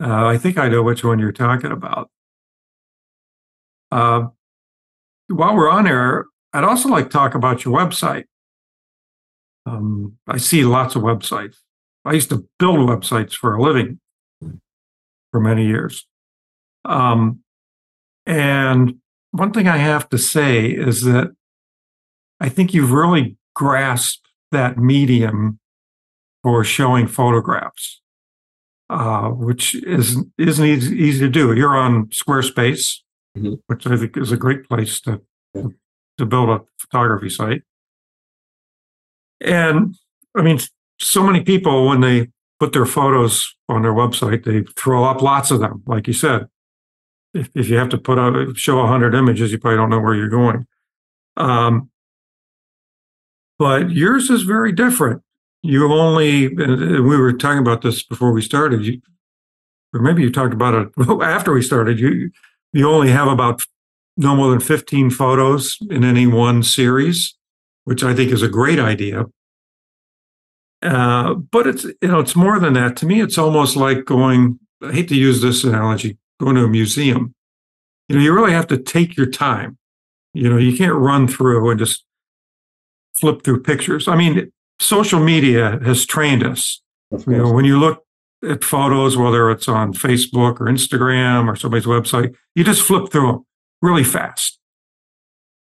Uh, 0.00 0.26
I 0.26 0.38
think 0.38 0.56
I 0.58 0.68
know 0.68 0.82
which 0.82 1.02
one 1.02 1.18
you're 1.18 1.32
talking 1.32 1.72
about. 1.72 2.10
Uh, 3.90 4.26
while 5.28 5.56
we're 5.56 5.70
on 5.70 5.86
air, 5.86 6.26
I'd 6.54 6.64
also 6.64 6.88
like 6.88 7.06
to 7.06 7.10
talk 7.10 7.34
about 7.34 7.64
your 7.64 7.76
website. 7.76 8.24
Um, 9.66 10.18
I 10.28 10.38
see 10.38 10.64
lots 10.64 10.94
of 10.94 11.02
websites. 11.02 11.56
I 12.04 12.12
used 12.12 12.28
to 12.28 12.46
build 12.58 12.78
websites 12.78 13.32
for 13.32 13.54
a 13.54 13.62
living 13.62 13.98
for 15.32 15.40
many 15.40 15.66
years. 15.66 16.06
Um, 16.84 17.40
and 18.24 18.96
one 19.32 19.52
thing 19.52 19.66
I 19.66 19.78
have 19.78 20.08
to 20.10 20.18
say 20.18 20.66
is 20.66 21.02
that 21.02 21.34
I 22.38 22.48
think 22.48 22.72
you've 22.72 22.92
really 22.92 23.36
grasped 23.56 24.28
that 24.52 24.78
medium 24.78 25.58
for 26.44 26.62
showing 26.62 27.08
photographs, 27.08 28.00
uh, 28.90 29.28
which 29.30 29.74
is, 29.74 30.18
isn't 30.38 30.66
easy, 30.66 30.96
easy, 30.96 31.20
to 31.20 31.28
do. 31.28 31.52
You're 31.54 31.76
on 31.76 32.06
Squarespace, 32.08 32.98
mm-hmm. 33.36 33.54
which 33.66 33.86
I 33.86 33.96
think 33.96 34.16
is 34.16 34.30
a 34.30 34.36
great 34.36 34.68
place 34.68 35.00
to, 35.00 35.22
yeah. 35.54 35.62
To 36.18 36.26
build 36.26 36.48
a 36.48 36.60
photography 36.78 37.30
site. 37.30 37.62
And 39.40 39.96
I 40.34 40.42
mean, 40.42 40.58
so 40.98 41.22
many 41.22 41.42
people, 41.42 41.86
when 41.88 42.00
they 42.00 42.28
put 42.60 42.72
their 42.72 42.86
photos 42.86 43.54
on 43.68 43.82
their 43.82 43.92
website, 43.92 44.44
they 44.44 44.62
throw 44.76 45.04
up 45.04 45.20
lots 45.22 45.50
of 45.50 45.60
them, 45.60 45.82
like 45.86 46.06
you 46.06 46.12
said. 46.12 46.48
if, 47.34 47.50
if 47.54 47.68
you 47.68 47.76
have 47.76 47.88
to 47.90 47.98
put 47.98 48.18
out 48.18 48.56
show 48.56 48.80
a 48.80 48.86
hundred 48.86 49.14
images, 49.14 49.52
you 49.52 49.58
probably 49.58 49.76
don't 49.76 49.90
know 49.90 50.00
where 50.00 50.14
you're 50.14 50.28
going. 50.28 50.66
Um, 51.36 51.90
but 53.58 53.90
yours 53.90 54.30
is 54.30 54.42
very 54.42 54.72
different. 54.72 55.22
You 55.62 55.92
only, 55.92 56.46
and 56.46 57.04
we 57.08 57.16
were 57.16 57.32
talking 57.32 57.58
about 57.58 57.82
this 57.82 58.02
before 58.02 58.32
we 58.32 58.42
started. 58.42 58.84
You, 58.84 59.00
or 59.92 60.00
maybe 60.00 60.22
you 60.22 60.30
talked 60.30 60.54
about 60.54 60.74
it 60.74 60.88
after 61.22 61.52
we 61.52 61.62
started. 61.62 61.98
You 61.98 62.30
you 62.72 62.88
only 62.88 63.10
have 63.10 63.28
about 63.28 63.64
no 64.16 64.36
more 64.36 64.50
than 64.50 64.60
15 64.60 65.10
photos 65.10 65.78
in 65.90 66.04
any 66.04 66.26
one 66.26 66.62
series, 66.62 67.34
which 67.84 68.02
I 68.02 68.14
think 68.14 68.30
is 68.30 68.42
a 68.42 68.48
great 68.48 68.78
idea. 68.78 69.26
Uh, 70.82 71.34
but 71.34 71.66
it's 71.66 71.84
you 71.84 72.08
know 72.08 72.20
it's 72.20 72.36
more 72.36 72.58
than 72.58 72.74
that. 72.74 72.96
To 72.98 73.06
me, 73.06 73.22
it's 73.22 73.38
almost 73.38 73.74
like 73.76 74.04
going. 74.04 74.58
I 74.82 74.92
hate 74.92 75.08
to 75.08 75.16
use 75.16 75.40
this 75.40 75.64
analogy. 75.64 76.18
Going 76.38 76.56
to 76.56 76.64
a 76.64 76.68
museum. 76.68 77.34
You 78.08 78.16
know, 78.16 78.22
you 78.22 78.34
really 78.34 78.52
have 78.52 78.66
to 78.66 78.76
take 78.76 79.16
your 79.16 79.26
time. 79.26 79.78
You 80.34 80.50
know, 80.50 80.58
you 80.58 80.76
can't 80.76 80.94
run 80.94 81.26
through 81.26 81.70
and 81.70 81.78
just 81.78 82.04
flip 83.18 83.42
through 83.42 83.62
pictures. 83.62 84.08
I 84.08 84.16
mean, 84.16 84.52
social 84.78 85.20
media 85.20 85.78
has 85.84 86.04
trained 86.04 86.44
us. 86.44 86.82
You 87.26 87.38
know, 87.38 87.52
when 87.52 87.64
you 87.64 87.78
look 87.78 88.04
at 88.46 88.62
photos, 88.62 89.16
whether 89.16 89.50
it's 89.50 89.68
on 89.68 89.94
Facebook 89.94 90.60
or 90.60 90.66
Instagram 90.66 91.46
or 91.46 91.56
somebody's 91.56 91.86
website, 91.86 92.34
you 92.54 92.64
just 92.64 92.82
flip 92.82 93.10
through 93.10 93.26
them 93.28 93.46
really 93.84 94.02
fast. 94.02 94.58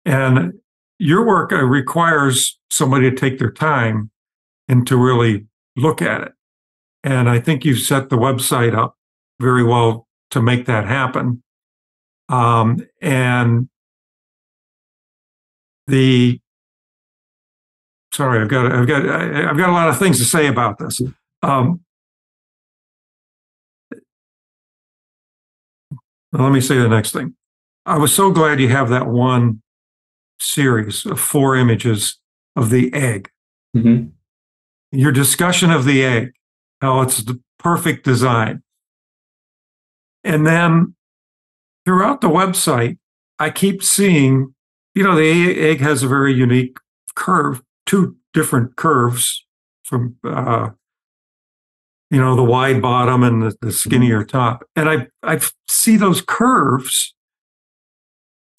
And 0.05 0.53
your 0.97 1.25
work 1.25 1.51
uh, 1.51 1.63
requires 1.63 2.57
somebody 2.71 3.09
to 3.09 3.15
take 3.15 3.37
their 3.39 3.51
time 3.51 4.09
and 4.69 4.87
to 4.87 4.95
really 4.95 5.47
look 5.75 6.01
at 6.01 6.21
it. 6.21 6.31
And 7.03 7.29
I 7.29 7.39
think 7.39 7.65
you've 7.65 7.79
set 7.79 8.09
the 8.09 8.17
website 8.17 8.75
up 8.75 8.95
very 9.39 9.63
well 9.63 10.07
to 10.31 10.41
make 10.41 10.65
that 10.65 10.87
happen. 10.87 11.43
Um, 12.29 12.87
and 13.01 13.69
the 15.87 16.39
sorry, 18.13 18.41
I've 18.41 18.47
got 18.47 18.71
I've 18.71 18.87
got 18.87 19.07
I've 19.07 19.57
got 19.57 19.69
a 19.69 19.73
lot 19.73 19.89
of 19.89 19.99
things 19.99 20.17
to 20.19 20.25
say 20.25 20.47
about 20.47 20.79
this. 20.79 21.01
Um, 21.43 21.81
let 26.31 26.51
me 26.51 26.61
say 26.61 26.77
the 26.77 26.89
next 26.89 27.11
thing. 27.11 27.35
I 27.85 27.97
was 27.97 28.13
so 28.13 28.31
glad 28.31 28.59
you 28.59 28.69
have 28.69 28.89
that 28.89 29.07
one 29.07 29.61
series 30.39 31.05
of 31.05 31.19
four 31.19 31.55
images 31.55 32.19
of 32.55 32.69
the 32.69 32.91
egg. 32.93 33.29
Mhm. 33.75 34.11
Your 34.91 35.11
discussion 35.11 35.71
of 35.71 35.85
the 35.85 36.03
egg, 36.03 36.31
how 36.81 37.01
it's 37.01 37.19
the 37.19 37.39
perfect 37.59 38.03
design. 38.03 38.63
And 40.23 40.47
then 40.47 40.95
throughout 41.85 42.21
the 42.21 42.29
website, 42.29 42.97
I 43.37 43.49
keep 43.49 43.83
seeing, 43.83 44.55
you 44.95 45.03
know, 45.03 45.15
the 45.15 45.59
egg 45.59 45.79
has 45.81 46.01
a 46.01 46.07
very 46.07 46.33
unique 46.33 46.77
curve, 47.15 47.61
two 47.85 48.17
different 48.33 48.75
curves 48.75 49.45
from, 49.83 50.15
uh, 50.23 50.71
you 52.09 52.19
know, 52.19 52.35
the 52.35 52.43
wide 52.43 52.81
bottom 52.81 53.23
and 53.23 53.43
the, 53.43 53.55
the 53.61 53.71
skinnier 53.71 54.23
top. 54.23 54.63
And 54.75 54.89
I, 54.89 55.07
I 55.21 55.39
see 55.67 55.97
those 55.97 56.21
curves 56.21 57.13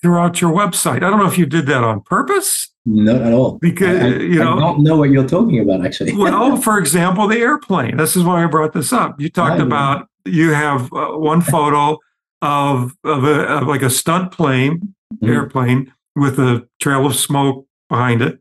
throughout 0.07 0.41
your 0.41 0.53
website. 0.53 0.97
I 1.03 1.11
don't 1.11 1.19
know 1.19 1.27
if 1.27 1.37
you 1.37 1.47
did 1.47 1.67
that 1.67 1.83
on 1.83 2.01
purpose 2.03 2.69
Not 2.85 3.23
at 3.23 3.33
all. 3.33 3.59
because, 3.59 3.99
I, 4.01 4.07
I- 4.07 4.09
you 4.21 4.37
know, 4.37 4.53
I 4.57 4.61
don't 4.61 4.85
know 4.85 4.97
what 4.97 5.11
you're 5.11 5.27
talking 5.27 5.59
about, 5.59 5.85
actually. 5.85 6.15
well, 6.17 6.57
for 6.69 6.79
example, 6.79 7.27
the 7.27 7.39
airplane. 7.39 7.97
This 7.97 8.15
is 8.15 8.23
why 8.23 8.45
I 8.45 8.47
brought 8.47 8.73
this 8.73 8.93
up. 8.93 9.21
You 9.21 9.29
talked 9.29 9.59
Right. 9.59 9.61
about 9.67 10.07
you 10.25 10.53
have 10.53 10.93
uh, 10.93 11.09
one 11.33 11.41
photo 11.41 11.99
of 12.41 12.95
of, 13.03 13.25
a, 13.25 13.41
of 13.59 13.67
like 13.67 13.83
a 13.83 13.91
stunt 13.91 14.31
plane, 14.31 14.95
Mhm. 15.21 15.29
airplane 15.29 15.93
with 16.15 16.39
a 16.39 16.67
trail 16.81 17.05
of 17.05 17.17
smoke 17.17 17.67
behind 17.89 18.23
it. 18.23 18.39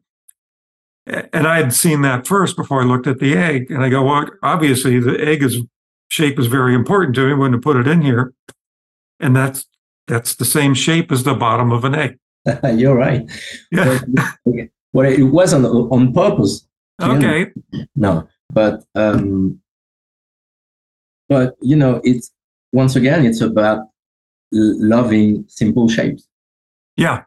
And 1.08 1.48
I 1.48 1.58
had 1.58 1.74
seen 1.74 2.02
that 2.04 2.26
first 2.28 2.56
before 2.56 2.82
I 2.82 2.86
looked 2.86 3.08
at 3.08 3.20
the 3.20 3.36
egg, 3.38 3.70
and 3.72 3.84
I 3.84 3.90
go, 3.90 4.04
well, 4.04 4.26
obviously 4.44 5.00
the 5.00 5.20
egg 5.24 5.42
is 5.44 5.62
shape 6.10 6.38
is 6.40 6.46
very 6.48 6.74
important 6.76 7.16
to 7.16 7.28
me 7.28 7.34
when 7.34 7.52
to 7.54 7.58
put 7.60 7.76
it 7.78 7.88
in 7.88 8.02
here, 8.02 8.34
and 9.20 9.36
that's 9.36 9.66
that's 10.08 10.36
the 10.36 10.46
same 10.46 10.74
shape 10.74 11.12
as 11.12 11.24
the 11.24 11.34
bottom 11.34 11.72
of 11.72 11.84
an 11.84 11.96
egg. 11.96 12.20
you're 12.76 12.96
right. 12.96 13.30
Yeah. 13.72 14.00
Well, 14.94 15.12
it 15.12 15.24
wasn't 15.24 15.66
on 15.66 16.14
purpose. 16.14 16.68
Okay. 17.02 17.52
No, 17.96 18.28
but 18.54 18.84
um, 18.96 19.60
but 21.28 21.56
you 21.62 21.76
know, 21.76 22.02
it's 22.04 22.32
once 22.72 22.96
again, 22.96 23.26
it's 23.26 23.42
about 23.42 23.88
loving 24.52 25.46
simple 25.48 25.90
shapes 25.90 26.28
Yeah. 26.98 27.24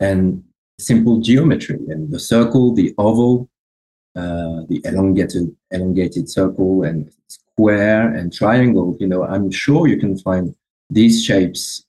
and 0.00 0.42
simple 0.78 1.20
geometry, 1.20 1.78
and 1.88 2.10
the 2.12 2.18
circle, 2.18 2.74
the 2.74 2.94
oval, 2.98 3.48
uh, 4.16 4.64
the 4.68 4.80
elongated 4.84 5.54
elongated 5.70 6.28
circle, 6.28 6.82
and 6.82 7.10
square 7.28 8.12
and 8.14 8.32
triangle. 8.32 8.96
You 9.00 9.06
know, 9.06 9.24
I'm 9.24 9.50
sure 9.50 9.86
you 9.86 9.96
can 9.98 10.18
find 10.18 10.54
these 10.90 11.24
shapes 11.24 11.86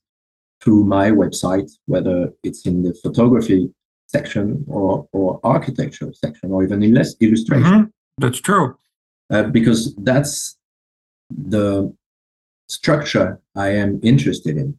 through 0.62 0.84
my 0.84 1.10
website, 1.10 1.70
whether 1.86 2.32
it's 2.42 2.66
in 2.66 2.82
the 2.82 2.94
photography 3.02 3.70
section 4.06 4.64
or 4.68 5.08
or 5.12 5.40
architecture 5.42 6.12
section, 6.12 6.52
or 6.52 6.62
even 6.62 6.82
in 6.82 6.94
less 6.94 7.16
illustration 7.20 7.64
Mhm. 7.72 7.90
That's 8.18 8.40
true. 8.40 8.76
uh, 9.30 9.44
because 9.44 9.94
that's 9.96 10.58
the 11.54 11.92
structure 12.68 13.40
I 13.56 13.68
am 13.82 13.98
interested 14.02 14.56
in, 14.56 14.78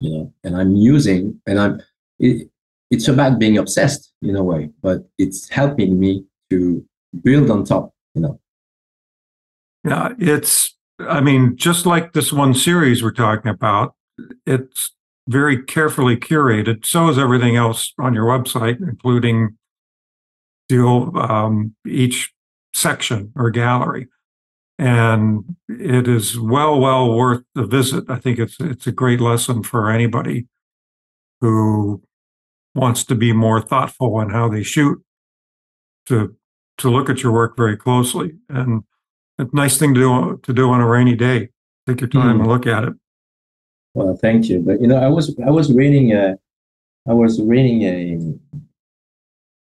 you 0.00 0.10
know, 0.10 0.32
and 0.44 0.56
I'm 0.56 0.74
using, 0.76 1.40
and 1.46 1.58
I'm. 1.58 1.82
It, 2.18 2.50
it's 2.90 3.08
about 3.08 3.38
being 3.38 3.58
obsessed 3.58 4.12
in 4.22 4.34
a 4.36 4.42
way, 4.42 4.70
but 4.82 4.98
it's 5.18 5.48
helping 5.50 6.00
me 6.00 6.24
to 6.50 6.82
build 7.22 7.50
on 7.50 7.64
top, 7.64 7.92
you 8.14 8.22
know. 8.22 8.40
Yeah, 9.84 10.14
it's, 10.18 10.74
I 10.98 11.20
mean, 11.20 11.56
just 11.56 11.84
like 11.84 12.12
this 12.14 12.32
one 12.32 12.54
series 12.54 13.02
we're 13.02 13.12
talking 13.12 13.50
about, 13.50 13.94
it's 14.46 14.94
very 15.28 15.62
carefully 15.62 16.16
curated. 16.16 16.86
So 16.86 17.08
is 17.08 17.18
everything 17.18 17.56
else 17.56 17.92
on 17.98 18.14
your 18.14 18.24
website, 18.26 18.78
including 18.80 19.56
um, 20.72 21.74
each 21.86 22.32
section 22.74 23.32
or 23.36 23.50
gallery. 23.50 24.08
And 24.78 25.56
it 25.68 26.06
is 26.06 26.38
well, 26.38 26.78
well 26.78 27.12
worth 27.12 27.42
the 27.54 27.66
visit. 27.66 28.04
I 28.08 28.16
think 28.16 28.38
it's, 28.38 28.56
it's 28.60 28.86
a 28.86 28.92
great 28.92 29.20
lesson 29.20 29.62
for 29.62 29.90
anybody 29.90 30.46
who 31.40 32.02
wants 32.74 33.04
to 33.04 33.14
be 33.14 33.32
more 33.32 33.60
thoughtful 33.60 34.14
on 34.16 34.30
how 34.30 34.48
they 34.48 34.62
shoot 34.62 35.02
to, 36.06 36.36
to 36.78 36.90
look 36.90 37.10
at 37.10 37.22
your 37.22 37.32
work 37.32 37.56
very 37.56 37.76
closely. 37.76 38.36
And 38.48 38.84
a 39.38 39.46
nice 39.52 39.78
thing 39.78 39.94
to 39.94 40.00
do 40.00 40.40
to 40.42 40.52
do 40.52 40.70
on 40.70 40.80
a 40.80 40.86
rainy 40.86 41.14
day. 41.16 41.48
Take 41.86 42.00
your 42.00 42.08
time 42.08 42.36
Mm. 42.36 42.40
and 42.40 42.48
look 42.48 42.66
at 42.66 42.84
it. 42.84 42.94
Well, 43.94 44.16
thank 44.16 44.48
you. 44.48 44.60
But 44.60 44.80
you 44.80 44.86
know, 44.86 44.98
I 44.98 45.08
was 45.08 45.34
I 45.44 45.50
was 45.50 45.72
reading 45.72 46.12
a 46.12 46.38
I 47.08 47.12
was 47.12 47.40
reading 47.40 47.82
a 47.82 48.60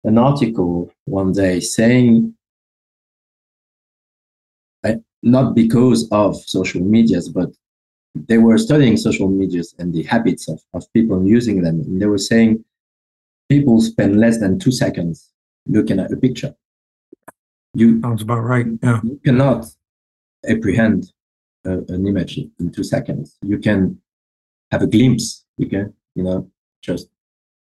an 0.05 0.19
article 0.19 0.91
one 1.05 1.33
day 1.33 1.61
saying 1.61 2.35
I, 4.85 4.97
not 5.23 5.55
because 5.55 6.09
of 6.11 6.37
social 6.37 6.81
medias, 6.81 7.29
but 7.29 7.51
they 8.15 8.39
were 8.39 8.59
studying 8.59 8.97
social 8.97 9.29
medias 9.29 9.75
and 9.79 9.93
the 9.93 10.05
habits 10.05 10.49
of, 10.49 10.61
of 10.73 10.91
people 10.93 11.27
using 11.27 11.63
them. 11.63 11.81
And 11.81 12.01
they 12.01 12.07
were 12.07 12.19
saying 12.19 12.65
people 13.49 13.81
spend 13.81 14.19
less 14.19 14.39
than 14.39 14.59
two 14.59 14.73
seconds 14.73 15.33
looking 15.67 15.99
at 16.01 16.13
a 16.13 16.17
picture. 16.17 16.55
You 17.75 18.01
Sounds 18.01 18.23
about 18.23 18.41
right. 18.41 18.67
Yeah. 18.83 19.01
you 19.03 19.21
cannot 19.25 19.67
apprehend 20.49 21.13
a, 21.65 21.79
an 21.89 22.07
image 22.07 22.39
in 22.39 22.71
two 22.71 22.85
seconds. 22.85 23.37
You 23.43 23.59
can 23.59 24.01
have 24.71 24.83
a 24.83 24.87
glimpse. 24.87 25.45
You 25.59 25.69
can, 25.69 25.95
you 26.15 26.23
know, 26.23 26.51
just 26.83 27.09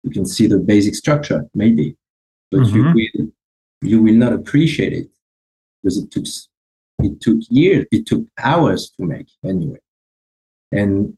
you 0.03 0.11
can 0.11 0.25
see 0.25 0.47
the 0.47 0.59
basic 0.59 0.95
structure 0.95 1.49
maybe, 1.53 1.95
but 2.51 2.61
Mhm. 2.61 2.73
you 2.75 2.83
will 2.93 3.31
you 3.81 4.01
will 4.03 4.15
not 4.15 4.33
appreciate 4.33 4.93
it 4.93 5.09
because 5.81 5.97
it 5.97 6.11
took 6.11 6.25
it 6.99 7.19
took 7.21 7.39
years, 7.49 7.85
it 7.91 8.05
took 8.05 8.25
hours 8.37 8.91
to 8.97 9.05
make 9.05 9.27
anyway, 9.43 9.79
and 10.71 11.17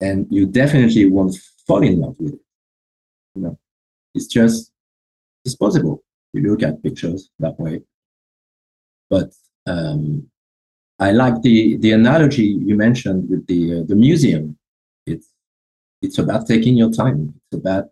and 0.00 0.26
you 0.30 0.46
definitely 0.46 1.08
won't 1.08 1.36
fall 1.66 1.82
in 1.82 2.00
love 2.00 2.16
with 2.18 2.34
it. 2.34 2.40
You 3.34 3.42
know, 3.42 3.58
it's 4.14 4.26
just 4.26 4.72
it's 5.44 5.54
possible. 5.56 6.02
You 6.32 6.42
look 6.42 6.62
at 6.62 6.82
pictures 6.82 7.30
that 7.38 7.58
way, 7.60 7.82
but 9.08 9.32
um, 9.66 10.28
I 10.98 11.12
like 11.12 11.42
the 11.42 11.76
the 11.78 11.92
analogy 11.92 12.44
you 12.44 12.74
mentioned 12.76 13.28
with 13.30 13.46
the 13.46 13.80
uh, 13.80 13.82
the 13.86 13.94
museum. 13.96 14.58
It's 15.06 15.28
it's 16.00 16.18
about 16.18 16.46
taking 16.46 16.76
your 16.76 16.90
time. 16.90 17.34
It's 17.50 17.60
about 17.60 17.86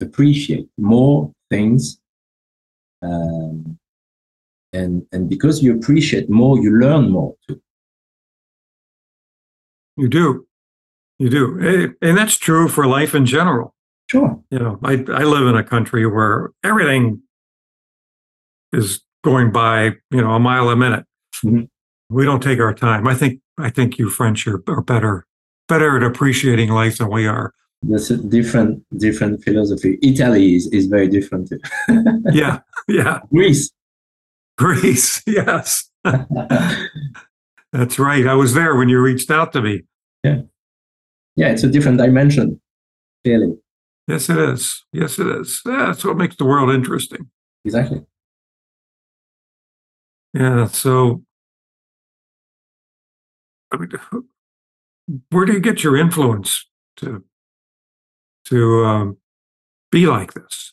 appreciate 0.00 0.68
more 0.78 1.32
things, 1.50 1.98
um, 3.02 3.78
and 4.72 5.06
and 5.12 5.28
because 5.28 5.62
you 5.62 5.74
appreciate 5.76 6.28
more, 6.28 6.58
you 6.58 6.78
learn 6.78 7.10
more 7.10 7.34
too. 7.48 7.60
You 9.96 10.08
do. 10.08 10.46
You 11.18 11.30
do. 11.30 11.94
And 12.02 12.16
that's 12.18 12.36
true 12.36 12.68
for 12.68 12.86
life 12.86 13.14
in 13.14 13.24
general. 13.24 13.74
Sure. 14.10 14.38
You 14.50 14.58
know, 14.58 14.78
I, 14.84 14.92
I 15.08 15.24
live 15.24 15.46
in 15.46 15.56
a 15.56 15.64
country 15.64 16.06
where 16.06 16.50
everything 16.62 17.22
is 18.72 19.00
going 19.24 19.50
by, 19.50 19.92
you 20.10 20.20
know, 20.20 20.32
a 20.32 20.38
mile 20.38 20.68
a 20.68 20.76
minute. 20.76 21.04
Mhm. 21.42 21.68
We 22.10 22.24
don't 22.24 22.42
take 22.42 22.60
our 22.60 22.74
time. 22.74 23.08
I 23.08 23.14
think, 23.14 23.40
I 23.58 23.70
think 23.70 23.98
you 23.98 24.10
French 24.10 24.46
are, 24.46 24.62
are 24.68 24.82
better, 24.82 25.26
better 25.68 25.96
at 25.96 26.02
appreciating 26.02 26.70
life 26.70 26.98
than 26.98 27.10
we 27.10 27.26
are. 27.26 27.52
That's 27.82 28.10
a 28.10 28.16
different 28.16 28.82
different 28.98 29.44
philosophy. 29.44 29.98
Italy 30.02 30.56
is, 30.56 30.66
is 30.68 30.86
very 30.86 31.08
different. 31.08 31.50
Yeah. 32.32 32.60
Yeah. 32.88 33.20
Greece. 33.32 33.70
Greece. 34.58 35.22
Yes. 35.26 35.90
That's 37.72 37.98
right. 37.98 38.26
I 38.26 38.34
was 38.34 38.54
there 38.54 38.76
when 38.76 38.88
you 38.88 39.00
reached 39.00 39.30
out 39.30 39.52
to 39.52 39.60
me. 39.60 39.82
Yeah, 41.36 41.48
it's 41.50 41.62
a 41.62 41.68
different 41.68 41.98
dimension, 41.98 42.60
clearly. 43.22 43.58
Yes, 44.08 44.30
it 44.30 44.38
is. 44.38 44.84
Yes, 44.92 45.18
it 45.18 45.26
is. 45.26 45.60
Yeah, 45.66 45.86
that's 45.86 46.04
what 46.04 46.16
makes 46.16 46.36
the 46.36 46.46
world 46.46 46.70
interesting. 46.70 47.28
Exactly. 47.64 48.02
Yeah. 50.32 50.66
So, 50.68 51.22
I 53.70 53.76
mean, 53.76 53.90
where 55.30 55.44
do 55.44 55.52
you 55.52 55.60
get 55.60 55.84
your 55.84 55.96
influence 55.96 56.66
to 56.96 57.24
to 58.46 58.84
um, 58.84 59.16
be 59.90 60.06
like 60.06 60.34
this? 60.34 60.72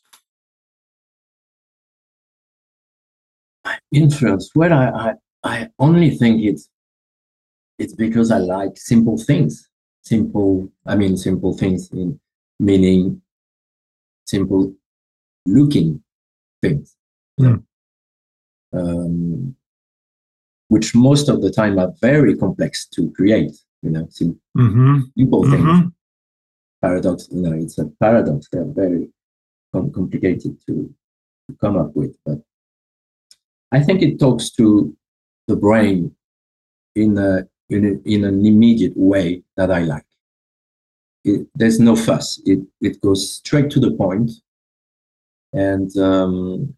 Influence. 3.92 4.52
Well, 4.56 4.74
I, 4.74 4.86
I, 4.86 5.14
I 5.44 5.70
only 5.80 6.12
think 6.12 6.44
it's 6.44 6.70
it's 7.80 7.94
because 7.94 8.32
I 8.32 8.38
like 8.38 8.78
simple 8.78 9.18
things. 9.18 9.70
Simple, 10.04 10.70
I 10.86 10.96
mean 10.96 11.16
simple 11.16 11.58
things 11.58 11.90
in 11.92 12.20
meaning 12.60 13.22
simple 14.26 14.74
looking 15.46 16.04
things. 16.62 16.96
know. 17.38 17.64
Um, 18.74 19.56
which 20.70 20.96
most 20.96 21.30
of 21.30 21.42
the 21.42 21.52
time 21.52 21.78
are 21.78 21.94
very 22.02 22.36
complex 22.36 22.88
to 22.88 23.12
create, 23.12 23.56
you 23.84 23.90
know, 23.92 24.08
sim- 24.10 24.40
Mm-hmm. 24.58 25.00
things. 25.16 25.64
Mm-hmm. 25.64 25.88
paradox 26.82 27.28
you 27.32 27.42
know 27.42 27.54
it's 27.54 27.78
a 27.80 27.86
paradox 28.02 28.48
they're 28.52 28.66
very 28.84 29.10
com- 29.74 29.92
complicated 29.92 30.54
to, 30.66 30.94
to 31.48 31.56
come 31.62 31.76
up 31.78 31.96
with 31.96 32.14
but 32.26 32.40
i 33.72 33.80
think 33.86 34.02
it 34.02 34.20
talks 34.20 34.50
to 34.52 34.96
the 35.48 35.56
brain 35.56 36.14
in 36.96 37.18
a 37.18 37.32
in, 37.70 37.82
a, 37.86 37.94
in 38.14 38.24
an 38.26 38.46
immediate 38.46 38.96
way 38.96 39.42
that 39.58 39.72
i 39.72 39.80
like 39.94 40.06
it, 41.26 41.48
there's 41.56 41.80
no 41.80 41.96
fuss 41.96 42.42
it 42.46 42.60
it 42.82 43.00
goes 43.02 43.22
straight 43.38 43.70
to 43.72 43.80
the 43.80 43.92
point 43.92 44.30
and 45.54 45.96
um 45.98 46.74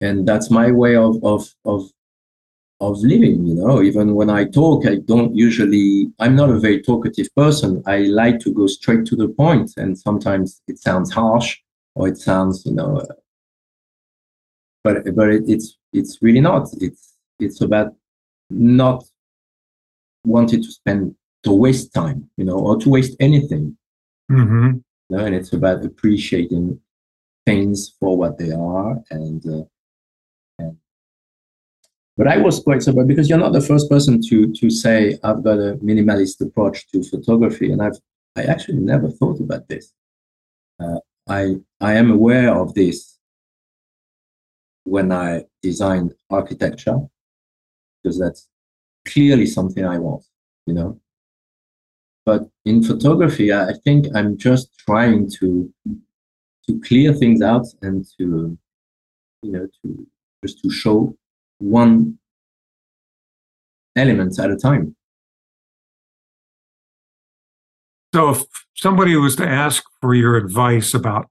and 0.00 0.26
that's 0.26 0.50
my 0.50 0.70
way 0.70 0.96
of 0.96 1.22
of 1.24 1.42
of 1.64 1.90
of 2.80 2.98
living 3.00 3.46
you 3.46 3.54
know 3.54 3.82
even 3.82 4.14
when 4.14 4.30
i 4.30 4.42
talk 4.44 4.86
i 4.86 4.96
don't 4.96 5.34
usually 5.36 6.10
i'm 6.18 6.34
not 6.34 6.48
a 6.48 6.58
very 6.58 6.80
talkative 6.82 7.28
person. 7.36 7.82
I 7.86 7.98
like 8.22 8.38
to 8.40 8.54
go 8.54 8.66
straight 8.66 9.04
to 9.06 9.16
the 9.16 9.28
point 9.28 9.72
and 9.76 9.98
sometimes 9.98 10.62
it 10.66 10.78
sounds 10.78 11.12
harsh 11.12 11.58
or 11.94 12.08
it 12.08 12.16
sounds 12.16 12.64
you 12.64 12.72
know 12.72 13.06
but 14.82 15.14
but 15.14 15.28
it, 15.28 15.44
it's 15.46 15.76
it's 15.92 16.18
really 16.22 16.40
not. 16.40 16.68
It's 16.80 17.16
it's 17.38 17.60
about 17.60 17.94
not 18.48 19.04
wanting 20.24 20.62
to 20.62 20.70
spend 20.70 21.14
to 21.42 21.52
waste 21.52 21.92
time 21.94 22.28
you 22.36 22.44
know 22.44 22.58
or 22.58 22.78
to 22.80 22.88
waste 22.88 23.16
anything. 23.20 23.76
Mm-hmm. 24.30 24.78
you 25.08 25.16
know, 25.16 25.24
and 25.24 25.34
it's 25.34 25.52
about 25.52 25.84
appreciating 25.84 26.80
things 27.44 27.94
for 27.98 28.16
what 28.16 28.38
they 28.38 28.52
are 28.52 28.96
and 29.10 29.44
uh, 29.46 29.64
and 29.64 29.69
but 32.16 32.26
I 32.28 32.36
was 32.38 32.60
quite 32.60 32.82
surprised 32.82 33.08
because 33.08 33.28
you're 33.28 33.38
not 33.38 33.52
the 33.52 33.60
first 33.60 33.88
person 33.88 34.20
to 34.28 34.52
to 34.52 34.70
say 34.70 35.18
I've 35.22 35.42
got 35.42 35.58
a 35.58 35.78
minimalist 35.82 36.40
approach 36.40 36.88
to 36.90 37.02
photography, 37.02 37.72
and 37.72 37.82
I've 37.82 37.98
I 38.36 38.42
actually 38.42 38.78
never 38.78 39.10
thought 39.10 39.40
about 39.40 39.68
this. 39.68 39.92
Uh, 40.78 41.00
I 41.28 41.56
I 41.80 41.94
am 41.94 42.10
aware 42.10 42.54
of 42.54 42.74
this 42.74 43.18
when 44.84 45.12
I 45.12 45.44
designed 45.62 46.14
architecture 46.30 46.98
because 48.02 48.18
that's 48.18 48.48
clearly 49.06 49.46
something 49.46 49.84
I 49.84 49.98
want, 49.98 50.24
you 50.66 50.74
know. 50.74 51.00
But 52.24 52.48
in 52.64 52.82
photography, 52.82 53.52
I 53.52 53.70
I 53.70 53.74
think 53.84 54.06
I'm 54.14 54.36
just 54.36 54.66
trying 54.78 55.30
to 55.38 55.72
to 56.66 56.80
clear 56.80 57.12
things 57.12 57.40
out 57.42 57.66
and 57.82 58.04
to 58.18 58.58
you 59.42 59.52
know 59.52 59.66
to 59.82 60.06
just 60.44 60.62
to 60.62 60.70
show 60.70 61.16
one 61.60 62.18
element 63.94 64.38
at 64.38 64.50
a 64.50 64.56
time. 64.56 64.96
So, 68.14 68.30
if 68.30 68.42
somebody 68.74 69.14
was 69.14 69.36
to 69.36 69.46
ask 69.46 69.84
for 70.00 70.14
your 70.14 70.36
advice 70.36 70.94
about 70.94 71.28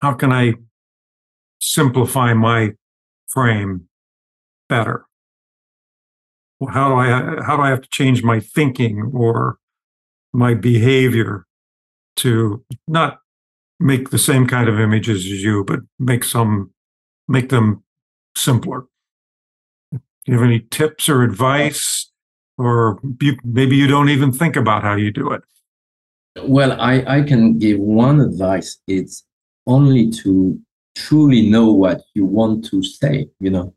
how 0.00 0.14
can 0.14 0.32
I 0.32 0.54
simplify 1.60 2.32
my 2.32 2.72
frame 3.28 3.88
better, 4.68 5.04
how 6.70 6.88
do 6.88 6.94
I 6.94 7.42
how 7.44 7.56
do 7.56 7.62
I 7.62 7.68
have 7.68 7.82
to 7.82 7.88
change 7.90 8.22
my 8.22 8.40
thinking 8.40 9.10
or 9.14 9.58
my 10.32 10.54
behavior 10.54 11.46
to 12.16 12.64
not 12.88 13.18
make 13.78 14.10
the 14.10 14.18
same 14.18 14.46
kind 14.46 14.68
of 14.68 14.80
images 14.80 15.24
as 15.26 15.42
you, 15.42 15.64
but 15.64 15.80
make 15.98 16.24
some 16.24 16.72
make 17.28 17.50
them 17.50 17.82
simpler? 18.36 18.86
Do 20.24 20.32
you 20.32 20.38
have 20.38 20.46
any 20.46 20.60
tips 20.60 21.08
or 21.08 21.22
advice, 21.22 22.10
or 22.56 22.98
you, 23.20 23.36
maybe 23.44 23.76
you 23.76 23.86
don't 23.86 24.08
even 24.08 24.32
think 24.32 24.56
about 24.56 24.82
how 24.82 24.96
you 24.96 25.10
do 25.10 25.32
it? 25.32 25.42
Well, 26.42 26.72
I, 26.80 27.04
I 27.06 27.22
can 27.22 27.58
give 27.58 27.78
one 27.78 28.20
advice. 28.20 28.78
It's 28.86 29.24
only 29.66 30.10
to 30.10 30.58
truly 30.94 31.48
know 31.48 31.72
what 31.72 32.02
you 32.14 32.24
want 32.24 32.64
to 32.66 32.82
say, 32.82 33.28
you 33.40 33.50
know. 33.50 33.74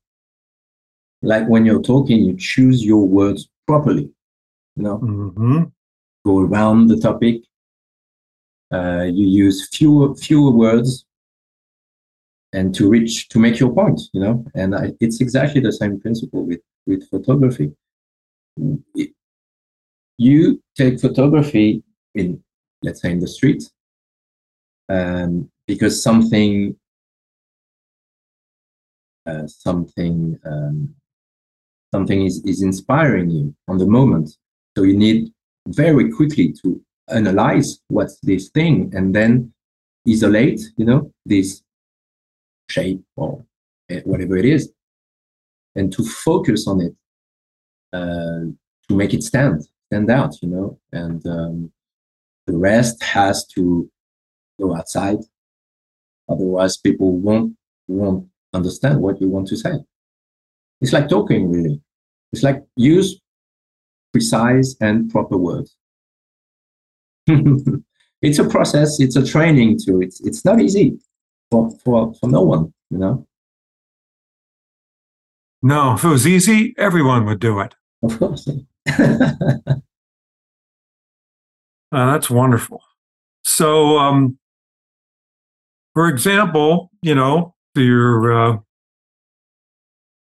Like 1.22 1.48
when 1.48 1.66
you're 1.66 1.82
talking, 1.82 2.24
you 2.24 2.38
choose 2.38 2.86
your 2.86 3.06
words 3.08 3.50
properly, 3.68 4.10
you 4.76 4.84
know, 4.84 4.98
hmm 4.98 5.64
go 6.26 6.40
around 6.40 6.88
the 6.88 6.98
topic. 6.98 7.42
Uh, 8.72 9.04
you 9.04 9.26
use 9.26 9.70
fewer 9.70 10.14
fewer 10.16 10.52
words 10.52 11.06
and 12.58 12.74
to 12.78 12.90
reach 12.90 13.30
to 13.30 13.38
make 13.46 13.60
your 13.60 13.72
point, 13.74 14.00
you 14.14 14.22
know. 14.24 14.36
And 14.56 14.70
I, 14.76 14.86
it's 15.00 15.22
exactly 15.22 15.62
the 15.62 15.72
same 15.82 16.00
principle 16.04 16.44
with 16.50 16.62
with 16.88 17.02
photography. 17.10 17.68
It- 18.96 19.14
you 20.20 20.40
take 20.76 21.00
photography 21.00 21.84
in 22.16 22.28
let's 22.82 23.02
say 23.02 23.12
in 23.12 23.20
the 23.20 23.28
street 23.38 23.64
um, 24.90 25.32
because 25.68 26.02
something 26.02 26.76
uh, 29.30 29.46
something 29.46 30.40
um, 30.52 30.96
something 31.94 32.26
is, 32.26 32.36
is 32.46 32.64
inspiring 32.64 33.30
you 33.30 33.56
on 33.68 33.78
the 33.78 33.86
moment 33.86 34.28
so 34.76 34.84
you 34.84 34.98
need 34.98 35.32
very 35.68 36.12
quickly 36.12 36.52
to 36.62 36.82
analyze 37.10 37.80
what's 37.90 38.18
this 38.22 38.50
thing 38.50 38.92
and 38.96 39.14
then 39.14 39.32
isolate 40.08 40.62
you 40.78 40.86
know 40.86 41.02
this 41.28 41.62
shape 42.78 43.02
or 43.16 43.44
eh, 43.90 44.02
whatever 44.06 44.38
it 44.38 44.46
is 44.46 44.72
and 45.76 45.92
to 45.92 46.04
focus 46.04 46.68
on 46.68 46.82
it 46.82 46.94
uh, 47.94 48.44
to 48.88 48.96
make 49.02 49.14
it 49.14 49.24
stand 49.24 49.64
stand 49.88 50.10
out 50.10 50.34
you 50.42 50.50
know 50.50 50.80
and 50.92 51.26
um, 51.28 51.72
the 52.48 52.58
rest 52.58 53.04
has 53.04 53.46
to 53.46 53.90
go 54.60 54.76
outside. 54.76 55.20
Otherwise, 56.30 56.78
people 56.78 57.12
won't 57.12 57.56
won't 57.88 58.28
understand 58.54 59.02
what 59.02 59.22
you 59.22 59.30
want 59.30 59.48
to 59.48 59.58
say. 59.58 59.74
It's 60.82 60.94
like 60.94 61.10
talking, 61.10 61.52
really. 61.52 61.82
It's 62.34 62.44
like 62.44 62.64
use 62.76 63.20
precise 64.12 64.76
and 64.82 65.10
proper 65.10 65.38
words. 65.38 65.76
it's 68.22 68.40
a 68.40 68.50
process. 68.50 69.00
It's 69.00 69.16
a 69.16 69.26
training 69.26 69.80
too. 69.86 70.02
It's 70.02 70.22
it's 70.22 70.44
not 70.44 70.62
easy 70.62 70.98
for 71.52 71.72
for 71.84 72.14
for 72.16 72.30
no 72.30 72.42
one. 72.42 72.74
You 72.90 72.98
know, 73.00 73.28
No, 75.62 75.94
if 75.96 76.04
it 76.04 76.08
was 76.10 76.26
easy, 76.28 76.74
everyone 76.78 77.26
would 77.26 77.40
do 77.40 77.60
it. 77.60 77.76
of 78.04 78.18
course. 78.20 78.48
Uh, 81.90 82.12
that's 82.12 82.30
wonderful. 82.30 82.82
So, 83.46 83.98
um, 83.98 84.38
for 85.94 86.10
example, 86.10 86.92
you 87.02 87.16
know, 87.16 87.56
your, 87.76 88.34
uh, 88.34 88.58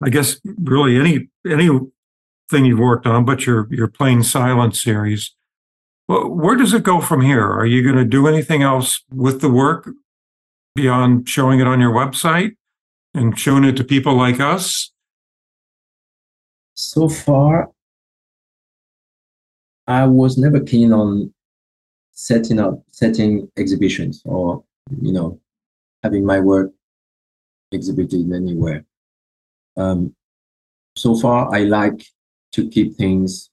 I 0.04 0.10
guess, 0.10 0.42
really 0.62 1.00
any 1.00 1.30
anything 1.50 2.66
you've 2.66 2.80
worked 2.80 3.08
on, 3.08 3.24
but 3.24 3.46
your 3.46 3.68
your 3.74 3.88
Plein 3.88 4.24
Silence 4.24 4.84
series. 4.84 5.34
well, 6.10 6.28
where 6.30 6.58
does 6.58 6.74
it 6.74 6.84
go 6.84 7.00
from 7.00 7.22
here? 7.22 7.50
Are 7.50 7.66
you 7.66 7.82
going 7.82 7.96
to 7.96 8.04
do 8.04 8.28
anything 8.28 8.62
else 8.62 9.02
with 9.10 9.40
the 9.40 9.50
work 9.50 9.90
beyond 10.76 11.28
showing 11.30 11.60
it 11.60 11.68
on 11.68 11.80
your 11.80 11.92
website 11.92 12.56
and 13.14 13.38
showing 13.38 13.64
it 13.64 13.78
to 13.78 13.84
people 13.84 14.16
like 14.16 14.40
us? 14.40 14.92
So 16.76 17.08
far, 17.08 17.70
I 19.88 20.06
was 20.08 20.38
never 20.38 20.60
keen 20.60 20.92
on 20.92 21.34
setting 22.14 22.60
up 22.60 22.82
setting 22.92 23.52
exhibitions 23.58 24.22
or 24.26 24.64
you 25.02 25.12
know 25.12 25.40
having 26.04 26.26
my 26.26 26.40
work 26.40 26.72
exhibited 27.72 28.32
anywhere. 28.32 28.86
Um, 29.78 30.16
so 30.96 31.16
far, 31.16 31.54
I 31.54 31.64
like 31.64 32.06
to 32.54 32.70
keep 32.70 32.96
things 32.96 33.50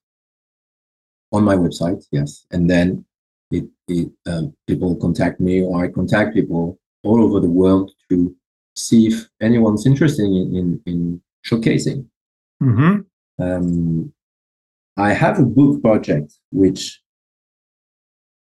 on 1.32 1.44
my 1.44 1.56
website, 1.56 2.04
yes, 2.10 2.46
and 2.50 2.68
then 2.68 3.04
it, 3.50 3.64
it 3.88 4.10
um, 4.26 4.54
people 4.66 4.94
contact 4.96 5.40
me 5.40 5.62
or 5.62 5.84
I 5.84 5.88
contact 5.88 6.34
people 6.34 6.78
all 7.03 7.22
over 7.22 7.40
the 7.40 7.51
world 7.51 7.92
to 8.09 8.34
see 8.76 9.07
if 9.09 9.28
anyone's 9.40 9.86
interested 9.86 10.24
in 10.24 10.57
in, 10.57 10.82
in 10.86 11.22
showcasing. 11.46 12.07
Mm-hmm. 12.62 13.01
Um, 13.42 14.12
I 14.96 15.12
have 15.12 15.38
a 15.38 15.44
book 15.44 15.80
project 15.82 16.34
which 16.53 17.01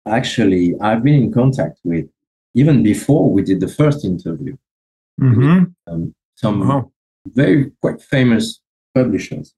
actually 0.07 0.75
I've 0.81 1.03
been 1.03 1.15
in 1.15 1.33
contact 1.33 1.81
with 1.85 2.07
even 2.55 2.83
before 2.83 3.31
we 3.33 3.43
did 3.43 3.61
the 3.61 3.69
first 3.69 4.05
interview. 4.05 4.57
Mm-hmm. 5.21 5.65
Um, 5.87 6.15
some 6.35 6.61
Wow. 6.69 6.91
very 7.35 7.71
quite 7.81 8.03
famous 8.03 8.61
publishers, 8.95 9.55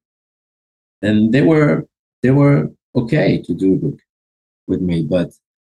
and 1.02 1.32
they 1.32 1.42
were 1.42 1.86
they 2.22 2.30
were 2.30 2.70
okay 2.94 3.42
to 3.42 3.54
do 3.54 3.74
a 3.74 3.76
book 3.76 3.98
with 4.66 4.80
me, 4.80 5.02
but 5.02 5.30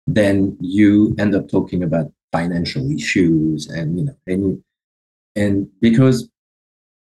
then 0.07 0.57
you 0.60 1.16
end 1.18 1.36
up 1.36 1.47
talking 1.49 1.84
about 1.84 2.12
financial 2.32 2.91
issues 2.91 3.67
and 3.67 3.99
you 3.99 4.05
know 4.05 4.15
and 4.27 4.63
and 5.36 5.67
because 5.82 6.30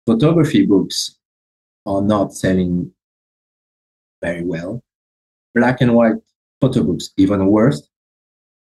photography 0.05 0.65
books 0.65 1.17
are 1.85 2.01
not 2.01 2.33
selling 2.33 2.91
very 4.21 4.43
well, 4.43 4.83
black 5.53 5.81
and 5.81 5.93
white 5.93 6.15
photo 6.59 6.83
books 6.83 7.11
even 7.17 7.47
worse. 7.47 7.87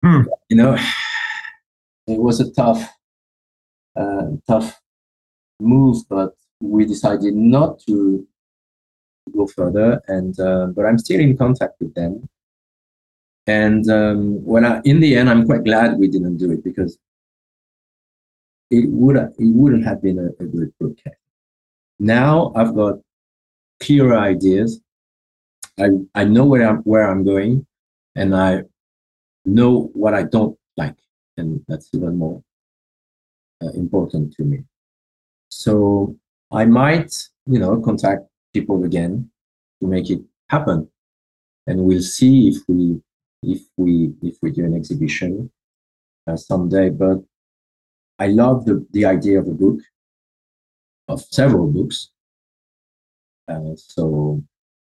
Hmm. 0.04 0.24
You 0.49 0.58
know, 0.58 0.74
it 2.08 2.20
was 2.20 2.39
a 2.39 2.52
tough 2.52 2.89
uh, 3.95 4.28
tough 4.47 4.80
move, 5.60 5.97
but 6.10 6.36
we 6.62 6.86
decided 6.86 7.36
not 7.36 7.80
to 7.88 8.26
go 9.36 9.47
further. 9.47 10.02
And 10.08 10.39
uh, 10.39 10.68
but 10.68 10.86
I'm 10.86 10.97
still 10.97 11.20
in 11.20 11.38
contact 11.38 11.76
with 11.80 11.93
them. 11.93 12.28
And 13.52 13.84
um, 13.89 14.45
when 14.45 14.64
I, 14.64 14.80
in 14.86 15.02
the 15.02 15.12
end, 15.18 15.30
I'm 15.30 15.45
quite 15.45 15.66
glad 15.66 15.97
we 15.97 16.08
didn't 16.08 16.38
do 16.38 16.52
it 16.52 16.64
because 16.64 16.97
it 18.78 18.86
would 18.89 19.18
it 19.18 19.52
wouldn't 19.60 19.86
have 19.89 20.02
been 20.02 20.20
a, 20.20 20.28
a 20.43 20.47
good 20.56 20.72
book. 20.80 20.97
Now 21.99 22.54
I've 22.56 22.74
got 22.74 22.95
clearer 23.84 24.18
ideas. 24.18 24.80
I 25.78 25.88
I 26.16 26.24
know 26.24 26.45
where 26.45 26.66
I'm 26.70 26.80
where 26.91 27.06
I'm 27.12 27.24
going, 27.34 27.68
and 28.16 28.30
I 28.34 28.64
know 29.43 29.72
what 30.02 30.14
I 30.14 30.24
don't 30.24 30.58
like, 30.78 30.99
and 31.38 31.49
that's 31.68 31.89
even 31.93 32.16
more 32.24 32.41
uh, 33.62 33.74
important 33.84 34.34
to 34.38 34.43
me. 34.43 34.60
So 35.49 36.16
I 36.52 36.64
might, 36.66 37.12
you 37.54 37.60
know, 37.60 37.82
contact 37.82 38.22
people 38.54 38.86
again 38.86 39.30
to 39.82 39.88
make 39.88 40.10
it 40.10 40.22
happen, 40.47 40.89
and 41.68 41.78
we'll 41.84 42.10
see 42.18 42.47
if 42.47 42.58
we 42.70 43.02
if 43.44 43.62
we 43.78 44.14
if 44.22 44.38
we 44.42 44.52
do 44.52 44.66
an 44.66 44.76
exhibition 44.76 45.52
uh, 46.28 46.38
someday. 46.38 46.89
But 46.89 47.20
I 48.20 48.28
love 48.28 48.66
the 48.66 48.86
the 48.92 49.06
idea 49.06 49.39
of 49.39 49.48
a 49.48 49.54
book, 49.54 49.80
of 51.08 51.22
several 51.22 51.68
books. 51.68 52.12
Uh, 53.48 53.76
so 53.76 54.44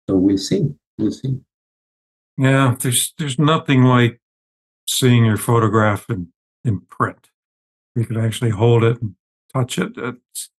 so 0.08 0.16
we'll 0.16 0.38
see. 0.38 0.74
We'll 0.98 1.10
see. 1.10 1.40
Yeah, 2.38 2.76
there's 2.78 3.14
there's 3.18 3.38
nothing 3.38 3.82
like 3.84 4.20
seeing 4.88 5.24
your 5.24 5.36
photograph 5.36 6.08
in, 6.08 6.28
in 6.64 6.80
print. 6.80 7.30
You 7.94 8.04
could 8.04 8.18
actually 8.18 8.50
hold 8.50 8.84
it 8.84 9.00
and 9.00 9.16
touch 9.52 9.78
it. 9.78 9.92
It's, 9.96 10.50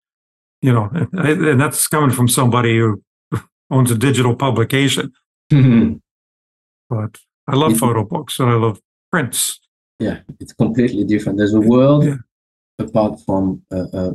you 0.62 0.74
know, 0.74 0.90
and, 0.92 1.46
and 1.46 1.62
that's 1.62 1.88
coming 1.88 2.12
from 2.12 2.28
somebody 2.28 2.78
who 2.78 3.04
owns 3.72 3.92
a 3.92 3.98
digital 3.98 4.36
publication. 4.36 5.14
But 6.90 7.18
I 7.48 7.56
love 7.56 7.74
Mhm. 7.74 7.80
photo 7.80 8.04
books 8.04 8.40
and 8.40 8.50
I 8.50 8.56
love 8.56 8.80
prints. 9.12 9.60
yeah, 10.00 10.20
it's 10.40 10.54
completely 10.54 11.04
different. 11.04 11.38
There's 11.40 11.56
a 11.56 11.62
world 11.76 12.04
Yeah. 12.06 12.18
apart 12.78 13.20
from 13.26 13.64
uh, 13.72 13.88
uh, 14.02 14.14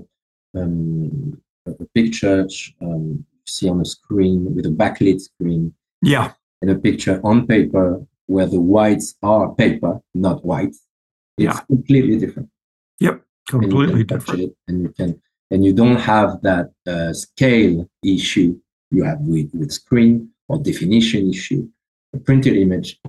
um, 0.55 1.41
a 1.67 1.85
picture 1.95 2.47
um, 2.81 3.05
you 3.33 3.47
see 3.47 3.69
on 3.69 3.81
a 3.81 3.85
screen 3.85 4.55
with 4.55 4.67
a 4.67 4.75
backlit 4.83 5.21
screen 5.21 5.75
Yeah, 6.03 6.33
and 6.61 6.71
a 6.71 6.79
picture 6.79 7.21
on 7.25 7.47
paper 7.47 7.87
where 8.27 8.47
the 8.47 8.61
whites 8.61 9.15
are 9.23 9.53
paper, 9.55 10.01
not 10.15 10.45
white. 10.45 10.75
It's 11.39 11.57
Yeah. 11.57 11.61
completely 11.73 12.17
different. 12.19 12.49
yep, 13.01 13.17
completely 13.49 14.05
different. 14.05 14.55
and 14.69 14.83
you 14.83 14.91
can 14.99 15.11
and 15.51 15.65
you 15.67 15.73
don't 15.81 16.01
have 16.13 16.41
that 16.43 16.67
uh, 16.87 17.13
scale 17.13 17.77
issue 18.05 18.51
you 18.91 19.03
have 19.05 19.21
with, 19.21 19.51
with 19.55 19.71
screen 19.73 20.31
or 20.49 20.59
definition 20.71 21.29
issue. 21.29 21.69
A 22.15 22.19
printed 22.19 22.55
image 22.57 23.01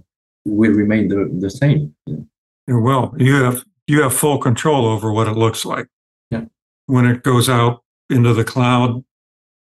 will 0.45 0.71
remain 0.71 1.07
the, 1.07 1.29
the 1.39 1.49
same. 1.49 1.95
you 2.05 2.27
know. 2.67 2.79
Well, 2.79 3.13
you 3.17 3.35
have 3.43 3.63
you 3.87 4.01
have 4.01 4.13
full 4.13 4.37
control 4.37 4.85
over 4.85 5.11
what 5.11 5.27
it 5.27 5.37
looks 5.37 5.65
like. 5.65 5.87
Yeah. 6.31 6.45
When 6.85 7.05
it 7.05 7.23
goes 7.23 7.49
out 7.49 7.83
into 8.09 8.33
the 8.33 8.43
cloud, 8.43 9.03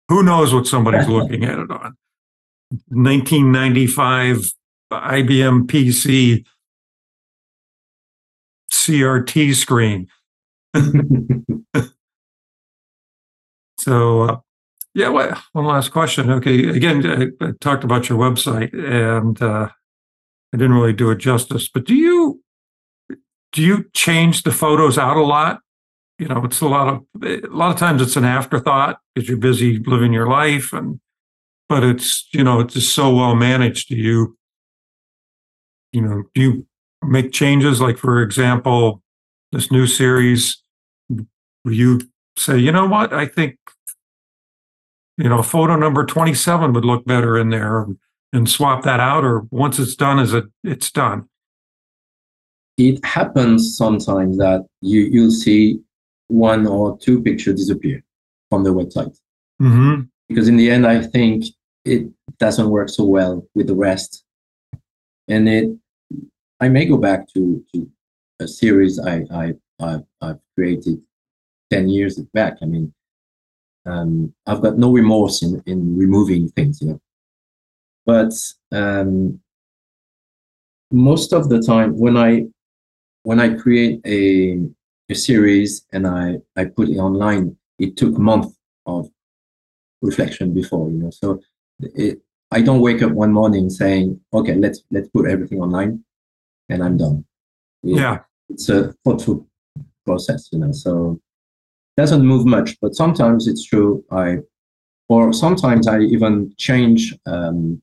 who 0.08 0.22
knows 0.22 0.52
what 0.52 0.66
somebody's 0.66 1.08
looking 1.08 1.44
at 1.44 1.58
it 1.58 1.70
on? 1.70 1.96
1995 2.88 4.52
IBM 4.92 5.66
PC 5.66 6.44
CRT 8.72 9.54
screen. 9.54 10.08
So, 13.80 14.22
uh, 14.22 14.36
yeah, 14.94 15.08
well, 15.08 15.42
one 15.52 15.64
last 15.64 15.90
question. 15.90 16.30
Okay, 16.30 16.68
again, 16.68 17.32
I, 17.40 17.44
I 17.44 17.52
talked 17.60 17.82
about 17.82 18.10
your 18.10 18.18
website, 18.18 18.74
and 18.74 19.40
uh, 19.40 19.70
I 20.52 20.56
didn't 20.56 20.74
really 20.74 20.92
do 20.92 21.10
it 21.10 21.18
justice. 21.18 21.68
But 21.68 21.84
do 21.84 21.94
you 21.94 22.42
do 23.52 23.62
you 23.62 23.84
change 23.94 24.42
the 24.42 24.52
photos 24.52 24.98
out 24.98 25.16
a 25.16 25.22
lot? 25.22 25.60
You 26.18 26.28
know, 26.28 26.44
it's 26.44 26.60
a 26.60 26.68
lot 26.68 26.88
of 26.88 27.04
a 27.22 27.40
lot 27.48 27.70
of 27.70 27.76
times 27.76 28.02
it's 28.02 28.16
an 28.16 28.24
afterthought 28.24 29.00
because 29.14 29.28
you're 29.28 29.38
busy 29.38 29.78
living 29.78 30.12
your 30.12 30.28
life, 30.28 30.72
and 30.72 31.00
but 31.68 31.82
it's 31.82 32.28
you 32.32 32.44
know 32.44 32.60
it's 32.60 32.74
just 32.74 32.94
so 32.94 33.14
well 33.14 33.34
managed. 33.34 33.88
Do 33.88 33.96
you 33.96 34.36
you 35.92 36.02
know 36.02 36.24
do 36.34 36.40
you 36.40 36.66
make 37.02 37.32
changes? 37.32 37.80
Like 37.80 37.96
for 37.96 38.22
example, 38.22 39.02
this 39.52 39.70
new 39.70 39.86
series, 39.86 40.62
you 41.64 42.00
say, 42.36 42.58
you 42.58 42.72
know 42.72 42.86
what, 42.86 43.12
I 43.12 43.26
think 43.26 43.56
you 45.20 45.28
know, 45.28 45.42
photo 45.42 45.76
number 45.76 46.04
27 46.04 46.72
would 46.72 46.84
look 46.84 47.04
better 47.04 47.36
in 47.36 47.50
there 47.50 47.86
and 48.32 48.48
swap 48.48 48.84
that 48.84 49.00
out 49.00 49.24
or 49.24 49.46
once 49.50 49.78
it's 49.78 49.94
done 49.94 50.18
is 50.18 50.34
it 50.34 50.44
it's 50.64 50.90
done? 50.90 51.28
It 52.76 53.04
happens 53.04 53.76
sometimes 53.76 54.38
that 54.38 54.66
you 54.80 55.02
you'll 55.02 55.30
see 55.30 55.80
one 56.28 56.66
or 56.66 56.96
two 56.98 57.22
pictures 57.22 57.56
disappear 57.56 58.02
from 58.48 58.64
the 58.64 58.70
website. 58.70 59.16
Mm-hmm. 59.60 60.02
because 60.26 60.48
in 60.48 60.56
the 60.56 60.70
end 60.70 60.86
i 60.86 61.02
think 61.02 61.44
it 61.84 62.08
doesn't 62.38 62.70
work 62.70 62.88
so 62.88 63.04
well 63.04 63.46
with 63.54 63.66
the 63.66 63.74
rest. 63.74 64.24
And 65.28 65.48
it 65.48 65.68
i 66.60 66.68
may 66.68 66.86
go 66.86 66.96
back 66.96 67.28
to 67.34 67.62
to 67.74 67.90
a 68.40 68.48
series 68.48 68.98
i 68.98 69.24
i 69.30 69.54
i've, 69.80 70.04
I've 70.22 70.40
created 70.54 71.02
10 71.70 71.88
years 71.88 72.18
back. 72.32 72.54
I 72.62 72.66
mean 72.66 72.94
um, 73.86 74.34
i've 74.46 74.62
got 74.62 74.78
no 74.78 74.90
remorse 74.92 75.42
in 75.42 75.62
in 75.66 75.96
removing 75.96 76.48
things 76.48 76.80
you 76.80 76.88
know 76.88 77.00
but 78.06 78.32
um, 78.72 79.40
most 80.90 81.32
of 81.32 81.48
the 81.48 81.60
time 81.60 81.96
when 81.98 82.16
i 82.16 82.44
when 83.22 83.38
I 83.38 83.54
create 83.54 84.00
a, 84.06 84.58
a 85.10 85.14
series 85.14 85.84
and 85.92 86.06
I, 86.06 86.38
I 86.56 86.64
put 86.64 86.88
it 86.88 86.96
online, 86.96 87.54
it 87.78 87.98
took 87.98 88.16
months 88.16 88.56
of 88.86 89.10
reflection 90.00 90.54
before, 90.54 90.88
you 90.88 90.96
know. 90.96 91.10
So 91.10 91.40
it, 91.80 92.18
I 92.50 92.62
don't 92.62 92.80
wake 92.80 93.02
up 93.02 93.12
one 93.12 93.30
morning 93.32 93.68
saying, 93.68 94.18
okay, 94.32 94.54
let's 94.54 94.82
let's 94.90 95.08
put 95.10 95.28
everything 95.28 95.60
online 95.60 96.02
and 96.70 96.82
I'm 96.82 96.96
done. 96.96 97.24
It- 97.84 97.96
yeah 97.96 98.18
It's 98.48 98.70
a 98.70 98.94
thoughtful 99.04 99.46
process, 100.06 100.48
you 100.50 100.60
know. 100.60 100.72
So 100.72 101.20
it 101.96 102.00
doesn't 102.00 102.24
move 102.26 102.46
much, 102.46 102.78
but 102.80 102.94
sometimes 102.94 103.46
it's 103.48 103.64
true. 103.66 104.02
I 104.10 104.38
or 105.10 105.32
sometimes 105.34 105.86
I 105.86 105.98
even 106.00 106.54
change 106.56 107.14
um, 107.26 107.82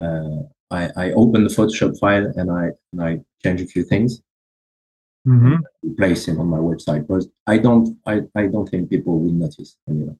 uh, 0.00 0.42
I, 0.70 0.90
I 0.96 1.12
open 1.12 1.44
the 1.44 1.50
Photoshop 1.50 1.98
file 1.98 2.32
and 2.36 2.50
I 2.50 2.70
and 2.92 3.02
I 3.02 3.20
change 3.42 3.60
a 3.60 3.66
few 3.66 3.82
things, 3.82 4.20
hmm 5.24 5.56
place 5.96 6.28
it 6.28 6.38
on 6.38 6.46
my 6.46 6.58
website. 6.58 7.06
But 7.06 7.24
I 7.46 7.58
don't 7.58 7.96
I, 8.06 8.22
I 8.36 8.46
don't 8.46 8.68
think 8.68 8.90
people 8.90 9.18
will 9.18 9.32
notice 9.32 9.76
anyway. 9.88 10.14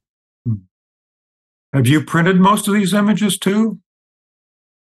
Have 1.73 1.87
you 1.87 2.05
printed 2.05 2.41
most 2.41 2.67
of 2.67 2.75
these 2.75 2.93
images 2.93 3.39
too? 3.39 3.79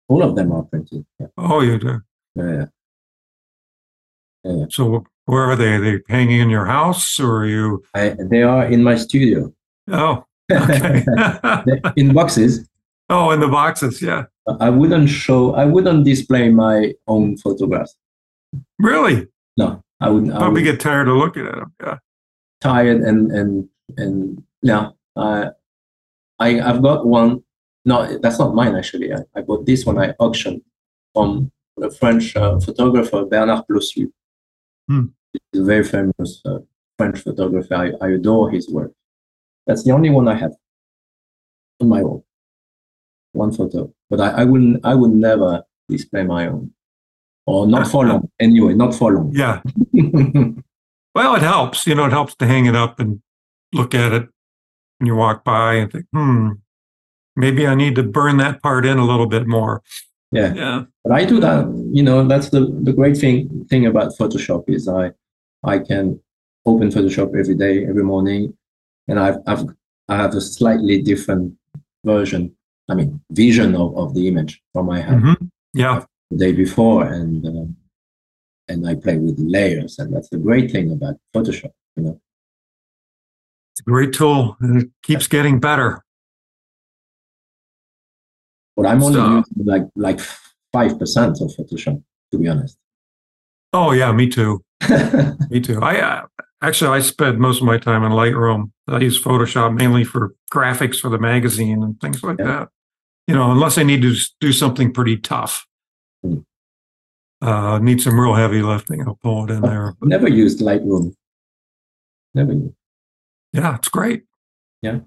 All 0.07 0.23
of 0.23 0.35
them 0.35 0.51
are 0.51 0.63
printed. 0.63 1.05
Yeah. 1.19 1.27
Oh, 1.37 1.61
you 1.61 1.77
do. 1.77 2.01
Yeah, 2.35 2.65
yeah. 4.43 4.65
So 4.71 5.05
where 5.25 5.43
are 5.43 5.55
they? 5.55 5.73
Are 5.73 5.81
they 5.81 5.99
hanging 6.09 6.39
in 6.39 6.49
your 6.49 6.65
house 6.65 7.19
or 7.19 7.41
are 7.41 7.45
you? 7.45 7.83
I, 7.93 8.15
they 8.19 8.41
are 8.41 8.65
in 8.65 8.81
my 8.83 8.95
studio. 8.95 9.53
Oh, 9.91 10.25
okay. 10.51 11.03
In 11.95 12.13
boxes. 12.13 12.67
oh, 13.09 13.29
in 13.31 13.39
the 13.39 13.47
boxes. 13.47 14.01
Yeah. 14.01 14.23
I 14.59 14.69
wouldn't 14.69 15.09
show. 15.09 15.53
I 15.53 15.65
wouldn't 15.65 16.05
display 16.05 16.49
my 16.49 16.93
own 17.07 17.37
photographs. 17.37 17.95
Really? 18.79 19.27
No, 19.57 19.83
I 19.99 20.09
wouldn't. 20.09 20.33
I 20.33 20.37
Probably 20.37 20.63
would 20.63 20.71
get 20.71 20.79
tired 20.79 21.07
of 21.07 21.17
looking 21.17 21.45
at 21.45 21.55
them. 21.55 21.73
Yeah. 21.81 21.97
tired 22.61 23.01
and 23.01 23.31
and 23.31 23.69
and 23.97 24.43
yeah. 24.61 24.89
I 25.15 25.49
I 26.39 26.61
I've 26.61 26.81
got 26.81 27.05
one. 27.05 27.43
No, 27.85 28.17
that's 28.19 28.39
not 28.39 28.55
mine 28.55 28.75
actually. 28.75 29.13
I, 29.13 29.19
I 29.35 29.41
bought 29.41 29.65
this 29.65 29.85
one. 29.85 29.97
I 29.97 30.13
auctioned 30.19 30.61
from 31.13 31.51
a 31.81 31.89
French 31.91 32.35
uh, 32.35 32.59
photographer 32.59 33.25
Bernard 33.25 33.63
Plossu. 33.69 34.11
Hmm. 34.87 35.05
He's 35.51 35.61
a 35.61 35.65
very 35.65 35.83
famous 35.83 36.41
uh, 36.45 36.59
French 36.97 37.19
photographer. 37.19 37.73
I, 37.75 37.91
I 38.01 38.09
adore 38.09 38.49
his 38.49 38.69
work. 38.69 38.91
That's 39.67 39.83
the 39.83 39.91
only 39.91 40.09
one 40.09 40.27
I 40.27 40.35
have 40.35 40.53
on 41.79 41.89
my 41.89 42.01
wall. 42.03 42.25
One 43.33 43.51
photo, 43.51 43.93
but 44.09 44.19
I, 44.21 44.29
I 44.41 44.43
wouldn't. 44.45 44.85
I 44.85 44.95
would 44.95 45.11
never 45.11 45.63
display 45.87 46.23
my 46.23 46.47
own, 46.47 46.71
or 47.45 47.67
not 47.67 47.87
for 47.91 48.05
long. 48.05 48.29
Anyway, 48.39 48.73
not 48.73 48.93
for 48.95 49.13
long. 49.13 49.31
Yeah. 49.33 49.61
Well, 51.15 51.35
it 51.35 51.41
helps. 51.41 51.87
You 51.87 51.95
know, 51.95 52.05
it 52.05 52.11
helps 52.11 52.35
to 52.35 52.45
hang 52.45 52.67
it 52.67 52.75
up 52.75 52.99
and 52.99 53.21
look 53.73 53.95
at 53.95 54.13
it 54.13 54.29
when 54.99 55.07
you 55.07 55.15
walk 55.15 55.43
by 55.43 55.73
and 55.73 55.91
think, 55.91 56.05
hmm, 56.13 56.51
maybe 57.35 57.65
I 57.65 57.73
need 57.75 57.95
to 57.95 58.03
burn 58.03 58.37
that 58.37 58.61
part 58.61 58.85
in 58.85 58.99
a 58.99 59.05
little 59.05 59.25
bit 59.25 59.47
more. 59.47 59.81
yeah. 60.31 60.53
Yeah. 60.53 60.83
But 61.03 61.13
I 61.13 61.25
do 61.25 61.39
that. 61.39 61.65
You 61.91 62.03
know, 62.03 62.27
that's 62.27 62.49
the 62.49 62.61
the 62.83 62.93
great 62.93 63.17
thing 63.17 63.65
thing 63.69 63.87
about 63.87 64.13
Photoshop 64.19 64.65
is 64.69 64.87
I 64.87 65.11
I 65.63 65.79
can 65.79 66.21
open 66.65 66.89
Photoshop 66.89 67.35
every 67.37 67.55
day, 67.55 67.85
every 67.87 68.03
morning, 68.03 68.55
and 69.07 69.19
I've 69.19 69.37
I've 69.47 69.65
I 70.07 70.15
have 70.17 70.35
a 70.35 70.41
slightly 70.41 71.01
different 71.01 71.55
version. 72.05 72.55
I 72.89 72.95
mean, 72.95 73.21
vision 73.31 73.75
of, 73.75 73.95
of 73.97 74.13
the 74.15 74.27
image 74.27 74.61
from 74.73 74.89
I 74.89 74.99
had 75.01 75.19
Mhm. 75.19 75.49
Yeah. 75.73 76.05
the 76.31 76.37
day 76.37 76.51
before, 76.53 77.05
and 77.05 77.45
uh, 77.45 77.65
and 78.67 78.87
I 78.87 78.95
play 78.95 79.17
with 79.17 79.37
layers, 79.39 79.97
and 79.99 80.13
that's 80.13 80.29
the 80.29 80.37
great 80.37 80.71
thing 80.71 80.91
about 80.91 81.15
Photoshop. 81.35 81.71
You 81.95 82.03
know, 82.03 82.21
It's 83.73 83.81
a 83.81 83.83
great 83.83 84.13
tool 84.13 84.57
and 84.61 84.81
it 84.83 84.89
keeps 85.03 85.27
getting 85.27 85.59
better. 85.59 86.03
but 88.75 88.85
I'm 88.85 89.03
only 89.03 89.15
So- 89.19 89.35
using 89.37 89.65
like 89.65 89.87
like 89.95 90.19
five 90.71 90.97
percent 90.99 91.41
of 91.41 91.49
Photoshop, 91.57 92.01
to 92.31 92.37
be 92.37 92.47
honest. 92.47 92.77
Oh, 93.73 93.91
yeah. 93.91 94.11
Me 94.11 94.27
too. 94.27 94.63
Me 95.51 95.59
too. 95.59 95.79
I 95.81 95.99
uh, 95.99 96.25
actually, 96.61 96.89
I 96.97 97.01
spend 97.01 97.37
most 97.39 97.59
of 97.61 97.67
my 97.67 97.77
time 97.77 98.03
in 98.03 98.11
Lightroom. 98.13 98.71
I 98.87 98.99
use 98.99 99.21
Photoshop 99.21 99.75
mainly 99.75 100.03
for 100.03 100.33
graphics 100.51 100.99
for 100.99 101.09
the 101.09 101.19
magazine 101.19 101.83
and 101.83 101.99
things 102.01 102.23
like 102.23 102.39
Yeah. 102.39 102.45
that. 102.45 102.69
You 103.29 103.35
know, 103.35 103.51
unless 103.51 103.77
I 103.77 103.83
need 103.83 104.01
to 104.01 104.15
do 104.39 104.51
something 104.51 104.91
pretty 104.91 105.15
tough. 105.15 105.67
Hmm. 106.23 106.37
Uh, 107.43 107.77
need 107.77 108.01
some 108.01 108.19
real 108.19 108.33
heavy 108.33 108.63
lifting. 108.63 109.03
I'll 109.05 109.19
pull 109.21 109.43
it 109.43 109.53
in 109.53 109.61
there. 109.61 109.93
But 109.99 110.09
Never 110.09 110.27
used 110.27 110.61
Lightroom. 110.61 111.13
Never 112.33 112.53
used. 112.53 112.73
yeah, 113.53 113.75
it's 113.75 113.87
great. 113.87 114.23
Yeah. 114.81 115.01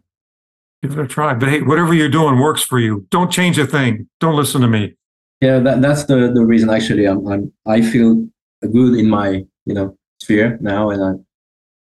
Give 0.84 0.96
it 0.96 1.02
a 1.02 1.08
try. 1.08 1.34
But 1.34 1.48
hey, 1.48 1.62
whatever 1.62 1.94
you're 1.94 2.08
doing 2.08 2.38
works 2.38 2.62
for 2.62 2.78
you. 2.78 3.08
Don't 3.10 3.32
change 3.32 3.58
a 3.58 3.66
thing. 3.66 4.08
Don't 4.20 4.36
listen 4.36 4.60
to 4.60 4.68
me. 4.68 4.94
Yeah, 5.40 5.58
that, 5.58 5.82
that's 5.82 6.04
the, 6.04 6.30
the 6.32 6.44
reason 6.44 6.70
actually 6.70 7.06
I'm, 7.06 7.26
I'm 7.26 7.52
I 7.66 7.82
feel 7.82 8.24
good 8.60 9.00
in 9.00 9.10
my 9.10 9.44
you 9.66 9.74
know 9.74 9.98
sphere 10.20 10.58
now 10.60 10.90
and 10.90 11.02
I 11.02 11.10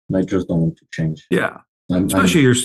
and 0.08 0.16
I 0.16 0.22
just 0.22 0.48
don't 0.48 0.62
want 0.62 0.78
to 0.78 0.84
change. 0.90 1.28
Yeah. 1.30 1.58
I'm, 1.92 2.06
Especially 2.06 2.44
I'm 2.44 2.56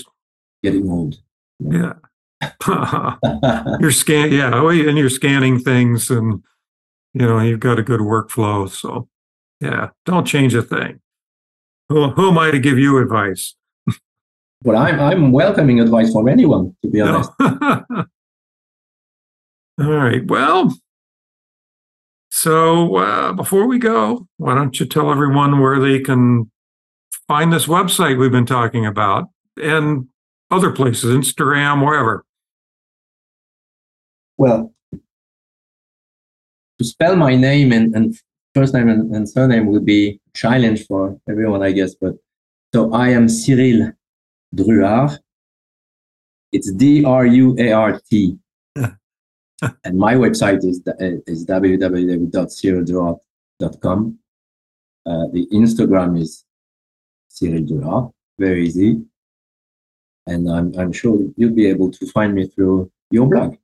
getting 0.64 0.90
old. 0.90 1.18
yeah. 1.60 1.92
you're 3.80 3.90
scan 3.90 4.32
yeah 4.32 4.50
oh, 4.54 4.68
and 4.70 4.96
you're 4.96 5.10
scanning 5.10 5.58
things 5.58 6.10
and 6.10 6.42
you 7.12 7.26
know 7.26 7.38
you've 7.38 7.60
got 7.60 7.78
a 7.78 7.82
good 7.82 8.00
workflow 8.00 8.68
so 8.68 9.08
yeah 9.60 9.90
don't 10.06 10.26
change 10.26 10.54
a 10.54 10.62
thing 10.62 11.00
who, 11.88 12.08
who 12.10 12.30
am 12.30 12.38
i 12.38 12.50
to 12.50 12.58
give 12.58 12.78
you 12.78 12.98
advice 12.98 13.54
but 14.62 14.74
I'm 14.74 14.98
I'm 15.00 15.32
welcoming 15.32 15.80
advice 15.80 16.12
from 16.12 16.28
anyone 16.28 16.74
to 16.82 16.90
be 16.90 17.00
honest. 17.00 17.30
No. 17.40 17.84
all 19.80 19.90
right 19.92 20.26
well 20.26 20.74
so 22.32 22.96
uh, 22.96 23.32
before 23.32 23.66
we 23.66 23.78
go 23.78 24.26
why 24.38 24.54
don't 24.54 24.80
you 24.80 24.86
tell 24.86 25.10
everyone 25.10 25.60
where 25.60 25.78
they 25.78 25.98
can 25.98 26.50
find 27.28 27.52
this 27.52 27.66
website 27.66 28.18
we've 28.18 28.32
been 28.32 28.46
talking 28.46 28.86
about 28.86 29.26
and 29.62 30.06
other 30.50 30.70
places 30.70 31.14
instagram 31.14 31.84
wherever 31.84 32.24
Well, 34.40 34.72
to 36.78 36.84
spell 36.84 37.14
my 37.14 37.36
name 37.36 37.72
and, 37.72 37.94
and 37.94 38.16
first 38.54 38.72
name 38.72 38.88
and, 38.88 39.14
and 39.14 39.28
surname 39.28 39.66
would 39.66 39.84
be 39.84 40.08
a 40.08 40.18
challenge 40.32 40.86
for 40.86 41.20
everyone, 41.28 41.62
I 41.62 41.72
guess. 41.72 41.94
But 41.94 42.14
so 42.74 42.90
I 42.94 43.10
am 43.10 43.28
Cyrille 43.28 43.92
Druart. 44.56 45.18
It's 46.52 46.72
D 46.72 47.04
R 47.04 47.26
U 47.26 47.54
A 47.58 47.72
R 47.72 48.00
T. 48.10 48.38
and 48.76 49.98
my 50.06 50.14
website 50.14 50.64
is 50.64 50.80
is 51.26 51.44
www.cyrilledruart.com. 51.44 54.18
Uh, 55.04 55.26
the 55.34 55.46
Instagram 55.52 56.18
is 56.18 56.46
Cyrille 57.28 57.68
Druart, 57.68 58.10
very 58.38 58.66
easy. 58.66 59.02
And 60.26 60.50
I'm, 60.50 60.72
I'm 60.78 60.92
sure 60.92 61.18
you'll 61.36 61.52
be 61.52 61.66
able 61.66 61.90
to 61.90 62.06
find 62.06 62.34
me 62.34 62.46
through 62.46 62.90
your 63.10 63.28
blog 63.28 63.58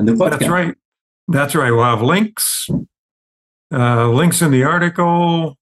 and 0.00 0.08
the 0.08 0.12
podcast. 0.12 0.30
That's 0.30 0.48
right. 0.48 0.74
That's 1.28 1.54
right. 1.54 1.70
We'll 1.70 1.84
have 1.84 2.02
links, 2.02 2.68
uh, 3.72 4.08
links 4.08 4.42
in 4.42 4.50
the 4.50 4.64
article, 4.64 5.56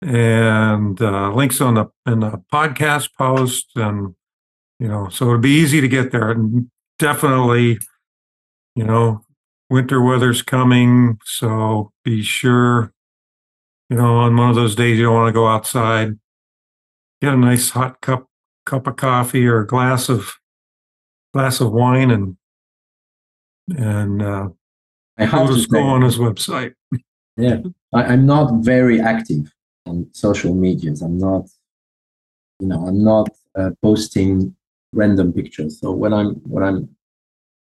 and 0.00 1.00
uh, 1.02 1.32
links 1.32 1.60
on 1.60 1.74
the 1.74 1.86
in 2.06 2.20
the 2.20 2.42
podcast 2.52 3.10
post, 3.18 3.66
and 3.76 4.14
you 4.78 4.88
know, 4.88 5.08
so 5.10 5.26
it'll 5.26 5.38
be 5.38 5.50
easy 5.50 5.80
to 5.80 5.88
get 5.88 6.12
there. 6.12 6.30
And 6.30 6.70
definitely, 6.98 7.78
you 8.74 8.84
know, 8.84 9.24
winter 9.68 10.00
weather's 10.00 10.42
coming, 10.42 11.18
so 11.24 11.92
be 12.04 12.22
sure, 12.22 12.92
you 13.90 13.96
know, 13.96 14.16
on 14.16 14.36
one 14.36 14.48
of 14.48 14.56
those 14.56 14.74
days 14.74 14.98
you 14.98 15.04
don't 15.04 15.14
want 15.14 15.28
to 15.28 15.32
go 15.32 15.46
outside, 15.46 16.18
get 17.20 17.34
a 17.34 17.36
nice 17.36 17.70
hot 17.70 18.00
cup 18.00 18.26
cup 18.64 18.86
of 18.86 18.96
coffee 18.96 19.46
or 19.46 19.60
a 19.60 19.66
glass 19.66 20.08
of 20.08 20.34
glass 21.34 21.60
of 21.60 21.72
wine 21.72 22.10
and 22.10 22.36
and 23.68 24.22
uh, 24.22 24.48
I 25.18 25.24
have 25.24 25.48
Go 25.48 25.54
to 25.54 25.60
say, 25.60 25.80
on 25.80 26.02
his 26.02 26.18
website. 26.18 26.74
yeah, 27.36 27.60
I, 27.92 28.04
I'm 28.04 28.26
not 28.26 28.64
very 28.64 29.00
active 29.00 29.52
on 29.86 30.08
social 30.12 30.54
medias. 30.54 31.02
I'm 31.02 31.18
not, 31.18 31.48
you 32.60 32.68
know, 32.68 32.86
I'm 32.86 33.02
not 33.02 33.28
uh, 33.58 33.70
posting 33.82 34.54
random 34.92 35.32
pictures. 35.32 35.80
So 35.80 35.92
when 35.92 36.12
I'm 36.12 36.34
when 36.48 36.62
I'm 36.62 36.88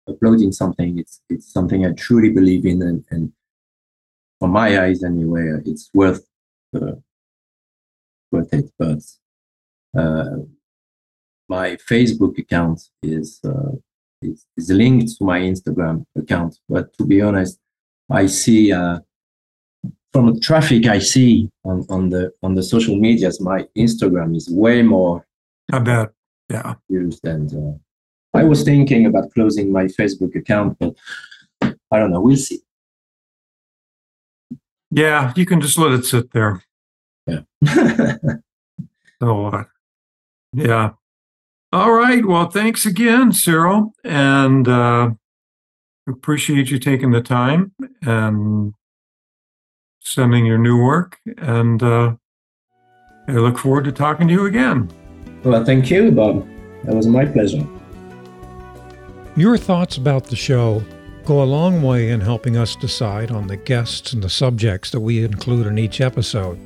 uploading 0.09 0.53
something, 0.53 0.99
it's 0.99 1.21
it's 1.29 1.53
something 1.53 1.87
I 1.87 1.93
truly 1.93 2.31
believe 2.31 2.67
in, 2.67 2.83
and, 2.83 3.05
and 3.11 3.33
from 4.39 4.51
my 4.51 4.81
eyes 4.83 5.05
anyway, 5.05 5.61
it's 5.65 5.91
worth 5.93 6.27
uh, 6.75 6.93
worth 8.33 8.53
it. 8.55 8.71
But 8.79 9.03
uh, 9.97 10.37
my 11.49 11.77
Facebook 11.77 12.39
account 12.39 12.81
is 13.03 13.41
uh, 13.45 13.73
is, 14.23 14.47
is 14.57 14.71
linked 14.71 15.17
to 15.19 15.25
my 15.25 15.41
Instagram 15.41 16.05
account. 16.17 16.59
But 16.69 16.93
to 16.99 17.05
be 17.05 17.21
honest, 17.21 17.59
I 18.11 18.27
see 18.27 18.73
uh, 18.73 19.01
from 20.13 20.35
the 20.35 20.41
traffic 20.41 20.87
I 20.87 20.99
see 20.99 21.49
on, 21.65 21.87
on 21.89 22.11
the 22.11 22.33
on 22.43 22.55
the 22.55 22.63
social 22.63 22.97
medias, 22.97 23.41
my 23.41 23.67
Instagram 23.77 24.37
is 24.37 24.49
way 24.51 24.83
more 24.83 25.27
I 25.73 25.79
bet. 25.79 26.11
Yeah. 26.49 26.75
used. 26.89 27.25
And 27.25 27.53
uh, 27.55 28.39
I 28.39 28.43
was 28.45 28.65
thinking 28.65 29.07
about 29.07 29.33
closing 29.33 29.71
my 29.71 29.85
Facebook 29.85 30.35
account, 30.35 30.77
but 30.81 30.95
I 31.61 31.99
don't 31.99 32.11
know. 32.11 32.21
We'll 32.21 32.37
see. 32.37 32.61
Yeah. 34.91 35.33
You 35.37 35.47
can 35.47 35.61
just 35.61 35.79
let 35.79 35.93
it 35.93 36.05
sit 36.05 36.33
there. 36.33 36.63
Yeah. 37.27 37.43
So, 39.21 39.47
uh, 39.47 39.65
yeah. 40.55 40.93
All 41.73 41.93
right. 41.93 42.25
Well, 42.27 42.51
thanks 42.51 42.85
again, 42.85 43.31
Cyrille. 43.31 43.93
And 44.03 44.67
uh, 44.67 45.11
appreciate 46.09 46.71
you 46.71 46.79
taking 46.79 47.13
the 47.13 47.23
time 47.23 47.73
and 48.03 48.75
sending 50.01 50.47
your 50.47 50.59
new 50.59 50.83
work. 50.83 51.19
And 51.39 51.81
uh, 51.83 52.15
I 53.29 53.33
look 53.33 53.59
forward 53.59 53.85
to 53.85 53.93
talking 53.93 54.27
to 54.29 54.35
you 54.35 54.47
again. 54.47 54.91
Well, 55.45 55.65
thank 55.65 55.91
you, 55.91 56.11
Bob. 56.11 56.47
That 56.85 56.95
was 56.95 57.07
my 57.07 57.25
pleasure. 57.25 57.67
Your 59.37 59.57
thoughts 59.57 59.97
about 59.97 60.25
the 60.25 60.37
show 60.37 60.83
go 61.25 61.43
a 61.43 61.45
long 61.45 61.83
way 61.83 62.11
in 62.11 62.21
helping 62.21 62.57
us 62.57 62.75
decide 62.75 63.31
on 63.31 63.47
the 63.47 63.57
guests 63.57 64.13
and 64.13 64.23
the 64.23 64.29
subjects 64.29 64.91
that 64.91 65.01
we 65.01 65.23
include 65.23 65.69
in 65.69 65.79
each 65.79 66.01
episode. 66.01 66.59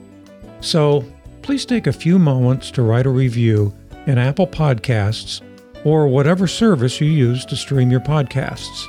So 0.61 1.05
please 1.43 1.67
take 1.67 1.87
a 1.87 1.93
few 1.93 2.19
moments 2.19 2.71
to 2.71 2.83
write 2.83 3.05
a 3.05 3.11
review 3.11 3.75
in 4.07 4.19
Apple 4.19 4.47
Podcasts 4.47 5.41
or 5.85 6.09
whatever 6.09 6.47
service 6.47 7.01
you 7.01 7.09
use 7.09 7.45
to 7.47 7.57
stream 7.57 7.91
your 7.91 8.01
podcasts. 8.01 8.85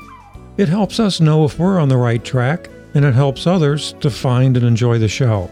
It 0.58 0.70
helps 0.70 1.00
us 1.00 1.20
know 1.20 1.46
if 1.46 1.60
we're 1.60 1.80
on 1.80 1.90
the 1.90 1.98
right 1.98 2.24
track, 2.24 2.70
and 2.94 3.04
it 3.04 3.14
helps 3.14 3.46
others 3.46 3.94
to 4.00 4.10
find 4.10 4.56
and 4.56 4.66
enjoy 4.66 4.98
the 4.98 5.10
show. 5.10 5.52